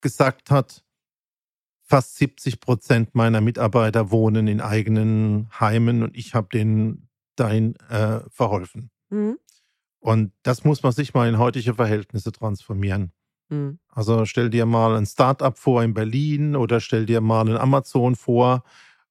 gesagt 0.00 0.50
hat, 0.50 0.84
fast 1.82 2.16
70 2.16 2.60
Prozent 2.60 3.14
meiner 3.14 3.40
Mitarbeiter 3.40 4.10
wohnen 4.10 4.48
in 4.48 4.60
eigenen 4.60 5.48
Heimen 5.60 6.02
und 6.02 6.16
ich 6.16 6.34
habe 6.34 6.48
denen 6.52 7.08
dahin 7.36 7.76
äh, 7.88 8.20
verholfen. 8.28 8.90
Mhm. 9.10 9.38
Und 10.00 10.32
das 10.42 10.64
muss 10.64 10.82
man 10.82 10.92
sich 10.92 11.14
mal 11.14 11.28
in 11.28 11.38
heutige 11.38 11.74
Verhältnisse 11.74 12.32
transformieren. 12.32 13.12
Mhm. 13.48 13.78
Also 13.88 14.24
stell 14.24 14.50
dir 14.50 14.66
mal 14.66 14.96
ein 14.96 15.06
Start-up 15.06 15.58
vor 15.58 15.82
in 15.82 15.94
Berlin 15.94 16.56
oder 16.56 16.80
stell 16.80 17.06
dir 17.06 17.20
mal 17.20 17.48
ein 17.48 17.56
Amazon 17.56 18.16
vor, 18.16 18.64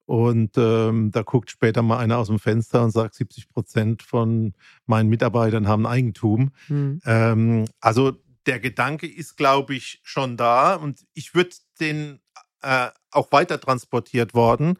und 0.06 0.56
ähm, 0.56 1.10
da 1.10 1.22
guckt 1.22 1.50
später 1.50 1.82
mal 1.82 1.98
einer 1.98 2.18
aus 2.18 2.28
dem 2.28 2.38
Fenster 2.38 2.82
und 2.84 2.92
sagt, 2.92 3.14
70 3.14 3.48
Prozent 3.48 4.02
von 4.02 4.54
meinen 4.86 5.08
Mitarbeitern 5.08 5.68
haben 5.68 5.86
Eigentum. 5.86 6.52
Mhm. 6.68 7.00
Ähm, 7.04 7.64
also 7.80 8.12
der 8.46 8.60
Gedanke 8.60 9.06
ist, 9.06 9.36
glaube 9.36 9.74
ich, 9.74 10.00
schon 10.04 10.36
da 10.36 10.76
und 10.76 11.04
ich 11.12 11.34
würde 11.34 11.50
den 11.80 12.20
äh, 12.62 12.88
auch 13.10 13.32
weiter 13.32 13.60
transportiert 13.60 14.34
worden. 14.34 14.78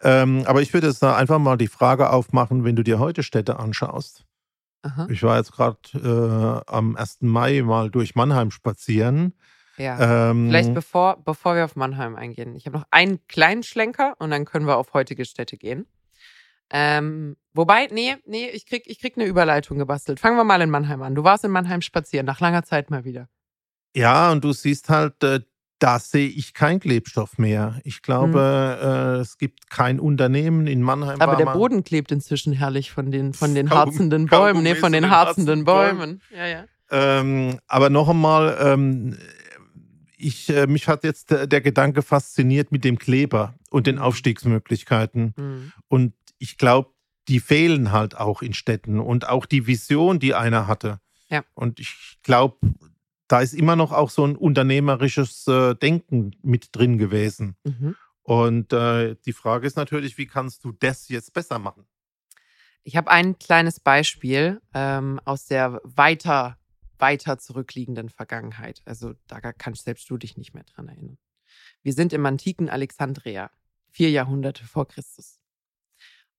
Ähm, 0.00 0.44
aber 0.46 0.62
ich 0.62 0.72
würde 0.72 0.86
jetzt 0.86 1.02
da 1.02 1.16
einfach 1.16 1.38
mal 1.38 1.58
die 1.58 1.68
Frage 1.68 2.10
aufmachen, 2.10 2.64
wenn 2.64 2.76
du 2.76 2.82
dir 2.82 2.98
heute 2.98 3.22
Städte 3.22 3.58
anschaust. 3.58 4.24
Aha. 4.82 5.06
Ich 5.10 5.22
war 5.22 5.36
jetzt 5.36 5.52
gerade 5.52 6.64
äh, 6.66 6.70
am 6.70 6.96
1. 6.96 7.18
Mai 7.20 7.62
mal 7.62 7.90
durch 7.90 8.14
Mannheim 8.14 8.50
spazieren. 8.50 9.34
Ja. 9.76 10.30
Ähm, 10.30 10.48
Vielleicht 10.48 10.74
bevor, 10.74 11.22
bevor 11.24 11.56
wir 11.56 11.64
auf 11.64 11.76
Mannheim 11.76 12.16
eingehen. 12.16 12.54
Ich 12.56 12.66
habe 12.66 12.78
noch 12.78 12.86
einen 12.90 13.26
kleinen 13.26 13.62
Schlenker 13.62 14.14
und 14.18 14.30
dann 14.30 14.44
können 14.44 14.66
wir 14.66 14.76
auf 14.76 14.92
heutige 14.92 15.24
Städte 15.24 15.56
gehen. 15.56 15.86
Ähm, 16.70 17.36
wobei, 17.52 17.88
nee, 17.90 18.16
nee, 18.24 18.48
ich 18.48 18.66
krieg, 18.66 18.84
ich 18.86 18.98
krieg 18.98 19.16
eine 19.16 19.26
Überleitung 19.26 19.78
gebastelt. 19.78 20.20
Fangen 20.20 20.36
wir 20.36 20.44
mal 20.44 20.60
in 20.62 20.70
Mannheim 20.70 21.02
an. 21.02 21.14
Du 21.14 21.22
warst 21.22 21.44
in 21.44 21.50
Mannheim 21.50 21.82
spazieren, 21.82 22.26
nach 22.26 22.40
langer 22.40 22.64
Zeit 22.64 22.90
mal 22.90 23.04
wieder. 23.04 23.28
Ja, 23.94 24.32
und 24.32 24.42
du 24.42 24.52
siehst 24.52 24.88
halt, 24.88 25.22
äh, 25.22 25.40
da 25.78 25.98
sehe 25.98 26.28
ich 26.28 26.54
keinen 26.54 26.80
Klebstoff 26.80 27.38
mehr. 27.38 27.80
Ich 27.84 28.02
glaube, 28.02 28.78
hm. 28.80 28.88
äh, 28.88 29.20
es 29.20 29.36
gibt 29.36 29.68
kein 29.68 30.00
Unternehmen 30.00 30.66
in 30.66 30.80
Mannheim. 30.80 31.20
Aber 31.20 31.36
der 31.36 31.46
Boden 31.46 31.84
klebt 31.84 32.12
inzwischen 32.12 32.52
herrlich 32.52 32.90
von 32.92 33.10
den, 33.10 33.34
von 33.34 33.54
den 33.54 33.68
harzenden 33.68 34.26
Bäumen. 34.26 34.62
Nee, 34.62 34.76
von 34.76 34.92
den 34.92 35.10
harzenden 35.10 35.64
Bäumen. 35.64 35.98
Bäumen. 35.98 36.22
Ja, 36.34 36.46
ja. 36.46 36.64
Ähm, 36.90 37.58
aber 37.66 37.90
noch 37.90 38.08
einmal, 38.08 38.56
ähm, 38.60 39.18
ich, 40.22 40.48
äh, 40.48 40.66
mich 40.66 40.88
hat 40.88 41.04
jetzt 41.04 41.30
der, 41.30 41.46
der, 41.46 41.60
Gedanke 41.60 42.02
fasziniert 42.02 42.72
mit 42.72 42.84
dem 42.84 42.98
Kleber 42.98 43.54
und 43.70 43.86
den. 43.86 43.98
Aufstiegsmöglichkeiten. 43.98 45.34
Mhm. 45.36 45.72
Und 45.88 46.14
ich 46.38 46.58
glaube, 46.58 46.90
die 47.28 47.40
fehlen 47.40 47.92
halt 47.92 48.16
auch 48.16 48.42
in 48.42 48.54
Städten 48.54 48.98
und 49.00 49.28
auch 49.28 49.46
die 49.46 49.66
Vision, 49.66 50.18
die 50.18 50.34
einer 50.34 50.66
hatte. 50.66 51.00
Ja. 51.28 51.44
Und 51.54 51.80
ich 51.80 52.18
glaube, 52.22 52.58
da 53.28 53.40
ist 53.40 53.54
immer 53.54 53.76
noch 53.76 53.92
auch 53.92 54.10
so 54.10 54.26
ein 54.26 54.36
unternehmerisches 54.36 55.46
äh, 55.46 55.74
Denken 55.74 56.32
mit 56.42 56.68
drin 56.72 56.98
gewesen. 56.98 57.56
Mhm. 57.64 57.96
Und 58.22 58.72
äh, 58.72 59.16
die 59.24 59.32
Frage 59.32 59.66
ist 59.66 59.76
natürlich, 59.76 60.18
wie 60.18 60.26
kannst 60.26 60.64
du 60.64 60.72
das 60.72 61.08
jetzt 61.08 61.32
besser 61.32 61.58
machen? 61.58 61.86
Ich 62.84 62.96
habe 62.96 63.10
ein 63.10 63.38
kleines 63.38 63.78
Beispiel 63.78 64.60
ähm, 64.74 65.20
aus 65.24 65.46
der 65.46 65.80
weiter 65.84 66.58
weiter 67.02 67.36
zurückliegenden 67.36 68.08
Vergangenheit. 68.08 68.80
Also 68.86 69.12
da 69.26 69.40
kannst 69.40 69.84
selbst 69.84 70.08
du 70.08 70.16
dich 70.16 70.38
nicht 70.38 70.54
mehr 70.54 70.64
dran 70.64 70.88
erinnern. 70.88 71.18
Wir 71.82 71.92
sind 71.92 72.12
im 72.12 72.24
antiken 72.24 72.70
Alexandria, 72.70 73.50
vier 73.90 74.10
Jahrhunderte 74.10 74.64
vor 74.64 74.88
Christus. 74.88 75.40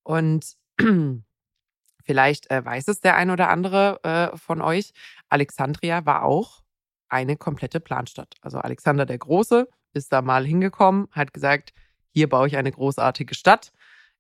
Und 0.02 0.56
vielleicht 2.04 2.50
äh, 2.50 2.66
weiß 2.66 2.88
es 2.88 3.02
der 3.02 3.16
ein 3.18 3.30
oder 3.30 3.50
andere 3.50 4.00
äh, 4.04 4.38
von 4.38 4.62
euch, 4.62 4.94
Alexandria 5.30 6.06
war 6.06 6.24
auch 6.24 6.64
eine 7.10 7.36
komplette 7.36 7.80
Planstadt. 7.80 8.36
Also 8.42 8.58
Alexander 8.58 9.06
der 9.06 9.18
Große 9.18 9.70
ist 9.92 10.12
da 10.14 10.22
mal 10.22 10.46
hingekommen, 10.46 11.08
hat 11.12 11.34
gesagt, 11.34 11.74
hier 12.10 12.30
baue 12.30 12.48
ich 12.48 12.58
eine 12.58 12.72
großartige 12.72 13.36
Stadt, 13.36 13.74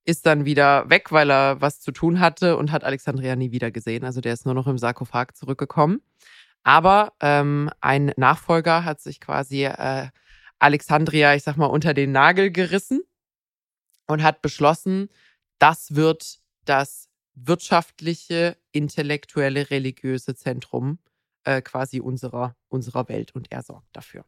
ist 0.05 0.25
dann 0.25 0.45
wieder 0.45 0.89
weg, 0.89 1.11
weil 1.11 1.31
er 1.31 1.61
was 1.61 1.79
zu 1.79 1.91
tun 1.91 2.19
hatte 2.19 2.57
und 2.57 2.71
hat 2.71 2.83
Alexandria 2.83 3.35
nie 3.35 3.51
wieder 3.51 3.71
gesehen. 3.71 4.03
Also 4.03 4.21
der 4.21 4.33
ist 4.33 4.45
nur 4.45 4.53
noch 4.53 4.67
im 4.67 4.77
Sarkophag 4.77 5.33
zurückgekommen. 5.33 6.01
Aber 6.63 7.13
ähm, 7.19 7.69
ein 7.81 8.13
Nachfolger 8.15 8.85
hat 8.85 9.01
sich 9.01 9.19
quasi 9.19 9.65
äh, 9.65 10.07
Alexandria, 10.59 11.35
ich 11.35 11.43
sag 11.43 11.57
mal, 11.57 11.65
unter 11.65 11.93
den 11.93 12.11
Nagel 12.11 12.51
gerissen 12.51 13.01
und 14.07 14.23
hat 14.23 14.41
beschlossen, 14.41 15.09
das 15.59 15.95
wird 15.95 16.39
das 16.65 17.09
wirtschaftliche, 17.35 18.57
intellektuelle, 18.71 19.69
religiöse 19.69 20.35
Zentrum 20.35 20.99
äh, 21.43 21.61
quasi 21.61 21.99
unserer, 21.99 22.55
unserer 22.69 23.09
Welt 23.09 23.35
und 23.35 23.51
er 23.51 23.63
sorgt 23.63 23.87
dafür. 23.93 24.25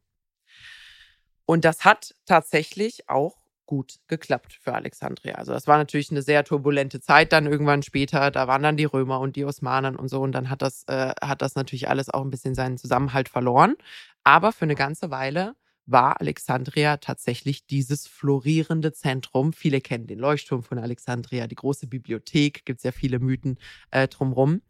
Und 1.46 1.64
das 1.64 1.86
hat 1.86 2.16
tatsächlich 2.26 3.08
auch 3.08 3.45
gut 3.66 3.96
geklappt 4.08 4.54
für 4.54 4.74
Alexandria. 4.74 5.36
Also 5.36 5.54
das 5.54 5.68
war 5.68 5.78
natürlich 5.78 6.12
eine 6.12 6.22
sehr 6.22 6.44
turbulente 6.44 7.00
Zeit 7.02 7.34
dann 7.34 7.48
irgendwann 7.48 7.84
später. 7.84 8.32
Da 8.32 8.48
waren 8.48 8.64
dann 8.64 8.78
die 8.78 8.86
Römer 8.86 9.20
und 9.20 9.36
die 9.36 9.46
Osmanen 9.46 9.96
und 9.96 10.08
so. 10.08 10.22
Und 10.22 10.32
dann 10.32 10.50
hat 10.50 10.62
das, 10.62 10.84
äh, 10.88 11.14
hat 11.22 11.42
das 11.42 11.56
natürlich 11.56 11.90
alles 11.90 12.10
auch 12.10 12.22
ein 12.22 12.30
bisschen 12.30 12.56
seinen 12.56 12.78
Zusammenhalt 12.78 13.30
verloren. 13.30 13.76
Aber 14.24 14.52
für 14.52 14.66
eine 14.66 14.76
ganze 14.76 15.12
Weile 15.12 15.56
war 15.86 16.20
Alexandria 16.20 16.98
tatsächlich 16.98 17.68
dieses 17.68 18.08
florierende 18.08 18.92
Zentrum. 18.92 19.54
Viele 19.54 19.82
kennen 19.82 20.08
den 20.08 20.20
Leuchtturm 20.20 20.64
von 20.64 20.80
Alexandria, 20.80 21.48
die 21.48 21.56
große 21.56 21.88
Bibliothek, 21.88 22.66
gibt 22.66 22.80
es 22.80 22.84
ja 22.84 22.92
viele 22.92 23.20
Mythen 23.20 23.60
äh, 23.92 24.08
drumherum. 24.08 24.62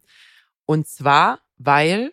Und 0.66 0.88
zwar, 0.88 1.40
weil 1.56 2.12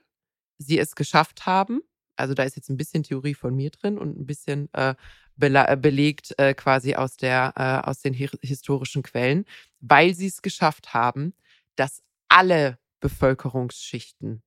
sie 0.57 0.79
es 0.79 0.95
geschafft 0.95 1.45
haben, 1.45 1.81
also 2.16 2.34
da 2.34 2.43
ist 2.43 2.55
jetzt 2.55 2.70
ein 2.70 2.78
bisschen 2.78 3.03
Theorie 3.03 3.34
von 3.34 3.55
mir 3.55 3.72
drin 3.72 3.97
und 3.97 4.18
ein 4.20 4.26
bisschen 4.26 4.70
äh, 4.74 4.95
äh 5.39 5.78
belegt 5.78 6.34
äh, 6.38 6.53
quasi 6.53 6.95
aus, 6.95 7.18
der, 7.18 7.53
äh, 7.55 7.89
aus 7.89 8.01
den 8.01 8.14
historischen 8.14 9.03
Quellen, 9.03 9.45
weil 9.80 10.14
sie 10.14 10.28
es 10.28 10.41
geschafft 10.41 10.93
haben, 10.93 11.34
dass 11.76 12.03
alle 12.30 12.78
Bevölkerungsschichten 12.99 14.43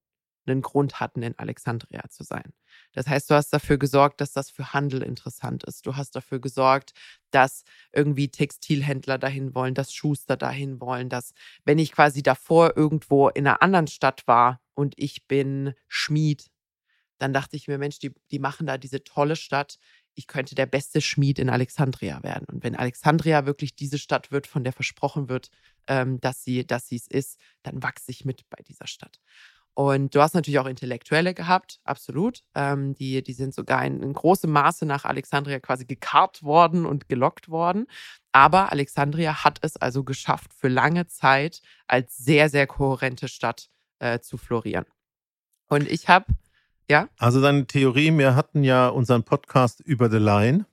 einen 0.47 0.63
Grund 0.63 1.01
hatten, 1.01 1.23
in 1.23 1.39
Alexandria 1.39 2.09
zu 2.09 2.23
sein. 2.23 2.53
Das 2.93 3.07
heißt, 3.07 3.31
du 3.31 3.35
hast 3.35 3.53
dafür 3.53 3.79
gesorgt, 3.79 4.21
dass 4.21 4.33
das 4.33 4.51
für 4.51 4.73
Handel 4.73 5.03
interessant 5.03 5.65
ist. 5.65 5.87
Du 5.87 5.97
hast 5.97 6.15
dafür 6.15 6.41
gesorgt, 6.41 6.93
dass 7.31 7.65
irgendwie 7.93 8.29
Textilhändler 8.29 9.19
dahin 9.19 9.55
wollen, 9.55 9.75
dass 9.75 9.93
Schuster 9.93 10.37
dahin 10.37 10.81
wollen, 10.81 11.09
dass 11.09 11.33
wenn 11.65 11.79
ich 11.79 11.93
quasi 11.93 12.23
davor 12.23 12.77
irgendwo 12.77 13.29
in 13.29 13.47
einer 13.47 13.63
anderen 13.63 13.89
Stadt 13.89 14.27
war 14.27 14.61
und 14.75 14.95
ich 14.97 15.27
bin 15.27 15.75
Schmied, 15.89 16.47
dann 17.19 17.33
dachte 17.33 17.57
ich 17.57 17.69
mir, 17.69 17.79
Mensch, 17.79 17.99
die, 17.99 18.15
die 18.31 18.39
machen 18.39 18.67
da 18.67 18.79
diese 18.79 19.05
tolle 19.05 19.37
Stadt. 19.37 19.79
Ich 20.15 20.27
könnte 20.27 20.55
der 20.55 20.67
beste 20.67 21.01
Schmied 21.01 21.39
in 21.39 21.51
Alexandria 21.51 22.23
werden. 22.23 22.47
Und 22.51 22.65
wenn 22.65 22.77
Alexandria 22.77 23.47
wirklich 23.47 23.75
diese 23.77 23.99
Stadt 23.99 24.31
wird, 24.31 24.47
von 24.47 24.65
der 24.65 24.73
versprochen 24.73 25.29
wird, 25.29 25.51
ähm, 25.87 26.21
dass 26.21 26.43
sie 26.43 26.67
dass 26.67 26.91
es 26.93 27.07
ist, 27.07 27.39
dann 27.63 27.83
wachse 27.83 28.11
ich 28.11 28.25
mit 28.25 28.49
bei 28.51 28.63
dieser 28.63 28.87
Stadt. 28.87 29.21
Und 29.79 30.15
du 30.15 30.23
hast 30.23 30.33
natürlich 30.33 30.59
auch 30.59 30.67
Intellektuelle 30.67 31.35
gehabt, 31.35 31.81
absolut. 31.85 32.43
Ähm, 32.55 32.95
die, 32.95 33.23
die 33.23 33.35
sind 33.35 33.55
sogar 33.55 33.85
in, 33.85 34.03
in 34.03 34.15
großem 34.15 34.51
Maße 34.51 34.87
nach 34.87 35.05
Alexandria 35.05 35.61
quasi 35.61 35.85
gekarrt 35.85 36.43
worden 36.43 36.87
und 36.87 37.11
gelockt 37.11 37.51
worden. 37.51 37.87
Aber 38.33 38.73
Alexandria 38.73 39.45
hat 39.45 39.59
es 39.61 39.77
also 39.77 40.03
geschafft, 40.03 40.55
für 40.55 40.69
lange 40.69 41.09
Zeit 41.09 41.61
als 41.87 42.17
sehr, 42.17 42.49
sehr 42.49 42.67
kohärente 42.67 43.29
Stadt 43.29 43.69
äh, 43.99 44.19
zu 44.21 44.39
florieren. 44.39 44.87
Und 45.69 45.91
ich 45.91 46.09
habe, 46.09 46.25
ja? 46.89 47.09
Also 47.19 47.41
deine 47.41 47.67
Theorie, 47.67 48.17
wir 48.17 48.35
hatten 48.35 48.65
ja 48.65 48.89
unseren 48.89 49.23
Podcast 49.23 49.81
über 49.81 50.11
The 50.11 50.19
Line. 50.19 50.67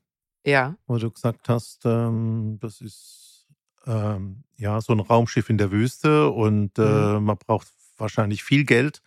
Ja. 0.45 0.76
Wo 0.88 0.97
du 0.97 1.09
gesagt 1.09 1.47
hast, 1.49 1.86
ähm, 1.86 2.57
das 2.59 2.82
ist 2.82 3.47
ähm, 3.86 4.43
ja 4.57 4.82
so 4.82 4.93
ein 4.93 4.99
Raumschiff 4.99 5.49
in 5.49 5.57
der 5.57 5.72
Wüste 5.72 6.30
und 6.30 6.78
äh, 6.78 6.82
mhm. 6.82 7.26
man 7.26 7.38
braucht 7.38 7.68
wahrscheinlich 7.97 8.43
viel 8.43 8.66
Geld, 8.66 9.01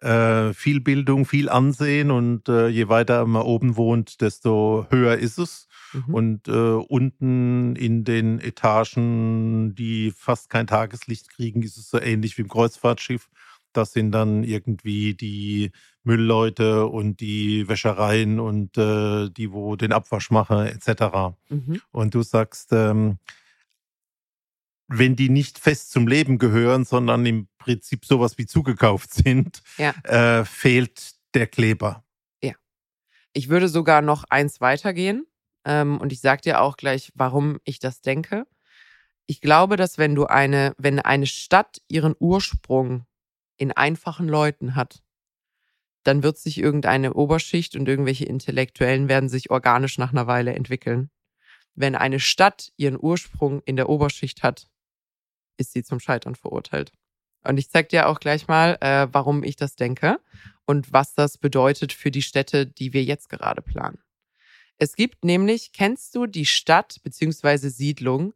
äh, 0.00 0.52
viel 0.52 0.80
Bildung, 0.80 1.24
viel 1.24 1.48
Ansehen 1.48 2.10
und 2.10 2.48
äh, 2.48 2.68
je 2.68 2.88
weiter 2.88 3.24
man 3.26 3.42
oben 3.42 3.76
wohnt, 3.76 4.20
desto 4.20 4.86
höher 4.90 5.16
ist 5.16 5.38
es. 5.38 5.68
Mhm. 5.92 6.14
Und 6.14 6.48
äh, 6.48 6.50
unten 6.50 7.76
in 7.76 8.04
den 8.04 8.40
Etagen, 8.40 9.74
die 9.74 10.12
fast 10.16 10.50
kein 10.50 10.66
Tageslicht 10.66 11.30
kriegen, 11.30 11.62
ist 11.62 11.76
es 11.76 11.90
so 11.90 12.00
ähnlich 12.00 12.36
wie 12.38 12.42
im 12.42 12.48
Kreuzfahrtschiff. 12.48 13.28
Das 13.72 13.92
sind 13.92 14.12
dann 14.12 14.44
irgendwie 14.44 15.14
die 15.14 15.72
Müllleute 16.04 16.86
und 16.86 17.20
die 17.20 17.68
Wäschereien 17.68 18.40
und 18.40 18.76
äh, 18.76 19.28
die, 19.30 19.52
wo 19.52 19.76
den 19.76 19.92
Abwasch 19.92 20.30
machen, 20.30 20.66
etc. 20.66 21.36
Mhm. 21.48 21.80
Und 21.90 22.14
du 22.14 22.22
sagst, 22.22 22.72
ähm, 22.72 23.18
wenn 24.88 25.16
die 25.16 25.28
nicht 25.28 25.58
fest 25.58 25.90
zum 25.90 26.06
Leben 26.06 26.38
gehören, 26.38 26.84
sondern 26.84 27.24
im 27.24 27.48
Prinzip 27.58 28.04
sowas 28.04 28.38
wie 28.38 28.46
zugekauft 28.46 29.12
sind, 29.14 29.62
ja. 29.78 29.94
äh, 30.04 30.44
fehlt 30.44 31.14
der 31.34 31.46
Kleber. 31.46 32.04
Ja. 32.42 32.54
Ich 33.32 33.48
würde 33.48 33.68
sogar 33.68 34.02
noch 34.02 34.24
eins 34.24 34.60
weitergehen. 34.60 35.26
Ähm, 35.64 35.98
und 36.00 36.12
ich 36.12 36.20
sage 36.20 36.42
dir 36.42 36.60
auch 36.60 36.76
gleich, 36.76 37.12
warum 37.14 37.58
ich 37.64 37.78
das 37.78 38.00
denke. 38.00 38.46
Ich 39.26 39.40
glaube, 39.40 39.76
dass 39.76 39.96
wenn 39.96 40.14
du 40.14 40.26
eine, 40.26 40.74
wenn 40.76 40.98
eine 40.98 41.26
Stadt 41.26 41.80
ihren 41.88 42.14
Ursprung 42.18 43.06
in 43.62 43.70
einfachen 43.70 44.28
Leuten 44.28 44.74
hat, 44.74 45.04
dann 46.02 46.24
wird 46.24 46.36
sich 46.36 46.58
irgendeine 46.58 47.14
Oberschicht 47.14 47.76
und 47.76 47.86
irgendwelche 47.86 48.24
Intellektuellen 48.24 49.08
werden 49.08 49.28
sich 49.28 49.52
organisch 49.52 49.98
nach 49.98 50.10
einer 50.10 50.26
Weile 50.26 50.52
entwickeln. 50.54 51.10
Wenn 51.76 51.94
eine 51.94 52.18
Stadt 52.18 52.72
ihren 52.76 52.98
Ursprung 53.00 53.62
in 53.64 53.76
der 53.76 53.88
Oberschicht 53.88 54.42
hat, 54.42 54.66
ist 55.58 55.72
sie 55.72 55.84
zum 55.84 56.00
Scheitern 56.00 56.34
verurteilt. 56.34 56.90
Und 57.44 57.56
ich 57.56 57.70
zeige 57.70 57.86
dir 57.86 58.08
auch 58.08 58.18
gleich 58.18 58.48
mal, 58.48 58.78
äh, 58.80 59.06
warum 59.12 59.44
ich 59.44 59.54
das 59.54 59.76
denke 59.76 60.18
und 60.64 60.92
was 60.92 61.14
das 61.14 61.38
bedeutet 61.38 61.92
für 61.92 62.10
die 62.10 62.22
Städte, 62.22 62.66
die 62.66 62.92
wir 62.92 63.04
jetzt 63.04 63.28
gerade 63.28 63.62
planen. 63.62 64.02
Es 64.76 64.96
gibt 64.96 65.24
nämlich, 65.24 65.72
kennst 65.72 66.16
du 66.16 66.26
die 66.26 66.46
Stadt 66.46 66.96
bzw. 67.04 67.68
Siedlung? 67.68 68.34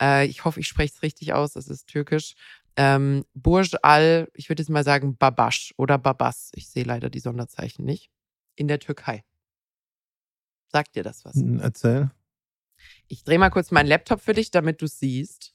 Äh, 0.00 0.26
ich 0.26 0.44
hoffe, 0.44 0.60
ich 0.60 0.68
spreche 0.68 0.92
es 0.94 1.02
richtig 1.02 1.32
aus, 1.32 1.56
es 1.56 1.68
ist 1.68 1.86
türkisch. 1.86 2.34
Ähm, 2.78 3.24
Burj 3.34 3.76
al, 3.82 4.28
ich 4.34 4.48
würde 4.48 4.62
jetzt 4.62 4.70
mal 4.70 4.84
sagen 4.84 5.16
Babash 5.16 5.74
oder 5.76 5.98
Babas. 5.98 6.52
Ich 6.54 6.68
sehe 6.68 6.84
leider 6.84 7.10
die 7.10 7.18
Sonderzeichen 7.18 7.84
nicht. 7.84 8.08
In 8.54 8.68
der 8.68 8.78
Türkei. 8.78 9.24
Sagt 10.68 10.94
dir 10.94 11.02
das 11.02 11.24
was? 11.24 11.36
Erzähl. 11.60 12.10
Ich 13.08 13.24
drehe 13.24 13.38
mal 13.38 13.50
kurz 13.50 13.72
meinen 13.72 13.88
Laptop 13.88 14.20
für 14.20 14.32
dich, 14.32 14.52
damit 14.52 14.80
du 14.80 14.84
es 14.84 15.00
siehst 15.00 15.54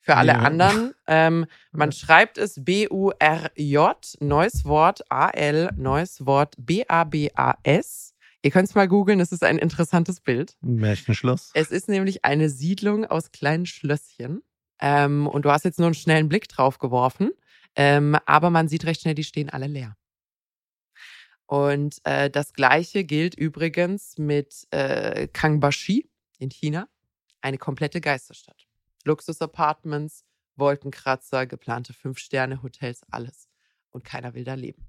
für 0.00 0.16
alle 0.16 0.32
ja. 0.32 0.38
anderen. 0.40 0.94
Ähm, 1.06 1.46
man 1.72 1.92
schreibt 1.92 2.36
es 2.36 2.62
B-U-R-J, 2.62 4.16
neues 4.20 4.64
Wort, 4.64 5.10
A-L, 5.10 5.70
neues 5.76 6.26
Wort, 6.26 6.54
B-A-B-A-S. 6.58 8.14
Ihr 8.42 8.50
könnt 8.50 8.68
es 8.68 8.74
mal 8.74 8.88
googeln, 8.88 9.20
es 9.20 9.32
ist 9.32 9.42
ein 9.42 9.58
interessantes 9.58 10.20
Bild. 10.20 10.56
Märchenschloss. 10.60 11.50
Es 11.54 11.70
ist 11.70 11.88
nämlich 11.88 12.24
eine 12.24 12.50
Siedlung 12.50 13.04
aus 13.04 13.32
kleinen 13.32 13.66
Schlösschen. 13.66 14.42
Ähm, 14.80 15.26
und 15.26 15.44
du 15.44 15.50
hast 15.50 15.64
jetzt 15.64 15.78
nur 15.78 15.86
einen 15.86 15.94
schnellen 15.94 16.28
Blick 16.28 16.48
drauf 16.48 16.78
geworfen. 16.78 17.30
Ähm, 17.74 18.16
aber 18.26 18.50
man 18.50 18.68
sieht 18.68 18.84
recht 18.84 19.02
schnell, 19.02 19.14
die 19.14 19.24
stehen 19.24 19.50
alle 19.50 19.66
leer. 19.66 19.96
Und 21.46 22.04
äh, 22.04 22.28
das 22.28 22.52
gleiche 22.52 23.04
gilt 23.04 23.34
übrigens 23.34 24.18
mit 24.18 24.66
äh, 24.70 25.28
Kangbashi 25.28 26.10
in 26.38 26.50
China, 26.50 26.88
eine 27.40 27.56
komplette 27.56 28.00
Geisterstadt. 28.00 28.66
Luxus-Apartments, 29.04 30.24
Wolkenkratzer, 30.56 31.46
geplante 31.46 31.94
Fünf-Sterne-Hotels, 31.94 33.02
alles. 33.10 33.48
Und 33.90 34.04
keiner 34.04 34.34
will 34.34 34.44
da 34.44 34.54
leben. 34.54 34.86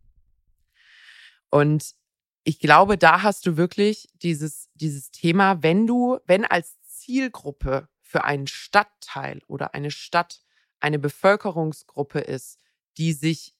Und 1.50 1.96
ich 2.44 2.60
glaube, 2.60 2.98
da 2.98 3.22
hast 3.22 3.46
du 3.46 3.56
wirklich 3.56 4.10
dieses, 4.16 4.70
dieses 4.74 5.12
Thema, 5.12 5.64
wenn 5.64 5.88
du, 5.88 6.20
wenn 6.26 6.44
als 6.44 6.82
Zielgruppe 6.82 7.88
für 8.10 8.24
einen 8.24 8.48
Stadtteil 8.48 9.42
oder 9.46 9.76
eine 9.76 9.92
Stadt 9.92 10.42
eine 10.80 10.98
Bevölkerungsgruppe 10.98 12.20
ist, 12.20 12.60
die 12.98 13.14
sich 13.14 13.54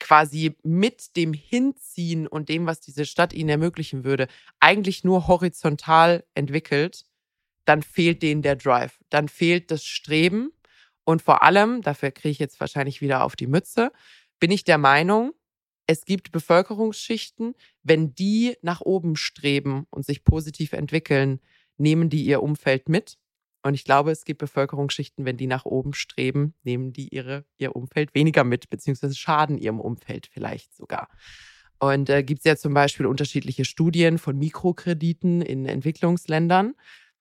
quasi 0.00 0.56
mit 0.64 1.16
dem 1.16 1.32
Hinziehen 1.32 2.26
und 2.26 2.48
dem, 2.48 2.66
was 2.66 2.80
diese 2.80 3.06
Stadt 3.06 3.32
ihnen 3.32 3.50
ermöglichen 3.50 4.02
würde, 4.02 4.26
eigentlich 4.58 5.04
nur 5.04 5.28
horizontal 5.28 6.24
entwickelt, 6.34 7.04
dann 7.66 7.82
fehlt 7.82 8.22
denen 8.22 8.42
der 8.42 8.56
Drive, 8.56 8.98
dann 9.10 9.28
fehlt 9.28 9.70
das 9.70 9.84
Streben. 9.84 10.50
Und 11.04 11.22
vor 11.22 11.44
allem, 11.44 11.80
dafür 11.80 12.10
kriege 12.10 12.30
ich 12.30 12.40
jetzt 12.40 12.58
wahrscheinlich 12.58 13.00
wieder 13.00 13.22
auf 13.22 13.36
die 13.36 13.46
Mütze, 13.46 13.92
bin 14.40 14.50
ich 14.50 14.64
der 14.64 14.78
Meinung, 14.78 15.34
es 15.86 16.04
gibt 16.04 16.32
Bevölkerungsschichten, 16.32 17.54
wenn 17.84 18.12
die 18.14 18.56
nach 18.60 18.80
oben 18.80 19.14
streben 19.14 19.86
und 19.90 20.04
sich 20.04 20.24
positiv 20.24 20.72
entwickeln, 20.72 21.40
nehmen 21.76 22.10
die 22.10 22.24
ihr 22.24 22.42
Umfeld 22.42 22.88
mit. 22.88 23.18
Und 23.64 23.74
ich 23.74 23.84
glaube, 23.84 24.12
es 24.12 24.24
gibt 24.24 24.38
Bevölkerungsschichten, 24.38 25.24
wenn 25.24 25.36
die 25.36 25.48
nach 25.48 25.64
oben 25.64 25.94
streben, 25.94 26.54
nehmen 26.62 26.92
die 26.92 27.08
ihre, 27.08 27.44
ihr 27.58 27.74
Umfeld 27.74 28.14
weniger 28.14 28.44
mit, 28.44 28.70
beziehungsweise 28.70 29.16
schaden 29.16 29.58
ihrem 29.58 29.80
Umfeld 29.80 30.28
vielleicht 30.32 30.74
sogar. 30.76 31.08
Und 31.80 32.08
äh, 32.08 32.22
gibt 32.22 32.40
es 32.40 32.44
ja 32.44 32.56
zum 32.56 32.74
Beispiel 32.74 33.06
unterschiedliche 33.06 33.64
Studien 33.64 34.18
von 34.18 34.38
Mikrokrediten 34.38 35.42
in 35.42 35.66
Entwicklungsländern 35.66 36.74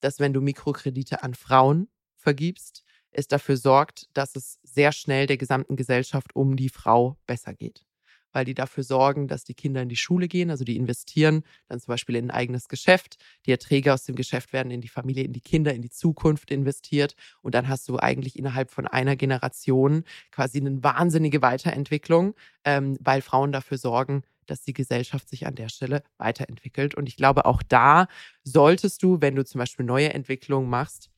dass 0.03 0.19
wenn 0.19 0.33
du 0.33 0.41
Mikrokredite 0.41 1.23
an 1.23 1.33
Frauen 1.33 1.87
vergibst, 2.17 2.83
es 3.11 3.27
dafür 3.27 3.57
sorgt, 3.57 4.09
dass 4.13 4.35
es 4.35 4.59
sehr 4.63 4.91
schnell 4.91 5.27
der 5.27 5.37
gesamten 5.37 5.75
Gesellschaft 5.75 6.35
um 6.35 6.55
die 6.55 6.69
Frau 6.69 7.17
besser 7.25 7.53
geht. 7.53 7.85
Weil 8.33 8.45
die 8.45 8.53
dafür 8.53 8.83
sorgen, 8.83 9.27
dass 9.27 9.43
die 9.43 9.53
Kinder 9.53 9.81
in 9.81 9.89
die 9.89 9.95
Schule 9.95 10.27
gehen, 10.27 10.49
also 10.49 10.65
die 10.65 10.75
investieren 10.75 11.43
dann 11.69 11.79
zum 11.79 11.93
Beispiel 11.93 12.15
in 12.15 12.25
ein 12.25 12.31
eigenes 12.31 12.67
Geschäft. 12.67 13.17
Die 13.45 13.51
Erträge 13.51 13.93
aus 13.93 14.03
dem 14.03 14.15
Geschäft 14.15 14.51
werden 14.51 14.71
in 14.71 14.81
die 14.81 14.89
Familie, 14.89 15.23
in 15.23 15.33
die 15.33 15.41
Kinder, 15.41 15.73
in 15.73 15.81
die 15.81 15.89
Zukunft 15.89 16.51
investiert. 16.51 17.15
Und 17.41 17.55
dann 17.55 17.69
hast 17.69 17.87
du 17.87 17.97
eigentlich 17.97 18.37
innerhalb 18.37 18.71
von 18.71 18.87
einer 18.87 19.15
Generation 19.15 20.03
quasi 20.31 20.59
eine 20.59 20.83
wahnsinnige 20.83 21.41
Weiterentwicklung, 21.41 22.35
ähm, 22.65 22.97
weil 22.99 23.21
Frauen 23.21 23.51
dafür 23.51 23.77
sorgen, 23.77 24.23
dass 24.45 24.61
die 24.63 24.73
Gesellschaft 24.73 25.29
sich 25.29 25.47
an 25.47 25.55
der 25.55 25.69
Stelle 25.69 26.03
weiterentwickelt. 26.17 26.95
Und 26.95 27.07
ich 27.07 27.15
glaube, 27.15 27.45
auch 27.45 27.63
da 27.63 28.07
solltest 28.43 29.03
du, 29.03 29.21
wenn 29.21 29.35
du 29.35 29.45
zum 29.45 29.59
Beispiel 29.59 29.85
neue 29.85 30.13
Entwicklungen 30.13 30.69
machst, 30.69 31.09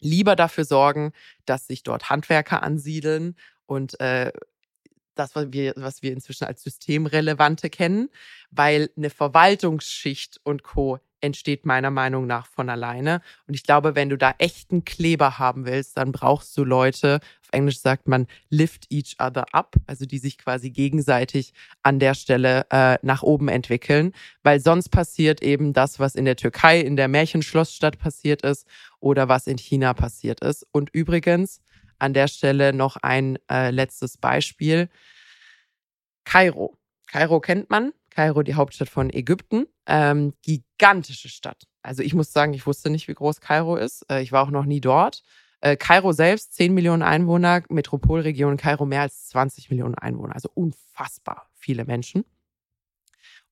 lieber 0.00 0.36
dafür 0.36 0.64
sorgen, 0.64 1.12
dass 1.44 1.66
sich 1.66 1.82
dort 1.82 2.10
Handwerker 2.10 2.62
ansiedeln 2.62 3.36
und 3.66 3.98
äh, 4.00 4.32
das, 5.14 5.34
was 5.34 5.52
wir, 5.52 5.74
was 5.76 6.02
wir 6.02 6.12
inzwischen 6.12 6.44
als 6.44 6.62
systemrelevante 6.62 7.70
kennen, 7.70 8.08
weil 8.50 8.90
eine 8.96 9.10
Verwaltungsschicht 9.10 10.40
und 10.44 10.62
Co. 10.62 10.98
entsteht 11.20 11.64
meiner 11.64 11.90
Meinung 11.90 12.26
nach 12.26 12.46
von 12.46 12.68
alleine. 12.68 13.20
Und 13.46 13.54
ich 13.54 13.62
glaube, 13.62 13.94
wenn 13.94 14.08
du 14.08 14.18
da 14.18 14.34
echten 14.38 14.84
Kleber 14.84 15.38
haben 15.38 15.66
willst, 15.66 15.96
dann 15.96 16.12
brauchst 16.12 16.56
du 16.56 16.64
Leute, 16.64 17.20
auf 17.42 17.48
Englisch 17.52 17.78
sagt 17.78 18.08
man 18.08 18.26
lift 18.48 18.86
each 18.90 19.16
other 19.20 19.46
up, 19.52 19.76
also 19.86 20.04
die 20.04 20.18
sich 20.18 20.38
quasi 20.38 20.70
gegenseitig 20.70 21.52
an 21.82 21.98
der 21.98 22.14
Stelle 22.14 22.66
äh, 22.70 22.98
nach 23.02 23.22
oben 23.22 23.48
entwickeln, 23.48 24.12
weil 24.42 24.60
sonst 24.60 24.88
passiert 24.88 25.42
eben 25.42 25.72
das, 25.72 26.00
was 26.00 26.14
in 26.14 26.24
der 26.24 26.36
Türkei 26.36 26.80
in 26.80 26.96
der 26.96 27.08
Märchenschlossstadt 27.08 27.98
passiert 27.98 28.42
ist 28.42 28.66
oder 28.98 29.28
was 29.28 29.46
in 29.46 29.58
China 29.58 29.94
passiert 29.94 30.40
ist. 30.40 30.66
Und 30.72 30.90
übrigens, 30.92 31.60
an 32.02 32.12
der 32.12 32.28
Stelle 32.28 32.72
noch 32.72 32.96
ein 32.96 33.38
äh, 33.50 33.70
letztes 33.70 34.18
Beispiel. 34.18 34.88
Kairo. 36.24 36.76
Kairo 37.06 37.40
kennt 37.40 37.70
man. 37.70 37.92
Kairo, 38.10 38.42
die 38.42 38.54
Hauptstadt 38.54 38.88
von 38.88 39.10
Ägypten. 39.10 39.66
Ähm, 39.86 40.34
gigantische 40.42 41.28
Stadt. 41.28 41.64
Also 41.82 42.02
ich 42.02 42.14
muss 42.14 42.32
sagen, 42.32 42.54
ich 42.54 42.66
wusste 42.66 42.90
nicht, 42.90 43.08
wie 43.08 43.14
groß 43.14 43.40
Kairo 43.40 43.76
ist. 43.76 44.04
Äh, 44.10 44.22
ich 44.22 44.32
war 44.32 44.42
auch 44.42 44.50
noch 44.50 44.64
nie 44.64 44.80
dort. 44.80 45.22
Äh, 45.60 45.76
Kairo 45.76 46.12
selbst, 46.12 46.54
10 46.54 46.74
Millionen 46.74 47.02
Einwohner, 47.02 47.62
Metropolregion 47.68 48.56
Kairo 48.56 48.84
mehr 48.84 49.02
als 49.02 49.28
20 49.28 49.70
Millionen 49.70 49.94
Einwohner. 49.94 50.34
Also 50.34 50.50
unfassbar 50.52 51.48
viele 51.54 51.84
Menschen. 51.84 52.24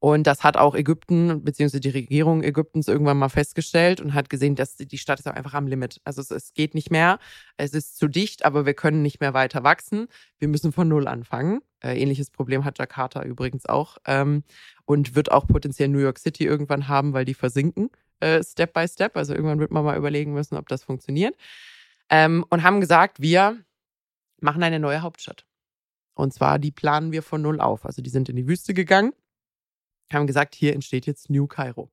Und 0.00 0.26
das 0.26 0.42
hat 0.42 0.56
auch 0.56 0.74
Ägypten 0.74 1.44
bzw. 1.44 1.78
die 1.78 1.90
Regierung 1.90 2.42
Ägyptens 2.42 2.88
irgendwann 2.88 3.18
mal 3.18 3.28
festgestellt 3.28 4.00
und 4.00 4.14
hat 4.14 4.30
gesehen, 4.30 4.56
dass 4.56 4.76
die 4.76 4.98
Stadt 4.98 5.20
ist 5.20 5.26
einfach 5.26 5.52
am 5.52 5.66
Limit. 5.66 6.00
Also 6.04 6.22
es, 6.22 6.30
es, 6.30 6.54
geht 6.54 6.74
nicht 6.74 6.90
mehr. 6.90 7.18
Es 7.58 7.74
ist 7.74 7.98
zu 7.98 8.08
dicht, 8.08 8.46
aber 8.46 8.64
wir 8.64 8.72
können 8.72 9.02
nicht 9.02 9.20
mehr 9.20 9.34
weiter 9.34 9.62
wachsen. 9.62 10.08
Wir 10.38 10.48
müssen 10.48 10.72
von 10.72 10.88
Null 10.88 11.06
anfangen. 11.06 11.60
Äh, 11.80 12.00
ähnliches 12.00 12.30
Problem 12.30 12.64
hat 12.64 12.78
Jakarta 12.78 13.22
übrigens 13.22 13.66
auch 13.66 13.98
ähm, 14.06 14.42
und 14.86 15.14
wird 15.16 15.30
auch 15.30 15.46
potenziell 15.46 15.88
New 15.88 15.98
York 15.98 16.18
City 16.18 16.46
irgendwann 16.46 16.88
haben, 16.88 17.12
weil 17.12 17.26
die 17.26 17.34
versinken 17.34 17.90
äh, 18.20 18.42
Step 18.42 18.72
by 18.72 18.88
Step. 18.88 19.18
Also 19.18 19.34
irgendwann 19.34 19.60
wird 19.60 19.70
man 19.70 19.84
mal 19.84 19.98
überlegen 19.98 20.32
müssen, 20.32 20.56
ob 20.56 20.66
das 20.68 20.82
funktioniert. 20.82 21.36
Ähm, 22.08 22.46
und 22.48 22.62
haben 22.62 22.80
gesagt, 22.80 23.20
wir 23.20 23.58
machen 24.40 24.62
eine 24.62 24.80
neue 24.80 25.02
Hauptstadt. 25.02 25.44
Und 26.14 26.32
zwar, 26.32 26.58
die 26.58 26.70
planen 26.70 27.12
wir 27.12 27.22
von 27.22 27.42
Null 27.42 27.60
auf. 27.60 27.84
Also 27.84 28.00
die 28.00 28.10
sind 28.10 28.30
in 28.30 28.36
die 28.36 28.48
Wüste 28.48 28.72
gegangen 28.72 29.12
haben 30.18 30.26
gesagt, 30.26 30.54
hier 30.54 30.74
entsteht 30.74 31.06
jetzt 31.06 31.30
New 31.30 31.46
Cairo. 31.46 31.90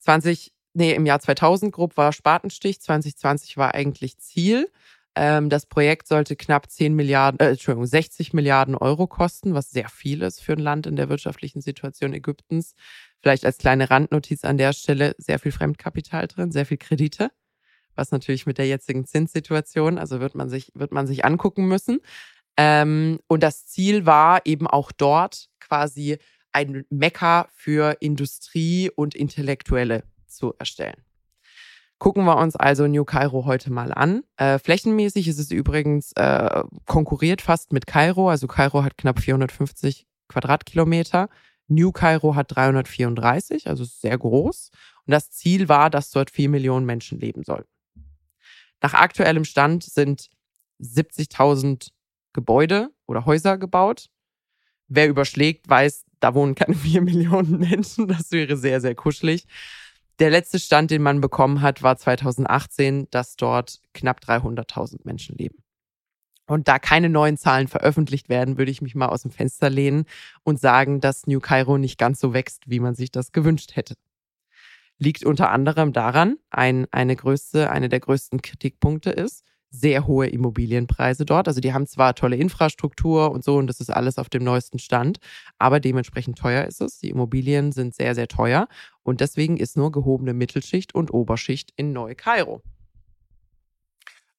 20, 0.00 0.52
nee, 0.74 0.92
im 0.92 1.06
Jahr 1.06 1.20
2000 1.20 1.72
grob 1.72 1.96
war 1.96 2.12
Spatenstich, 2.12 2.80
2020 2.80 3.56
war 3.56 3.74
eigentlich 3.74 4.18
Ziel. 4.18 4.70
Ähm, 5.16 5.48
das 5.48 5.66
Projekt 5.66 6.08
sollte 6.08 6.34
knapp 6.36 6.70
10 6.70 6.94
Milliarden, 6.94 7.38
äh, 7.38 7.50
Entschuldigung, 7.50 7.86
60 7.86 8.32
Milliarden 8.32 8.74
Euro 8.74 9.06
kosten, 9.06 9.54
was 9.54 9.70
sehr 9.70 9.88
viel 9.88 10.22
ist 10.22 10.40
für 10.40 10.54
ein 10.54 10.58
Land 10.58 10.86
in 10.86 10.96
der 10.96 11.08
wirtschaftlichen 11.08 11.60
Situation 11.60 12.12
Ägyptens. 12.12 12.74
Vielleicht 13.20 13.44
als 13.46 13.58
kleine 13.58 13.90
Randnotiz 13.90 14.44
an 14.44 14.58
der 14.58 14.72
Stelle, 14.72 15.14
sehr 15.18 15.38
viel 15.38 15.52
Fremdkapital 15.52 16.26
drin, 16.26 16.50
sehr 16.50 16.66
viel 16.66 16.78
Kredite, 16.78 17.30
was 17.94 18.10
natürlich 18.10 18.44
mit 18.44 18.58
der 18.58 18.66
jetzigen 18.66 19.06
Zinssituation, 19.06 19.98
also 19.98 20.20
wird 20.20 20.34
man 20.34 20.48
sich, 20.48 20.72
wird 20.74 20.90
man 20.92 21.06
sich 21.06 21.24
angucken 21.24 21.66
müssen. 21.66 22.00
Ähm, 22.56 23.20
und 23.28 23.42
das 23.42 23.66
Ziel 23.66 24.06
war 24.06 24.42
eben 24.44 24.66
auch 24.66 24.90
dort 24.92 25.48
quasi 25.60 26.18
ein 26.54 26.84
Mekka 26.88 27.48
für 27.52 27.96
Industrie 28.00 28.90
und 28.94 29.14
Intellektuelle 29.14 30.04
zu 30.26 30.54
erstellen. 30.58 31.02
Gucken 31.98 32.24
wir 32.24 32.36
uns 32.36 32.56
also 32.56 32.86
New 32.86 33.04
Cairo 33.04 33.44
heute 33.44 33.72
mal 33.72 33.92
an. 33.92 34.24
Äh, 34.36 34.58
flächenmäßig 34.58 35.28
ist 35.28 35.38
es 35.38 35.50
übrigens 35.50 36.12
äh, 36.12 36.62
konkurriert 36.86 37.40
fast 37.40 37.72
mit 37.72 37.86
Kairo. 37.86 38.28
Also 38.28 38.46
Kairo 38.46 38.82
hat 38.82 38.98
knapp 38.98 39.20
450 39.20 40.06
Quadratkilometer. 40.28 41.28
New 41.68 41.92
Cairo 41.92 42.34
hat 42.34 42.54
334, 42.54 43.68
also 43.68 43.84
sehr 43.84 44.18
groß. 44.18 44.70
Und 45.06 45.10
das 45.10 45.30
Ziel 45.30 45.68
war, 45.68 45.88
dass 45.88 46.10
dort 46.10 46.30
vier 46.30 46.48
Millionen 46.48 46.84
Menschen 46.84 47.18
leben 47.18 47.42
sollen. 47.42 47.64
Nach 48.82 48.94
aktuellem 48.94 49.44
Stand 49.44 49.82
sind 49.82 50.28
70.000 50.80 51.90
Gebäude 52.34 52.90
oder 53.06 53.24
Häuser 53.24 53.56
gebaut. 53.56 54.10
Wer 54.88 55.08
überschlägt, 55.08 55.68
weiß, 55.68 56.04
da 56.24 56.34
wohnen 56.34 56.54
keine 56.54 56.74
vier 56.86 57.02
Millionen 57.02 57.58
Menschen. 57.58 58.08
Das 58.08 58.32
wäre 58.32 58.56
sehr, 58.56 58.80
sehr 58.80 58.94
kuschelig. 58.94 59.46
Der 60.18 60.30
letzte 60.30 60.58
Stand, 60.58 60.90
den 60.90 61.02
man 61.02 61.20
bekommen 61.20 61.60
hat, 61.60 61.82
war 61.82 61.96
2018, 61.96 63.08
dass 63.10 63.36
dort 63.36 63.80
knapp 63.92 64.20
300.000 64.20 65.00
Menschen 65.04 65.36
leben. 65.36 65.58
Und 66.46 66.68
da 66.68 66.78
keine 66.78 67.08
neuen 67.08 67.36
Zahlen 67.36 67.68
veröffentlicht 67.68 68.28
werden, 68.28 68.58
würde 68.58 68.70
ich 68.70 68.82
mich 68.82 68.94
mal 68.94 69.08
aus 69.08 69.22
dem 69.22 69.30
Fenster 69.30 69.70
lehnen 69.70 70.04
und 70.44 70.60
sagen, 70.60 71.00
dass 71.00 71.26
New 71.26 71.40
Cairo 71.40 71.78
nicht 71.78 71.98
ganz 71.98 72.20
so 72.20 72.32
wächst, 72.32 72.68
wie 72.68 72.80
man 72.80 72.94
sich 72.94 73.10
das 73.10 73.32
gewünscht 73.32 73.76
hätte. 73.76 73.94
Liegt 74.98 75.24
unter 75.24 75.50
anderem 75.50 75.92
daran, 75.92 76.36
ein, 76.50 76.86
eine 76.90 77.16
größte, 77.16 77.70
eine 77.70 77.88
der 77.88 78.00
größten 78.00 78.40
Kritikpunkte 78.40 79.10
ist, 79.10 79.42
sehr 79.74 80.06
hohe 80.06 80.28
Immobilienpreise 80.28 81.24
dort. 81.24 81.48
Also 81.48 81.60
die 81.60 81.72
haben 81.72 81.86
zwar 81.86 82.14
tolle 82.14 82.36
Infrastruktur 82.36 83.32
und 83.32 83.42
so 83.42 83.56
und 83.56 83.66
das 83.66 83.80
ist 83.80 83.90
alles 83.90 84.18
auf 84.18 84.28
dem 84.28 84.44
neuesten 84.44 84.78
Stand, 84.78 85.18
aber 85.58 85.80
dementsprechend 85.80 86.38
teuer 86.38 86.64
ist 86.64 86.80
es. 86.80 87.00
Die 87.00 87.10
Immobilien 87.10 87.72
sind 87.72 87.94
sehr, 87.94 88.14
sehr 88.14 88.28
teuer 88.28 88.68
und 89.02 89.20
deswegen 89.20 89.56
ist 89.56 89.76
nur 89.76 89.90
gehobene 89.90 90.32
Mittelschicht 90.32 90.94
und 90.94 91.12
Oberschicht 91.12 91.72
in 91.76 91.92
Neu-Kairo. 91.92 92.62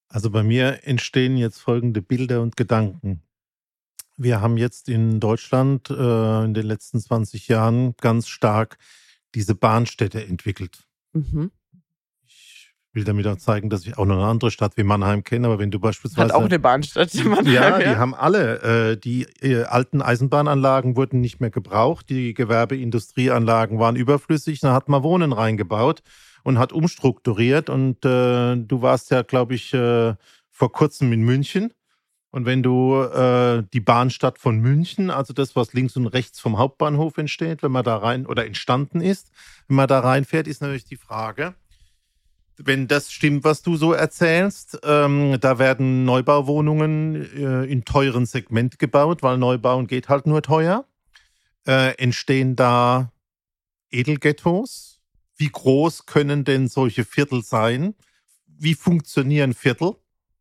Also 0.08 0.30
bei 0.30 0.44
mir 0.44 0.88
entstehen 0.88 1.36
jetzt 1.36 1.60
folgende 1.60 2.02
Bilder 2.02 2.42
und 2.42 2.56
Gedanken. 2.56 3.22
Wir 4.16 4.40
haben 4.40 4.56
jetzt 4.56 4.88
in 4.88 5.20
Deutschland 5.20 5.90
äh, 5.90 6.46
in 6.46 6.54
den 6.54 6.66
letzten 6.66 7.02
20 7.02 7.50
Jahren 7.50 7.96
ganz 7.98 8.30
stark 8.30 8.78
diese 9.34 9.56
Bahnstädte 9.56 10.26
entwickelt. 10.26 10.88
Mhm 11.12 11.52
will 12.96 13.04
damit 13.04 13.28
auch 13.28 13.38
zeigen, 13.38 13.70
dass 13.70 13.86
ich 13.86 13.98
auch 13.98 14.06
noch 14.06 14.16
eine 14.16 14.26
andere 14.26 14.50
Stadt 14.50 14.78
wie 14.78 14.84
Mannheim 14.84 15.24
kenne. 15.24 15.48
Aber 15.48 15.60
wenn 15.60 15.72
du 15.72 15.80
beispielsweise. 15.80 16.30
Hat 16.30 16.32
auch 16.32 16.46
eine 16.46 16.60
Bahnstadt 16.60 17.14
in 17.14 17.28
Mannheim. 17.28 17.54
Ja, 17.54 17.78
die 17.78 17.98
haben 17.98 18.16
alle. 18.16 18.92
Äh, 18.92 18.98
die 18.98 19.24
äh, 19.42 19.64
alten 19.64 20.02
Eisenbahnanlagen 20.02 20.96
wurden 20.96 21.22
nicht 21.22 21.42
mehr 21.42 21.52
gebraucht. 21.52 22.10
Die 22.10 22.34
Gewerbeindustrieanlagen 22.34 23.78
waren 23.78 23.96
überflüssig. 23.96 24.62
Da 24.62 24.74
hat 24.74 24.90
man 24.90 25.04
Wohnen 25.04 25.34
reingebaut 25.34 26.02
und 26.44 26.58
hat 26.58 26.74
umstrukturiert. 26.74 27.70
Und 27.70 28.06
äh, 28.06 28.56
du 28.56 28.82
warst 28.82 29.12
ja, 29.12 29.22
glaube 29.22 29.56
ich, 29.56 29.74
äh, 29.74 30.16
vor 30.50 30.72
kurzem 30.72 31.12
in 31.12 31.22
München. 31.22 31.74
Und 32.32 32.46
wenn 32.46 32.64
du 32.64 33.02
äh, 33.02 33.64
die 33.72 33.80
Bahnstadt 33.80 34.40
von 34.40 34.60
München, 34.60 35.10
also 35.10 35.34
das, 35.34 35.56
was 35.56 35.72
links 35.72 35.96
und 35.96 36.08
rechts 36.08 36.40
vom 36.40 36.58
Hauptbahnhof 36.58 37.18
entsteht, 37.18 37.64
wenn 37.64 37.72
man 37.72 37.86
da 37.86 37.96
rein 37.96 38.26
oder 38.26 38.46
entstanden 38.46 39.00
ist, 39.00 39.32
wenn 39.70 39.78
man 39.78 39.88
da 39.88 40.02
reinfährt, 40.02 40.46
ist 40.46 40.62
natürlich 40.62 40.84
die 40.84 40.98
Frage, 40.98 41.56
wenn 42.58 42.88
das 42.88 43.12
stimmt, 43.12 43.44
was 43.44 43.62
du 43.62 43.76
so 43.76 43.94
erzählst, 43.94 44.80
ähm, 44.84 45.38
da 45.40 45.60
werden 45.60 46.06
Neubauwohnungen 46.06 47.16
äh, 47.36 47.64
in 47.66 47.86
teuren 47.86 48.26
Segment 48.26 48.80
gebaut, 48.80 49.24
weil 49.24 49.38
Neubauen 49.38 49.88
geht 49.88 50.10
halt 50.10 50.26
nur 50.26 50.42
teuer. 50.42 50.86
Äh, 51.68 51.96
entstehen 51.98 52.56
da 52.56 53.12
Edelghettos? 53.92 55.02
Wie 55.38 55.50
groß 55.50 56.06
können 56.06 56.46
denn 56.46 56.68
solche 56.68 57.04
Viertel 57.04 57.44
sein? 57.44 57.96
Wie 58.48 58.76
funktionieren 58.76 59.54
Viertel? 59.54 59.96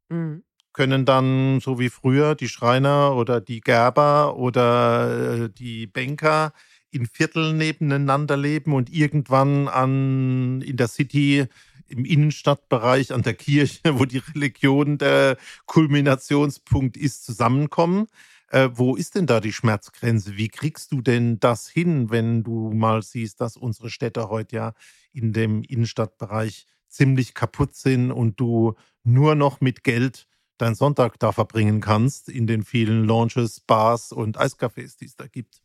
Mhm. 0.09 0.45
Können 0.73 1.05
dann, 1.05 1.61
so 1.61 1.79
wie 1.79 1.89
früher, 1.89 2.35
die 2.35 2.49
Schreiner 2.49 3.15
oder 3.15 3.41
die 3.41 3.61
Gerber 3.61 4.37
oder 4.37 5.45
äh, 5.45 5.49
die 5.51 5.87
Banker 5.87 6.53
in 6.91 7.07
Vierteln 7.07 7.57
nebeneinander 7.57 8.37
leben 8.37 8.73
und 8.73 8.93
irgendwann 8.93 9.67
an, 9.69 10.62
in 10.62 10.77
der 10.77 10.89
City 10.89 11.47
im 11.89 12.05
Innenstadtbereich 12.05 13.12
an 13.12 13.22
der 13.22 13.35
Kirche, 13.35 13.80
wo 13.99 14.05
die 14.05 14.18
Religion 14.18 14.99
der 14.99 15.37
Kulminationspunkt 15.66 16.97
ist, 16.97 17.24
zusammenkommen. 17.24 18.07
Äh, 18.49 18.70
wo 18.74 18.95
ist 18.95 19.14
denn 19.14 19.26
da 19.26 19.41
die 19.41 19.53
Schmerzgrenze? 19.53 20.37
Wie 20.37 20.49
kriegst 20.49 20.93
du 20.93 21.01
denn 21.01 21.41
das 21.41 21.68
hin, 21.68 22.11
wenn 22.11 22.43
du 22.43 22.70
mal 22.72 23.03
siehst, 23.03 23.41
dass 23.41 23.57
unsere 23.57 23.91
Städte 23.91 24.28
heute 24.28 24.57
ja 24.57 24.74
in 25.12 25.32
dem 25.32 25.62
Innenstadtbereich 25.62 26.66
ziemlich 26.89 27.35
kaputt 27.35 27.74
sind 27.74 28.12
und 28.12 28.39
du 28.39 28.74
nur 29.03 29.35
noch 29.35 29.61
mit 29.61 29.82
Geld 29.82 30.28
deinen 30.59 30.76
Sonntag 30.76 31.18
da 31.18 31.32
verbringen 31.32 31.80
kannst 31.80 32.28
in 32.28 32.47
den 32.47 32.62
vielen 32.62 33.05
Launches, 33.05 33.61
Bars 33.61 34.12
und 34.12 34.39
Eiscafés, 34.39 34.97
die 34.99 35.07
es 35.07 35.16
da 35.16 35.26
gibt? 35.26 35.64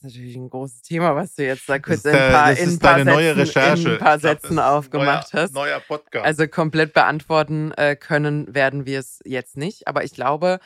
Das 0.00 0.12
ist 0.12 0.16
natürlich 0.16 0.36
ein 0.36 0.50
großes 0.50 0.82
Thema, 0.82 1.16
was 1.16 1.34
du 1.34 1.44
jetzt 1.44 1.68
da 1.68 1.78
kurz 1.78 2.04
in 2.04 2.14
ein 2.14 2.32
paar, 2.32 2.52
in 2.52 2.68
ein 2.68 2.78
paar, 2.78 2.98
Sätzen, 2.98 3.86
in 3.86 3.92
ein 3.92 3.98
paar 3.98 4.18
Sätzen 4.18 4.58
aufgemacht 4.58 5.32
neuer, 5.32 5.42
hast. 5.42 5.54
Neuer 5.54 5.80
Podcast. 5.80 6.26
Also 6.26 6.46
komplett 6.46 6.92
beantworten 6.92 7.72
äh, 7.72 7.96
können 7.96 8.54
werden 8.54 8.84
wir 8.84 8.98
es 8.98 9.20
jetzt 9.24 9.56
nicht. 9.56 9.88
Aber 9.88 10.04
ich 10.04 10.12
glaube, 10.12 10.60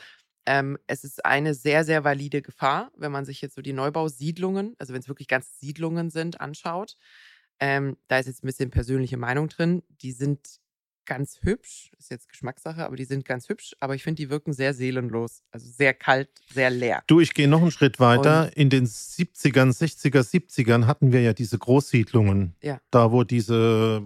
Ähm, 0.47 0.79
es 0.87 1.03
ist 1.03 1.23
eine 1.23 1.53
sehr, 1.53 1.83
sehr 1.85 2.03
valide 2.03 2.41
Gefahr, 2.41 2.91
wenn 2.97 3.11
man 3.11 3.25
sich 3.25 3.41
jetzt 3.41 3.53
so 3.55 3.61
die 3.61 3.73
Neubausiedlungen, 3.73 4.75
also 4.79 4.91
wenn 4.91 4.99
es 5.01 5.07
wirklich 5.07 5.27
ganze 5.27 5.51
Siedlungen 5.59 6.09
sind, 6.09 6.41
anschaut. 6.41 6.95
Ähm, 7.59 7.95
da 8.07 8.17
ist 8.17 8.25
jetzt 8.25 8.43
ein 8.43 8.47
bisschen 8.47 8.71
persönliche 8.71 9.17
Meinung 9.17 9.49
drin. 9.49 9.83
Die 10.01 10.11
sind 10.11 10.39
ganz 11.05 11.39
hübsch, 11.41 11.91
ist 11.97 12.11
jetzt 12.11 12.29
Geschmackssache, 12.29 12.85
aber 12.85 12.95
die 12.95 13.05
sind 13.05 13.25
ganz 13.25 13.49
hübsch, 13.49 13.75
aber 13.79 13.95
ich 13.95 14.03
finde, 14.03 14.21
die 14.21 14.29
wirken 14.29 14.53
sehr 14.53 14.73
seelenlos, 14.73 15.43
also 15.51 15.67
sehr 15.69 15.93
kalt, 15.93 16.29
sehr 16.53 16.69
leer. 16.69 17.03
Du, 17.07 17.19
ich 17.19 17.33
gehe 17.33 17.47
noch 17.47 17.61
einen 17.61 17.71
Schritt 17.71 17.99
weiter. 17.99 18.45
Und 18.45 18.53
In 18.53 18.69
den 18.69 18.85
70ern, 18.85 19.71
60er, 19.71 20.21
70ern 20.21 20.85
hatten 20.85 21.11
wir 21.11 21.21
ja 21.21 21.33
diese 21.33 21.57
Großsiedlungen. 21.57 22.55
Ja. 22.61 22.79
Da, 22.91 23.11
wo 23.11 23.23
diese 23.23 24.03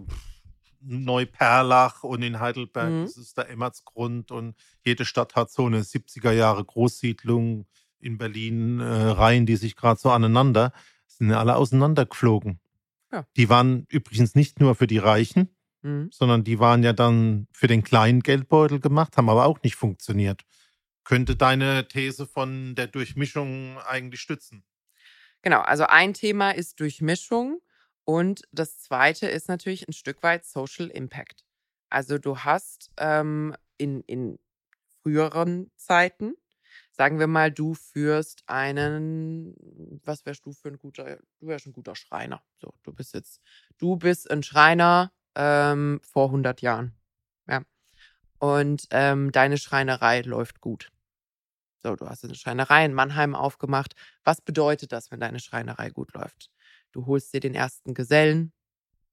Neuperlach 0.82 2.04
und 2.04 2.22
in 2.22 2.40
Heidelberg, 2.40 2.92
mhm. 2.92 3.06
das 3.06 3.18
ist 3.18 3.38
der 3.38 3.50
Emmertsgrund 3.50 4.32
und 4.32 4.56
jede 4.84 5.06
Stadt 5.06 5.36
hat 5.36 5.52
so 5.52 5.66
eine 5.66 5.82
70er 5.82 6.32
Jahre 6.32 6.64
Großsiedlung. 6.64 7.66
In 8.00 8.18
Berlin 8.18 8.80
äh, 8.80 8.84
reihen 8.84 9.46
die 9.46 9.56
sich 9.56 9.76
gerade 9.76 10.00
so 10.00 10.12
aneinander, 10.12 10.74
sind 11.08 11.32
alle 11.32 11.56
auseinandergeflogen. 11.56 12.60
Ja. 13.12 13.26
Die 13.36 13.50
waren 13.50 13.86
übrigens 13.90 14.36
nicht 14.36 14.60
nur 14.60 14.76
für 14.76 14.88
die 14.88 14.98
Reichen, 14.98 15.50
mhm. 15.86 16.10
sondern 16.12 16.44
die 16.44 16.60
waren 16.60 16.84
ja 16.84 16.94
dann 16.94 17.48
für 17.52 17.68
den 17.68 17.84
kleinen 17.84 18.22
Geldbeutel 18.22 18.80
gemacht, 18.80 19.16
haben 19.18 19.30
aber 19.30 19.46
auch 19.46 19.62
nicht 19.62 19.76
funktioniert. 19.76 20.44
Könnte 21.04 21.36
deine 21.36 21.88
These 21.88 22.26
von 22.26 22.74
der 22.76 22.88
Durchmischung 22.88 23.78
eigentlich 23.88 24.20
stützen? 24.20 24.66
Genau, 25.44 25.62
also 25.62 25.86
ein 25.86 26.16
Thema 26.16 26.52
ist 26.52 26.80
Durchmischung 26.80 27.62
und 28.04 28.42
das 28.52 28.80
zweite 28.80 29.28
ist 29.28 29.48
natürlich 29.48 29.88
ein 29.88 29.94
Stück 29.94 30.24
weit 30.24 30.44
Social 30.44 30.88
Impact. 30.88 31.46
Also 31.90 32.18
du 32.18 32.40
hast 32.40 32.92
ähm, 32.98 33.56
in, 33.78 34.02
in 34.02 34.40
früheren 35.04 35.70
Zeiten, 35.76 36.34
sagen 36.92 37.20
wir 37.20 37.28
mal, 37.28 37.52
du 37.52 37.76
führst 37.76 38.44
einen, 38.48 39.56
was 40.04 40.26
wärst 40.26 40.46
du 40.48 40.54
für 40.54 40.70
ein 40.70 40.80
guter, 40.80 41.20
du 41.40 41.48
wärst 41.48 41.68
ein 41.68 41.74
guter 41.74 41.96
Schreiner. 41.96 42.42
So, 42.58 42.74
du 42.82 42.92
bist 42.92 43.14
jetzt, 43.14 43.40
du 43.78 43.98
bist 43.98 44.32
ein 44.32 44.42
Schreiner 44.42 45.12
ähm, 45.36 46.00
vor 46.04 46.28
100 46.28 46.62
Jahren. 46.62 46.94
Ja. 47.48 47.64
Und 48.40 48.88
ähm, 48.92 49.32
deine 49.32 49.58
Schreinerei 49.58 50.22
läuft 50.22 50.62
gut. 50.62 50.92
So, 51.84 51.96
du 51.96 52.08
hast 52.08 52.24
eine 52.24 52.36
Schreinerei 52.36 52.84
in 52.86 52.94
Mannheim 52.94 53.36
aufgemacht. 53.36 53.96
Was 54.24 54.42
bedeutet 54.42 54.92
das, 54.92 55.12
wenn 55.12 55.20
deine 55.20 55.40
Schreinerei 55.40 55.90
gut 55.92 56.14
läuft? 56.14 56.50
Du 56.92 57.06
holst 57.06 57.34
dir 57.34 57.40
den 57.40 57.54
ersten 57.54 57.94
Gesellen, 57.94 58.54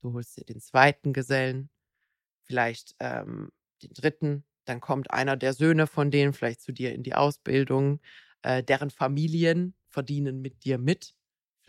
du 0.01 0.14
holst 0.14 0.39
dir 0.39 0.45
den 0.45 0.61
zweiten 0.61 1.12
Gesellen, 1.12 1.68
vielleicht 2.45 2.95
ähm, 2.99 3.51
den 3.83 3.93
dritten, 3.93 4.45
dann 4.64 4.81
kommt 4.81 5.11
einer 5.11 5.37
der 5.37 5.53
Söhne 5.53 5.87
von 5.87 6.11
denen 6.11 6.33
vielleicht 6.33 6.62
zu 6.62 6.73
dir 6.73 6.95
in 6.95 7.03
die 7.03 7.14
Ausbildung, 7.14 8.01
äh, 8.43 8.62
deren 8.62 8.91
Familien 8.91 9.75
verdienen 9.89 10.41
mit 10.41 10.64
dir 10.64 10.79
mit. 10.79 11.14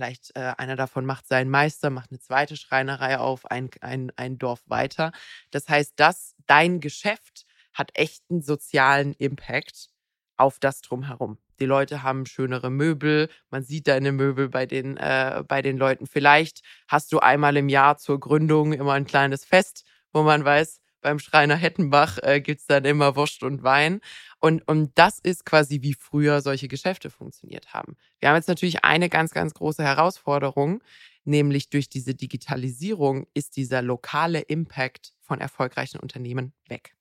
Vielleicht 0.04 0.36
äh, 0.36 0.52
einer 0.58 0.76
davon 0.76 1.06
macht 1.06 1.28
seinen 1.28 1.50
Meister, 1.50 1.90
macht 1.90 2.12
eine 2.12 2.20
zweite 2.20 2.58
Schreinerei 2.58 3.20
auf, 3.20 3.50
ein, 3.50 3.70
ein, 3.80 4.12
ein 4.18 4.38
Dorf 4.38 4.62
weiter. 4.66 5.14
Das 5.50 5.70
heißt, 5.70 5.94
dass 5.96 6.36
dein 6.46 6.82
Geschäft 6.82 7.46
hat 7.72 7.92
echten 7.94 8.42
sozialen 8.42 9.14
Impact 9.14 9.88
auf 10.36 10.60
das 10.60 10.82
drumherum. 10.82 11.38
Die 11.62 11.66
Leute 11.66 12.04
haben 12.04 12.26
schönere 12.26 12.70
Möbel, 12.70 13.30
man 13.50 13.64
sieht 13.64 13.88
deine 13.88 14.12
Möbel 14.12 14.50
bei 14.50 14.66
den, 14.66 14.98
äh, 14.98 15.42
bei 15.48 15.62
den 15.62 15.78
Leuten. 15.78 16.06
Vielleicht 16.06 16.64
hast 16.90 17.14
du 17.14 17.20
einmal 17.20 17.56
im 17.56 17.70
Jahr 17.70 17.98
zur 17.98 18.20
Gründung 18.20 18.74
immer 18.74 18.92
ein 18.92 19.06
kleines 19.06 19.46
Fest, 19.46 19.86
wo 20.12 20.24
man 20.24 20.44
weiß, 20.44 20.82
beim 21.04 21.20
Schreiner 21.20 21.56
Hettenbach 21.56 22.18
äh, 22.18 22.42
es 22.46 22.66
dann 22.66 22.86
immer 22.86 23.16
Wurst 23.16 23.44
und 23.44 23.62
Wein. 23.62 24.02
Und, 24.40 24.68
und 24.68 24.92
das 24.96 25.20
ist 25.20 25.46
quasi, 25.46 25.82
wie 25.82 25.94
früher 25.94 26.42
solche 26.42 26.68
Geschäfte 26.68 27.10
funktioniert 27.10 27.74
haben. 27.74 27.96
Wir 28.20 28.30
haben 28.30 28.36
jetzt 28.36 28.48
natürlich 28.48 28.84
eine 28.84 29.10
ganz, 29.10 29.32
ganz 29.32 29.54
große 29.54 29.84
Herausforderung, 29.84 30.84
nämlich 31.24 31.70
durch 31.70 31.90
diese 31.90 32.16
Digitalisierung 32.16 33.28
ist 33.34 33.56
dieser 33.56 33.82
lokale 33.82 34.42
Impact 34.42 35.14
von 35.22 35.40
erfolgreichen 35.40 36.00
Unternehmen 36.00 36.54
weg. 36.68 36.96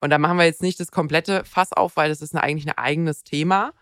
Und 0.00 0.10
da 0.10 0.18
machen 0.18 0.38
wir 0.38 0.44
jetzt 0.44 0.62
nicht 0.62 0.80
das 0.80 0.90
komplette 0.90 1.44
Fass 1.44 1.72
auf, 1.72 1.96
weil 1.96 2.08
das 2.08 2.22
ist 2.22 2.34
eine, 2.34 2.42
eigentlich 2.42 2.68
ein 2.68 2.78
eigenes 2.78 3.24
Thema. 3.24 3.72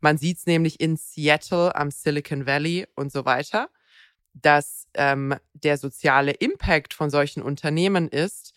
Man 0.00 0.18
sieht 0.18 0.38
es 0.38 0.46
nämlich 0.46 0.80
in 0.80 0.96
Seattle 0.96 1.74
am 1.74 1.90
Silicon 1.90 2.46
Valley 2.46 2.86
und 2.94 3.12
so 3.12 3.24
weiter, 3.24 3.68
dass 4.32 4.88
ähm, 4.94 5.34
der 5.54 5.78
soziale 5.78 6.32
Impact 6.32 6.94
von 6.94 7.10
solchen 7.10 7.42
Unternehmen 7.42 8.08
ist, 8.08 8.54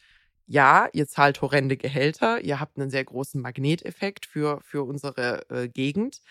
ja, 0.50 0.89
ihr 0.93 1.08
zahlt 1.08 1.41
horrende 1.41 1.78
Gehälter, 1.78 2.41
ihr 2.41 2.60
habt 2.60 2.80
einen 2.80 2.89
sehr 2.89 3.06
großen 3.06 3.39
Magneteffekt 3.39 4.26
für, 4.26 4.60
für 4.64 4.82
unsere 4.84 5.47
äh, 5.52 5.70
Gegend, 5.70 6.22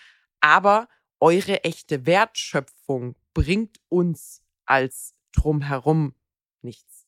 aber 0.41 0.89
eure 1.21 1.63
echte 1.63 2.05
Wertschöpfung 2.05 3.15
bringt 3.33 3.77
uns 3.87 4.41
als 4.65 5.15
drumherum 5.31 6.15
nichts. 6.61 7.07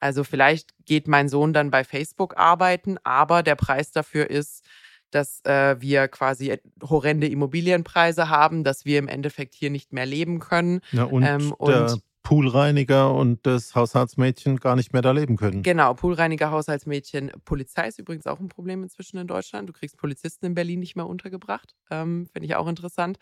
Also 0.00 0.22
vielleicht 0.22 0.74
geht 0.84 1.08
mein 1.08 1.30
Sohn 1.30 1.54
dann 1.54 1.70
bei 1.70 1.82
Facebook 1.82 2.36
arbeiten, 2.36 2.98
aber 3.04 3.42
der 3.42 3.56
Preis 3.56 3.90
dafür 3.90 4.28
ist, 4.28 4.62
dass 5.10 5.42
äh, 5.46 5.80
wir 5.80 6.08
quasi 6.08 6.58
horrende 6.82 7.26
Immobilienpreise 7.26 8.28
haben, 8.28 8.64
dass 8.64 8.84
wir 8.84 8.98
im 8.98 9.08
Endeffekt 9.08 9.54
hier 9.54 9.70
nicht 9.70 9.94
mehr 9.94 10.06
leben 10.06 10.40
können. 10.40 10.82
Ja, 10.92 11.04
und, 11.04 11.22
ähm, 11.22 11.52
und 11.52 11.70
der 11.70 11.96
Poolreiniger 12.30 13.12
und 13.12 13.44
das 13.44 13.74
Haushaltsmädchen 13.74 14.58
gar 14.58 14.76
nicht 14.76 14.92
mehr 14.92 15.02
da 15.02 15.10
leben 15.10 15.36
können. 15.36 15.64
Genau, 15.64 15.94
Poolreiniger, 15.94 16.52
Haushaltsmädchen. 16.52 17.32
Polizei 17.44 17.88
ist 17.88 17.98
übrigens 17.98 18.28
auch 18.28 18.38
ein 18.38 18.46
Problem 18.46 18.84
inzwischen 18.84 19.18
in 19.18 19.26
Deutschland. 19.26 19.68
Du 19.68 19.72
kriegst 19.72 19.96
Polizisten 19.96 20.46
in 20.46 20.54
Berlin 20.54 20.78
nicht 20.78 20.94
mehr 20.94 21.08
untergebracht. 21.08 21.74
Ähm, 21.90 22.28
Finde 22.32 22.46
ich 22.46 22.54
auch 22.54 22.68
interessant. 22.68 23.18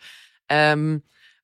Ähm, 0.47 1.01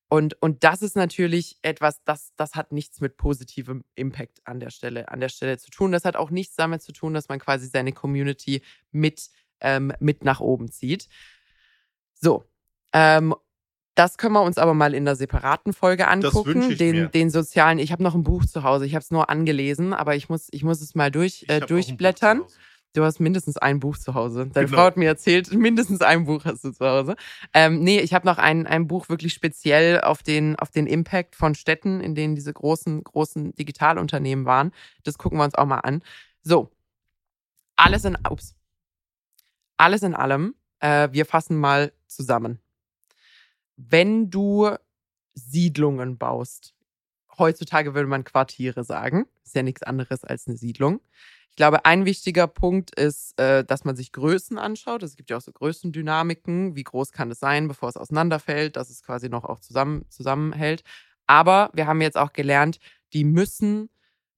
und, 0.09 0.39
und 0.43 0.63
das 0.63 0.83
ist 0.83 0.95
natürlich 0.95 1.57
etwas, 1.63 2.03
das, 2.03 2.33
das 2.35 2.53
hat 2.53 2.71
nichts 2.71 3.01
mit 3.01 3.17
positivem 3.17 3.83
Impact 3.95 4.41
an 4.43 4.59
der 4.59 4.69
Stelle, 4.69 5.09
an 5.09 5.19
der 5.19 5.29
Stelle 5.29 5.57
zu 5.57 5.71
tun. 5.71 5.91
Das 5.91 6.05
hat 6.05 6.17
auch 6.17 6.29
nichts 6.29 6.55
damit 6.55 6.83
zu 6.83 6.91
tun, 6.91 7.15
dass 7.15 7.29
man 7.29 7.39
quasi 7.39 7.65
seine 7.65 7.93
Community 7.93 8.61
mit, 8.91 9.31
ähm, 9.59 9.91
mit 9.99 10.23
nach 10.23 10.39
oben 10.39 10.69
zieht. 10.69 11.09
So. 12.13 12.43
Ähm, 12.93 13.33
das 13.95 14.17
können 14.17 14.33
wir 14.33 14.43
uns 14.43 14.57
aber 14.57 14.73
mal 14.73 14.93
in 14.93 15.03
einer 15.03 15.15
separaten 15.15 15.73
Folge 15.73 16.07
angucken. 16.07 16.77
den, 16.77 16.95
mir. 16.95 17.07
den 17.07 17.29
sozialen, 17.29 17.79
ich 17.79 17.91
habe 17.91 18.03
noch 18.03 18.13
ein 18.13 18.23
Buch 18.23 18.45
zu 18.45 18.63
Hause, 18.63 18.85
ich 18.85 18.93
habe 18.93 19.01
es 19.01 19.11
nur 19.11 19.29
angelesen, 19.29 19.93
aber 19.93 20.15
ich 20.15 20.29
muss, 20.29 20.47
ich 20.51 20.63
muss 20.63 20.81
es 20.81 20.95
mal 20.95 21.11
durch, 21.11 21.45
äh, 21.47 21.61
durchblättern. 21.61 22.43
Du 22.93 23.03
hast 23.03 23.19
mindestens 23.19 23.57
ein 23.57 23.81
Buch 23.81 23.97
zu 23.97 24.13
Hause. 24.13 24.47
Deine 24.47 24.67
genau. 24.67 24.77
Frau 24.77 24.85
hat 24.85 24.95
mir 24.95 25.07
erzählt, 25.07 25.53
mindestens 25.53 26.01
ein 26.01 26.25
Buch 26.25 26.45
hast 26.45 26.63
du 26.63 26.71
zu 26.71 26.85
Hause. 26.85 27.15
Ähm, 27.53 27.83
nee, 27.83 27.99
ich 27.99 28.13
habe 28.13 28.25
noch 28.25 28.37
ein, 28.37 28.67
ein 28.67 28.87
Buch 28.87 29.09
wirklich 29.09 29.33
speziell 29.33 29.99
auf 29.99 30.23
den, 30.23 30.55
auf 30.57 30.71
den 30.71 30.87
Impact 30.87 31.35
von 31.35 31.55
Städten, 31.55 31.99
in 31.99 32.15
denen 32.15 32.35
diese 32.35 32.53
großen, 32.53 33.03
großen 33.03 33.53
Digitalunternehmen 33.55 34.45
waren. 34.45 34.71
Das 35.03 35.17
gucken 35.17 35.37
wir 35.39 35.43
uns 35.43 35.55
auch 35.55 35.65
mal 35.65 35.79
an. 35.79 36.03
So. 36.41 36.71
Alles 37.75 38.05
in, 38.05 38.17
ups. 38.29 38.55
Alles 39.75 40.01
in 40.01 40.15
allem, 40.15 40.55
äh, 40.79 41.09
wir 41.11 41.25
fassen 41.25 41.57
mal 41.57 41.91
zusammen. 42.07 42.59
Wenn 43.77 44.29
du 44.29 44.69
Siedlungen 45.33 46.17
baust, 46.17 46.73
heutzutage 47.37 47.93
würde 47.93 48.07
man 48.07 48.23
Quartiere 48.23 48.83
sagen, 48.83 49.25
ist 49.43 49.55
ja 49.55 49.63
nichts 49.63 49.83
anderes 49.83 50.23
als 50.23 50.47
eine 50.47 50.57
Siedlung. 50.57 51.01
Ich 51.49 51.57
glaube, 51.57 51.85
ein 51.85 52.03
wichtiger 52.03 52.47
Punkt 52.47 52.99
ist, 52.99 53.39
äh, 53.39 53.63
dass 53.63 53.85
man 53.85 53.95
sich 53.95 54.11
Größen 54.11 54.57
anschaut. 54.57 55.03
Es 55.03 55.15
gibt 55.15 55.29
ja 55.29 55.37
auch 55.37 55.41
so 55.41 55.53
Größendynamiken. 55.53 56.75
Wie 56.75 56.83
groß 56.83 57.13
kann 57.13 57.31
es 57.31 57.39
sein, 57.39 57.69
bevor 57.69 57.87
es 57.87 57.95
auseinanderfällt, 57.95 58.75
dass 58.75 58.89
es 58.89 59.03
quasi 59.03 59.29
noch 59.29 59.45
auch 59.45 59.61
zusammen, 59.61 60.05
zusammenhält. 60.09 60.83
Aber 61.27 61.69
wir 61.73 61.87
haben 61.87 62.01
jetzt 62.01 62.17
auch 62.17 62.33
gelernt, 62.33 62.79
die 63.13 63.23
müssen 63.23 63.89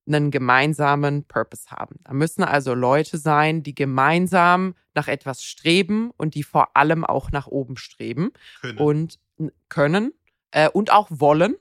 einen 0.06 0.30
gemeinsamen 0.30 1.24
Purpose 1.24 1.70
haben. 1.70 1.96
Da 2.04 2.14
müssen 2.14 2.42
also 2.44 2.72
Leute 2.74 3.18
sein, 3.18 3.62
die 3.62 3.74
gemeinsam 3.74 4.74
nach 4.94 5.08
etwas 5.08 5.42
streben 5.42 6.12
und 6.16 6.34
die 6.34 6.42
vor 6.42 6.76
allem 6.76 7.04
auch 7.04 7.30
nach 7.30 7.46
oben 7.46 7.76
streben 7.76 8.30
können. 8.60 8.78
und 8.78 9.18
können 9.68 10.12
äh, 10.50 10.68
und 10.68 10.92
auch 10.92 11.08
wollen. 11.10 11.56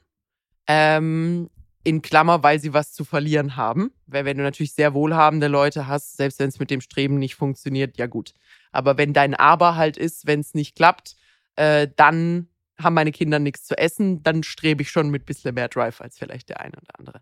Ähm, 0.67 1.49
in 1.87 2.01
Klammer, 2.01 2.43
weil 2.43 2.59
sie 2.59 2.73
was 2.73 2.91
zu 2.91 3.05
verlieren 3.05 3.55
haben. 3.55 3.93
Weil 4.07 4.25
wenn 4.25 4.35
du 4.37 4.43
natürlich 4.43 4.73
sehr 4.73 4.93
wohlhabende 4.93 5.47
Leute 5.47 5.87
hast, 5.87 6.17
selbst 6.17 6.37
wenn 6.39 6.49
es 6.49 6.59
mit 6.59 6.69
dem 6.69 6.81
Streben 6.81 7.17
nicht 7.17 7.35
funktioniert, 7.35 7.97
ja 7.97 8.07
gut. 8.07 8.33
Aber 8.73 8.97
wenn 8.97 9.13
dein 9.13 9.33
Aber 9.33 9.77
halt 9.77 9.95
ist, 9.95 10.27
wenn 10.27 10.41
es 10.41 10.53
nicht 10.53 10.75
klappt, 10.75 11.15
äh, 11.55 11.87
dann 11.95 12.49
haben 12.77 12.93
meine 12.93 13.13
Kinder 13.13 13.39
nichts 13.39 13.65
zu 13.65 13.77
essen, 13.77 14.21
dann 14.21 14.43
strebe 14.43 14.81
ich 14.81 14.91
schon 14.91 15.09
mit 15.09 15.25
bisschen 15.25 15.55
mehr 15.55 15.69
Drive 15.69 16.01
als 16.01 16.17
vielleicht 16.17 16.49
der 16.49 16.59
eine 16.59 16.75
oder 16.75 16.99
andere. 16.99 17.21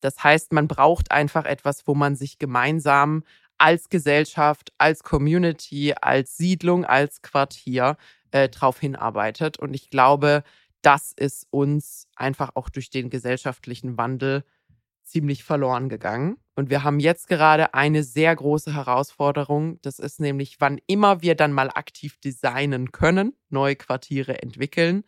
Das 0.00 0.24
heißt, 0.24 0.50
man 0.50 0.66
braucht 0.66 1.10
einfach 1.10 1.44
etwas, 1.44 1.86
wo 1.86 1.94
man 1.94 2.16
sich 2.16 2.38
gemeinsam 2.38 3.22
als 3.58 3.90
Gesellschaft, 3.90 4.72
als 4.78 5.02
Community, 5.02 5.94
als 6.00 6.38
Siedlung, 6.38 6.86
als 6.86 7.20
Quartier 7.20 7.98
äh, 8.36 8.48
drauf 8.50 8.78
hinarbeitet. 8.78 9.58
Und 9.58 9.72
ich 9.74 9.88
glaube, 9.88 10.42
das 10.82 11.12
ist 11.12 11.46
uns 11.50 12.06
einfach 12.16 12.50
auch 12.54 12.68
durch 12.68 12.90
den 12.90 13.08
gesellschaftlichen 13.08 13.96
Wandel 13.96 14.44
ziemlich 15.02 15.42
verloren 15.42 15.88
gegangen. 15.88 16.36
Und 16.54 16.68
wir 16.68 16.84
haben 16.84 17.00
jetzt 17.00 17.28
gerade 17.28 17.72
eine 17.72 18.02
sehr 18.02 18.34
große 18.36 18.74
Herausforderung. 18.74 19.78
Das 19.82 19.98
ist 19.98 20.20
nämlich, 20.20 20.56
wann 20.60 20.78
immer 20.86 21.22
wir 21.22 21.34
dann 21.34 21.52
mal 21.52 21.70
aktiv 21.70 22.18
designen 22.18 22.92
können, 22.92 23.34
neue 23.48 23.76
Quartiere 23.76 24.42
entwickeln, 24.42 25.04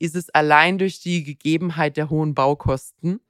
ist 0.00 0.16
es 0.16 0.30
allein 0.30 0.78
durch 0.78 1.00
die 1.00 1.22
Gegebenheit 1.22 1.96
der 1.96 2.10
hohen 2.10 2.34
Baukosten 2.34 3.20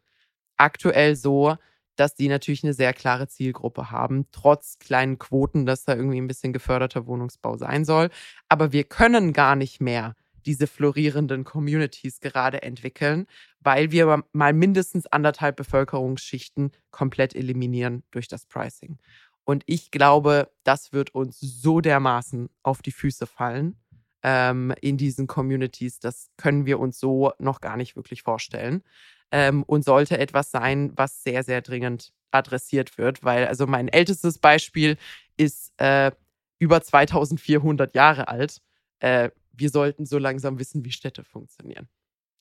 aktuell 0.57 1.16
so, 1.16 1.57
dass 1.97 2.14
die 2.14 2.28
natürlich 2.28 2.64
eine 2.64 2.74
sehr 2.74 2.92
klare 2.92 3.28
Zielgruppe 3.28 3.90
haben, 3.90 4.26
trotz 4.32 4.78
kleinen 4.78 5.18
Quoten, 5.18 5.66
dass 5.66 5.84
da 5.84 5.95
irgendwie 5.95 6.20
ein 6.20 6.26
bisschen 6.26 6.53
geförderter 6.53 7.07
Wohnungsbau 7.07 7.57
sein 7.57 7.84
soll. 7.84 8.11
Aber 8.49 8.72
wir 8.72 8.84
können 8.84 9.32
gar 9.32 9.57
nicht 9.57 9.80
mehr 9.80 10.14
diese 10.47 10.66
florierenden 10.66 11.45
Communities 11.45 12.20
gerade 12.20 12.62
entwickeln, 12.62 13.26
weil 13.61 13.90
wir 13.92 14.24
mal 14.32 14.53
mindestens 14.53 15.07
anderthalb 15.07 15.57
Bevölkerungsschichten 15.57 16.72
komplett 16.90 17.34
eliminieren 17.34 18.03
durch 18.11 18.28
das 18.28 18.47
Pricing. 18.47 18.99
Und 19.45 19.62
ich 19.66 19.90
glaube, 19.90 20.51
das 20.64 20.92
wird 20.92 21.14
uns 21.14 21.38
so 21.40 21.80
dermaßen 21.80 22.49
auf 22.62 22.82
die 22.82 22.92
Füße 22.92 23.26
fallen 23.26 23.76
ähm, 24.22 24.72
in 24.80 24.97
diesen 24.97 25.26
Communities. 25.26 26.01
Das 26.01 26.30
können 26.36 26.66
wir 26.66 26.80
uns 26.80 26.99
so 26.99 27.32
noch 27.38 27.61
gar 27.61 27.76
nicht 27.76 27.95
wirklich 27.95 28.22
vorstellen. 28.22 28.82
Ähm, 29.31 29.62
und 29.64 29.85
sollte 29.85 30.18
etwas 30.18 30.51
sein, 30.51 30.93
was 30.97 31.22
sehr, 31.22 31.43
sehr 31.43 31.61
dringend 31.61 32.12
adressiert 32.31 32.99
wird, 32.99 33.25
weil 33.25 33.47
also 33.47 33.66
mein 33.66 33.89
ältestes 33.89 34.39
Beispiel 34.39 34.97
ist 35.37 35.72
äh, 35.79 36.12
über 36.59 36.83
2400 36.83 37.95
Jahre 37.95 38.29
alt. 38.29 38.61
Äh, 39.01 39.31
wir 39.53 39.70
sollten 39.70 40.07
so 40.07 40.18
langsam 40.18 40.59
wissen, 40.59 40.85
wie 40.85 40.93
Städte 40.93 41.25
funktionieren. 41.25 41.89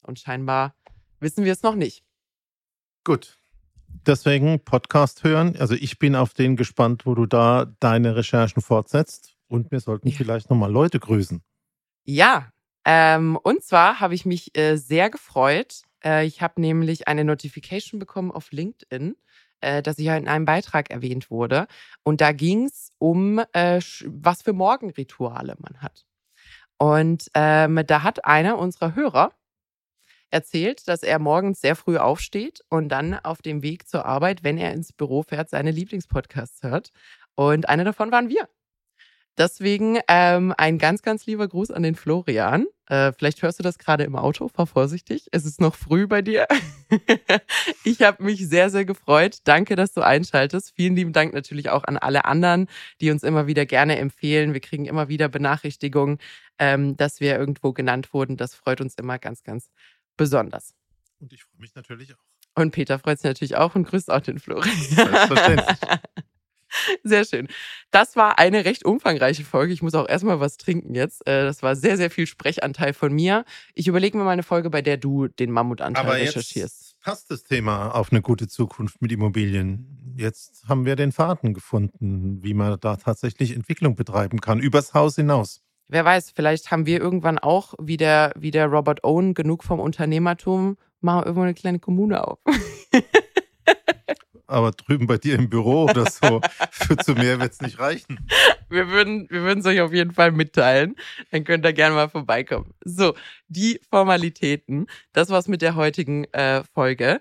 Und 0.02 0.20
scheinbar 0.20 0.76
wissen 1.20 1.46
wir 1.46 1.54
es 1.54 1.64
noch 1.64 1.76
nicht. 1.76 2.04
Gut. 3.04 3.38
Deswegen 4.06 4.60
Podcast 4.64 5.24
hören. 5.24 5.56
Also 5.58 5.76
ich 5.76 6.00
bin 6.00 6.16
auf 6.16 6.34
den 6.34 6.56
gespannt, 6.56 7.06
wo 7.06 7.16
du 7.16 7.26
da 7.26 7.66
deine 7.80 8.16
Recherchen 8.16 8.62
fortsetzt. 8.62 9.36
Und 9.48 9.72
wir 9.72 9.80
sollten 9.80 10.10
ja. 10.10 10.16
vielleicht 10.18 10.50
nochmal 10.50 10.72
Leute 10.72 11.00
grüßen. 11.00 11.44
Ja, 12.06 12.52
ähm, 12.86 13.38
und 13.38 13.64
zwar 13.64 14.00
habe 14.00 14.16
ich 14.16 14.26
mich 14.26 14.58
äh, 14.58 14.78
sehr 14.78 15.10
gefreut. 15.10 15.84
Äh, 16.06 16.26
ich 16.26 16.42
habe 16.42 16.62
nämlich 16.62 17.08
eine 17.08 17.24
Notification 17.24 18.00
bekommen 18.00 18.32
auf 18.32 18.52
LinkedIn, 18.52 19.16
äh, 19.62 19.82
dass 19.82 20.00
ich 20.00 20.08
in 20.08 20.28
einem 20.28 20.46
Beitrag 20.46 20.90
erwähnt 20.92 21.32
wurde. 21.32 21.68
Und 22.04 22.22
da 22.22 22.32
ging 22.32 22.66
es 22.66 22.92
um, 23.00 23.40
äh, 23.54 23.80
was 24.06 24.42
für 24.42 24.54
Morgenrituale 24.54 25.56
man 25.60 25.82
hat. 25.82 26.06
Und 26.78 27.30
ähm, 27.34 27.82
da 27.88 28.04
hat 28.04 28.26
einer 28.26 28.58
unserer 28.58 28.96
Hörer 28.96 29.32
erzählt, 30.32 30.88
dass 30.88 31.04
er 31.04 31.20
morgens 31.20 31.62
sehr 31.62 31.76
früh 31.76 31.98
aufsteht 31.98 32.62
und 32.70 32.90
dann 32.90 33.14
auf 33.14 33.42
dem 33.42 33.62
Weg 33.62 33.88
zur 33.88 34.06
Arbeit, 34.06 34.44
wenn 34.44 34.58
er 34.58 34.74
ins 34.74 34.92
Büro 34.92 35.24
fährt, 35.24 35.50
seine 35.50 35.72
Lieblingspodcasts 35.72 36.64
hört. 36.64 36.92
Und 37.36 37.70
einer 37.70 37.84
davon 37.84 38.12
waren 38.12 38.30
wir. 38.30 38.50
Deswegen 39.38 40.00
ähm, 40.08 40.54
ein 40.58 40.78
ganz, 40.78 41.02
ganz 41.02 41.26
lieber 41.26 41.48
Gruß 41.48 41.72
an 41.72 41.82
den 41.82 41.96
Florian. 41.96 42.68
Äh, 42.88 43.14
vielleicht 43.14 43.42
hörst 43.42 43.58
du 43.58 43.64
das 43.64 43.80
gerade 43.80 44.04
im 44.04 44.16
Auto, 44.16 44.48
fahr 44.48 44.68
vorsichtig. 44.68 45.28
Es 45.32 45.46
ist 45.46 45.60
noch 45.60 45.74
früh 45.74 46.06
bei 46.06 46.22
dir. 46.22 46.46
ich 47.84 48.04
habe 48.04 48.24
mich 48.24 48.48
sehr, 48.48 48.70
sehr 48.70 48.86
gefreut. 48.86 49.38
Danke, 49.46 49.76
dass 49.76 49.94
du 49.94 50.02
einschaltest. 50.02 50.74
Vielen 50.76 50.96
lieben 50.96 51.14
Dank 51.14 51.34
natürlich 51.34 51.70
auch 51.70 51.84
an 51.86 51.98
alle 51.98 52.26
anderen, 52.26 52.68
die 53.02 53.10
uns 53.10 53.24
immer 53.24 53.48
wieder 53.48 53.66
gerne 53.66 53.98
empfehlen. 53.98 54.54
Wir 54.54 54.62
kriegen 54.62 54.86
immer 54.86 55.08
wieder 55.08 55.30
Benachrichtigungen, 55.30 56.20
ähm, 56.60 56.96
dass 56.98 57.20
wir 57.20 57.38
irgendwo 57.40 57.74
genannt 57.74 58.14
wurden. 58.14 58.38
Das 58.38 58.54
freut 58.54 58.82
uns 58.82 58.96
immer 58.96 59.18
ganz, 59.18 59.44
ganz 59.44 59.72
besonders. 60.16 60.76
Und 61.20 61.34
ich 61.34 61.44
freue 61.44 61.62
mich 61.62 61.74
natürlich 61.74 62.14
auch. 62.14 62.24
Und 62.56 62.72
Peter 62.72 63.00
freut 63.00 63.18
sich 63.18 63.26
natürlich 63.26 63.56
auch 63.56 63.74
und 63.74 63.86
grüßt 63.86 64.12
auch 64.12 64.22
den 64.22 64.38
Florian. 64.38 64.78
Selbstverständlich. 64.78 65.78
Sehr 67.04 67.26
schön. 67.26 67.48
Das 67.92 68.16
war 68.16 68.40
eine 68.40 68.66
recht 68.66 68.86
umfangreiche 68.86 69.44
Folge. 69.44 69.74
Ich 69.74 69.82
muss 69.82 69.94
auch 69.94 70.08
erstmal 70.08 70.40
was 70.40 70.58
trinken 70.58 70.96
jetzt. 70.96 71.26
Äh, 71.28 71.44
das 71.44 71.64
war 71.64 71.76
sehr, 71.76 71.98
sehr 71.98 72.10
viel 72.10 72.28
Sprechanteil 72.28 72.94
von 72.94 73.14
mir. 73.14 73.46
Ich 73.74 73.88
überlege 73.88 74.18
mir 74.18 74.24
mal 74.24 74.32
eine 74.32 74.44
Folge, 74.44 74.70
bei 74.70 74.82
der 74.82 74.98
du 74.98 75.28
den 75.28 75.52
Mammutanteil 75.52 76.06
Aber 76.06 76.16
recherchierst. 76.16 76.56
Jetzt 76.56 77.00
passt 77.02 77.32
das 77.32 77.44
Thema 77.44 77.92
auf 77.92 78.12
eine 78.12 78.22
gute 78.22 78.48
Zukunft 78.48 79.02
mit 79.02 79.12
Immobilien. 79.12 80.16
Jetzt 80.18 80.64
haben 80.68 80.86
wir 80.86 80.96
den 80.96 81.12
Faden 81.12 81.54
gefunden, 81.54 82.44
wie 82.44 82.54
man 82.54 82.80
da 82.80 82.96
tatsächlich 82.96 83.54
Entwicklung 83.54 83.96
betreiben 83.96 84.40
kann, 84.42 84.60
übers 84.60 84.94
Haus 84.94 85.16
hinaus. 85.16 85.62
Wer 85.88 86.06
weiß, 86.06 86.32
vielleicht 86.32 86.72
haben 86.72 86.86
wir 86.86 87.02
irgendwann 87.02 87.40
auch, 87.40 87.74
wie 87.80 87.98
der, 87.98 88.32
wie 88.38 88.52
der 88.52 88.68
Robert 88.68 89.04
Owen, 89.04 89.34
genug 89.34 89.64
vom 89.64 89.80
Unternehmertum, 89.80 90.78
machen 91.02 91.24
irgendwo 91.24 91.42
eine 91.42 91.54
kleine 91.54 91.80
Kommune 91.80 92.26
auf. 92.26 92.40
aber 94.54 94.72
drüben 94.72 95.08
bei 95.08 95.18
dir 95.18 95.36
im 95.36 95.50
Büro 95.50 95.86
oder 95.86 96.10
so, 96.10 96.42
für 96.72 96.98
zu 96.98 97.14
mehr 97.14 97.40
wird 97.40 97.54
es 97.54 97.62
nicht 97.62 97.80
reichen. 97.80 98.28
Wir 98.70 98.90
würden 98.90 99.28
wir 99.30 99.46
es 99.46 99.66
euch 99.66 99.82
auf 99.82 99.94
jeden 99.94 100.12
Fall 100.12 100.32
mitteilen. 100.32 100.96
Dann 101.32 101.44
könnt 101.44 101.66
ihr 101.66 101.74
gerne 101.74 101.96
mal 101.96 102.10
vorbeikommen. 102.10 102.74
So, 102.86 103.16
die 103.48 103.80
Formalitäten. 103.90 104.88
Das 105.12 105.30
war's 105.30 105.48
mit 105.48 105.62
der 105.62 105.76
heutigen 105.76 106.26
äh, 106.34 106.64
Folge. 106.74 107.20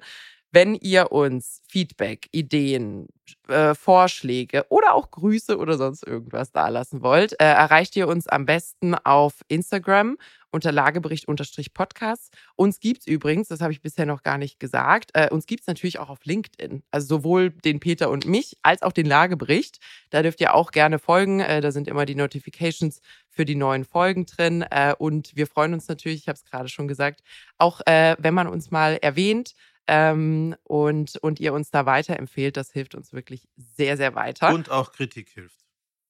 Wenn 0.55 0.75
ihr 0.75 1.13
uns 1.13 1.63
Feedback, 1.67 2.29
Ideen, 2.31 3.09
äh, 3.49 3.75
Vorschläge 3.75 4.67
oder 4.69 4.93
auch 4.93 5.11
Grüße 5.11 5.57
oder 5.57 5.79
sonst 5.79 6.07
irgendwas 6.07 6.53
dalassen 6.53 7.03
wollt, 7.03 7.33
äh, 7.41 7.45
erreicht 7.45 7.97
ihr 7.97 8.07
uns 8.07 8.27
am 8.27 8.45
besten 8.45 8.95
auf 8.95 9.41
Instagram 9.49 10.19
unter 10.51 10.71
Lagebericht-Podcast. 10.71 12.35
Uns 12.57 12.81
gibt's 12.81 13.07
übrigens, 13.07 13.49
das 13.49 13.63
habe 13.63 13.73
ich 13.73 13.81
bisher 13.81 14.05
noch 14.05 14.23
gar 14.23 14.37
nicht 14.37 14.61
gesagt, 14.61 15.11
äh, 15.15 15.31
uns 15.31 15.47
gibt's 15.47 15.67
natürlich 15.67 15.99
auch 15.99 16.11
auf 16.11 16.25
LinkedIn. 16.25 16.83
Also 16.91 17.07
sowohl 17.07 17.51
den 17.51 17.81
Peter 17.81 18.11
und 18.11 18.27
mich 18.27 18.59
als 18.63 18.83
auch 18.83 18.93
den 18.93 19.07
Lagebericht. 19.07 19.79
Da 20.11 20.23
dürft 20.23 20.43
ihr 20.43 20.55
auch 20.55 20.71
gerne 20.71 20.99
folgen. 20.99 21.41
Äh, 21.41 21.63
da 21.63 21.73
sind 21.73 21.89
immer 21.89 22.05
die 22.05 22.15
Notifications 22.15 23.01
für 23.31 23.47
die 23.47 23.55
neuen 23.55 23.87
Folgen 23.87 24.27
drin. 24.27 24.63
Äh, 24.71 24.95
und 24.99 25.35
wir 25.35 25.47
freuen 25.47 25.73
uns 25.73 25.89
natürlich, 25.89 26.21
ich 26.21 26.29
habe 26.29 26.37
es 26.37 26.45
gerade 26.45 26.69
schon 26.69 26.89
gesagt, 26.89 27.23
auch 27.57 27.81
äh, 27.87 28.17
wenn 28.19 28.35
man 28.35 28.47
uns 28.47 28.71
mal 28.71 28.99
erwähnt 29.01 29.55
ähm, 29.87 30.57
und, 30.65 31.17
und 31.17 31.41
ihr 31.41 31.53
uns 31.53 31.71
da 31.71 31.87
weiterempfehlt. 31.87 32.57
Das 32.57 32.73
hilft 32.73 32.95
uns 32.95 33.13
wirklich 33.13 33.49
sehr, 33.57 33.97
sehr 33.97 34.15
weiter. 34.15 34.53
Und 34.53 34.71
auch 34.71 34.93
Kritik 34.93 35.31
hilft. 35.31 35.63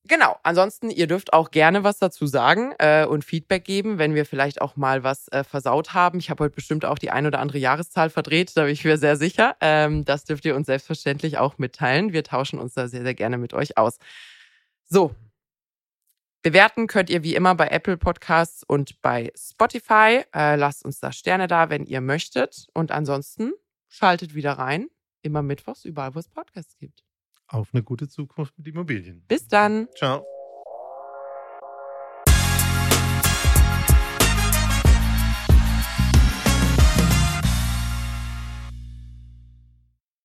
Genau. 0.08 0.36
Ansonsten, 0.42 0.90
ihr 0.90 1.06
dürft 1.06 1.32
auch 1.32 1.52
gerne 1.52 1.84
was 1.84 1.98
dazu 1.98 2.26
sagen 2.26 2.74
äh, 2.78 3.06
und 3.06 3.24
Feedback 3.24 3.64
geben, 3.64 3.98
wenn 3.98 4.16
wir 4.16 4.26
vielleicht 4.26 4.60
auch 4.60 4.74
mal 4.74 5.04
was 5.04 5.28
äh, 5.28 5.44
versaut 5.44 5.94
haben. 5.94 6.18
Ich 6.18 6.28
habe 6.28 6.42
heute 6.42 6.56
bestimmt 6.56 6.84
auch 6.84 6.98
die 6.98 7.10
ein 7.10 7.24
oder 7.24 7.38
andere 7.38 7.58
Jahreszahl 7.58 8.10
verdreht, 8.10 8.56
da 8.56 8.64
bin 8.64 8.72
ich 8.72 8.84
mir 8.84 8.98
sehr 8.98 9.16
sicher. 9.16 9.56
Ähm, 9.60 10.04
das 10.04 10.24
dürft 10.24 10.44
ihr 10.44 10.56
uns 10.56 10.66
selbstverständlich 10.66 11.38
auch 11.38 11.58
mitteilen. 11.58 12.12
Wir 12.12 12.24
tauschen 12.24 12.58
uns 12.58 12.74
da 12.74 12.88
sehr, 12.88 13.02
sehr 13.02 13.14
gerne 13.14 13.38
mit 13.38 13.54
euch 13.54 13.78
aus. 13.78 13.98
So. 14.84 15.14
Bewerten 16.42 16.88
könnt 16.88 17.08
ihr 17.08 17.22
wie 17.22 17.36
immer 17.36 17.54
bei 17.54 17.68
Apple 17.68 17.96
Podcasts 17.96 18.64
und 18.64 19.00
bei 19.00 19.32
Spotify. 19.36 20.24
Äh, 20.34 20.56
lasst 20.56 20.84
uns 20.84 20.98
da 20.98 21.12
Sterne 21.12 21.46
da, 21.46 21.70
wenn 21.70 21.86
ihr 21.86 22.00
möchtet. 22.00 22.66
Und 22.74 22.90
ansonsten 22.90 23.52
Schaltet 23.92 24.34
wieder 24.34 24.52
rein. 24.52 24.88
Immer 25.20 25.42
mittwochs, 25.42 25.84
überall, 25.84 26.14
wo 26.14 26.18
es 26.18 26.26
Podcasts 26.26 26.78
gibt. 26.78 27.04
Auf 27.46 27.68
eine 27.74 27.82
gute 27.82 28.08
Zukunft 28.08 28.56
mit 28.56 28.66
Immobilien. 28.66 29.22
Bis 29.28 29.46
dann. 29.46 29.86
Ciao. 29.94 30.24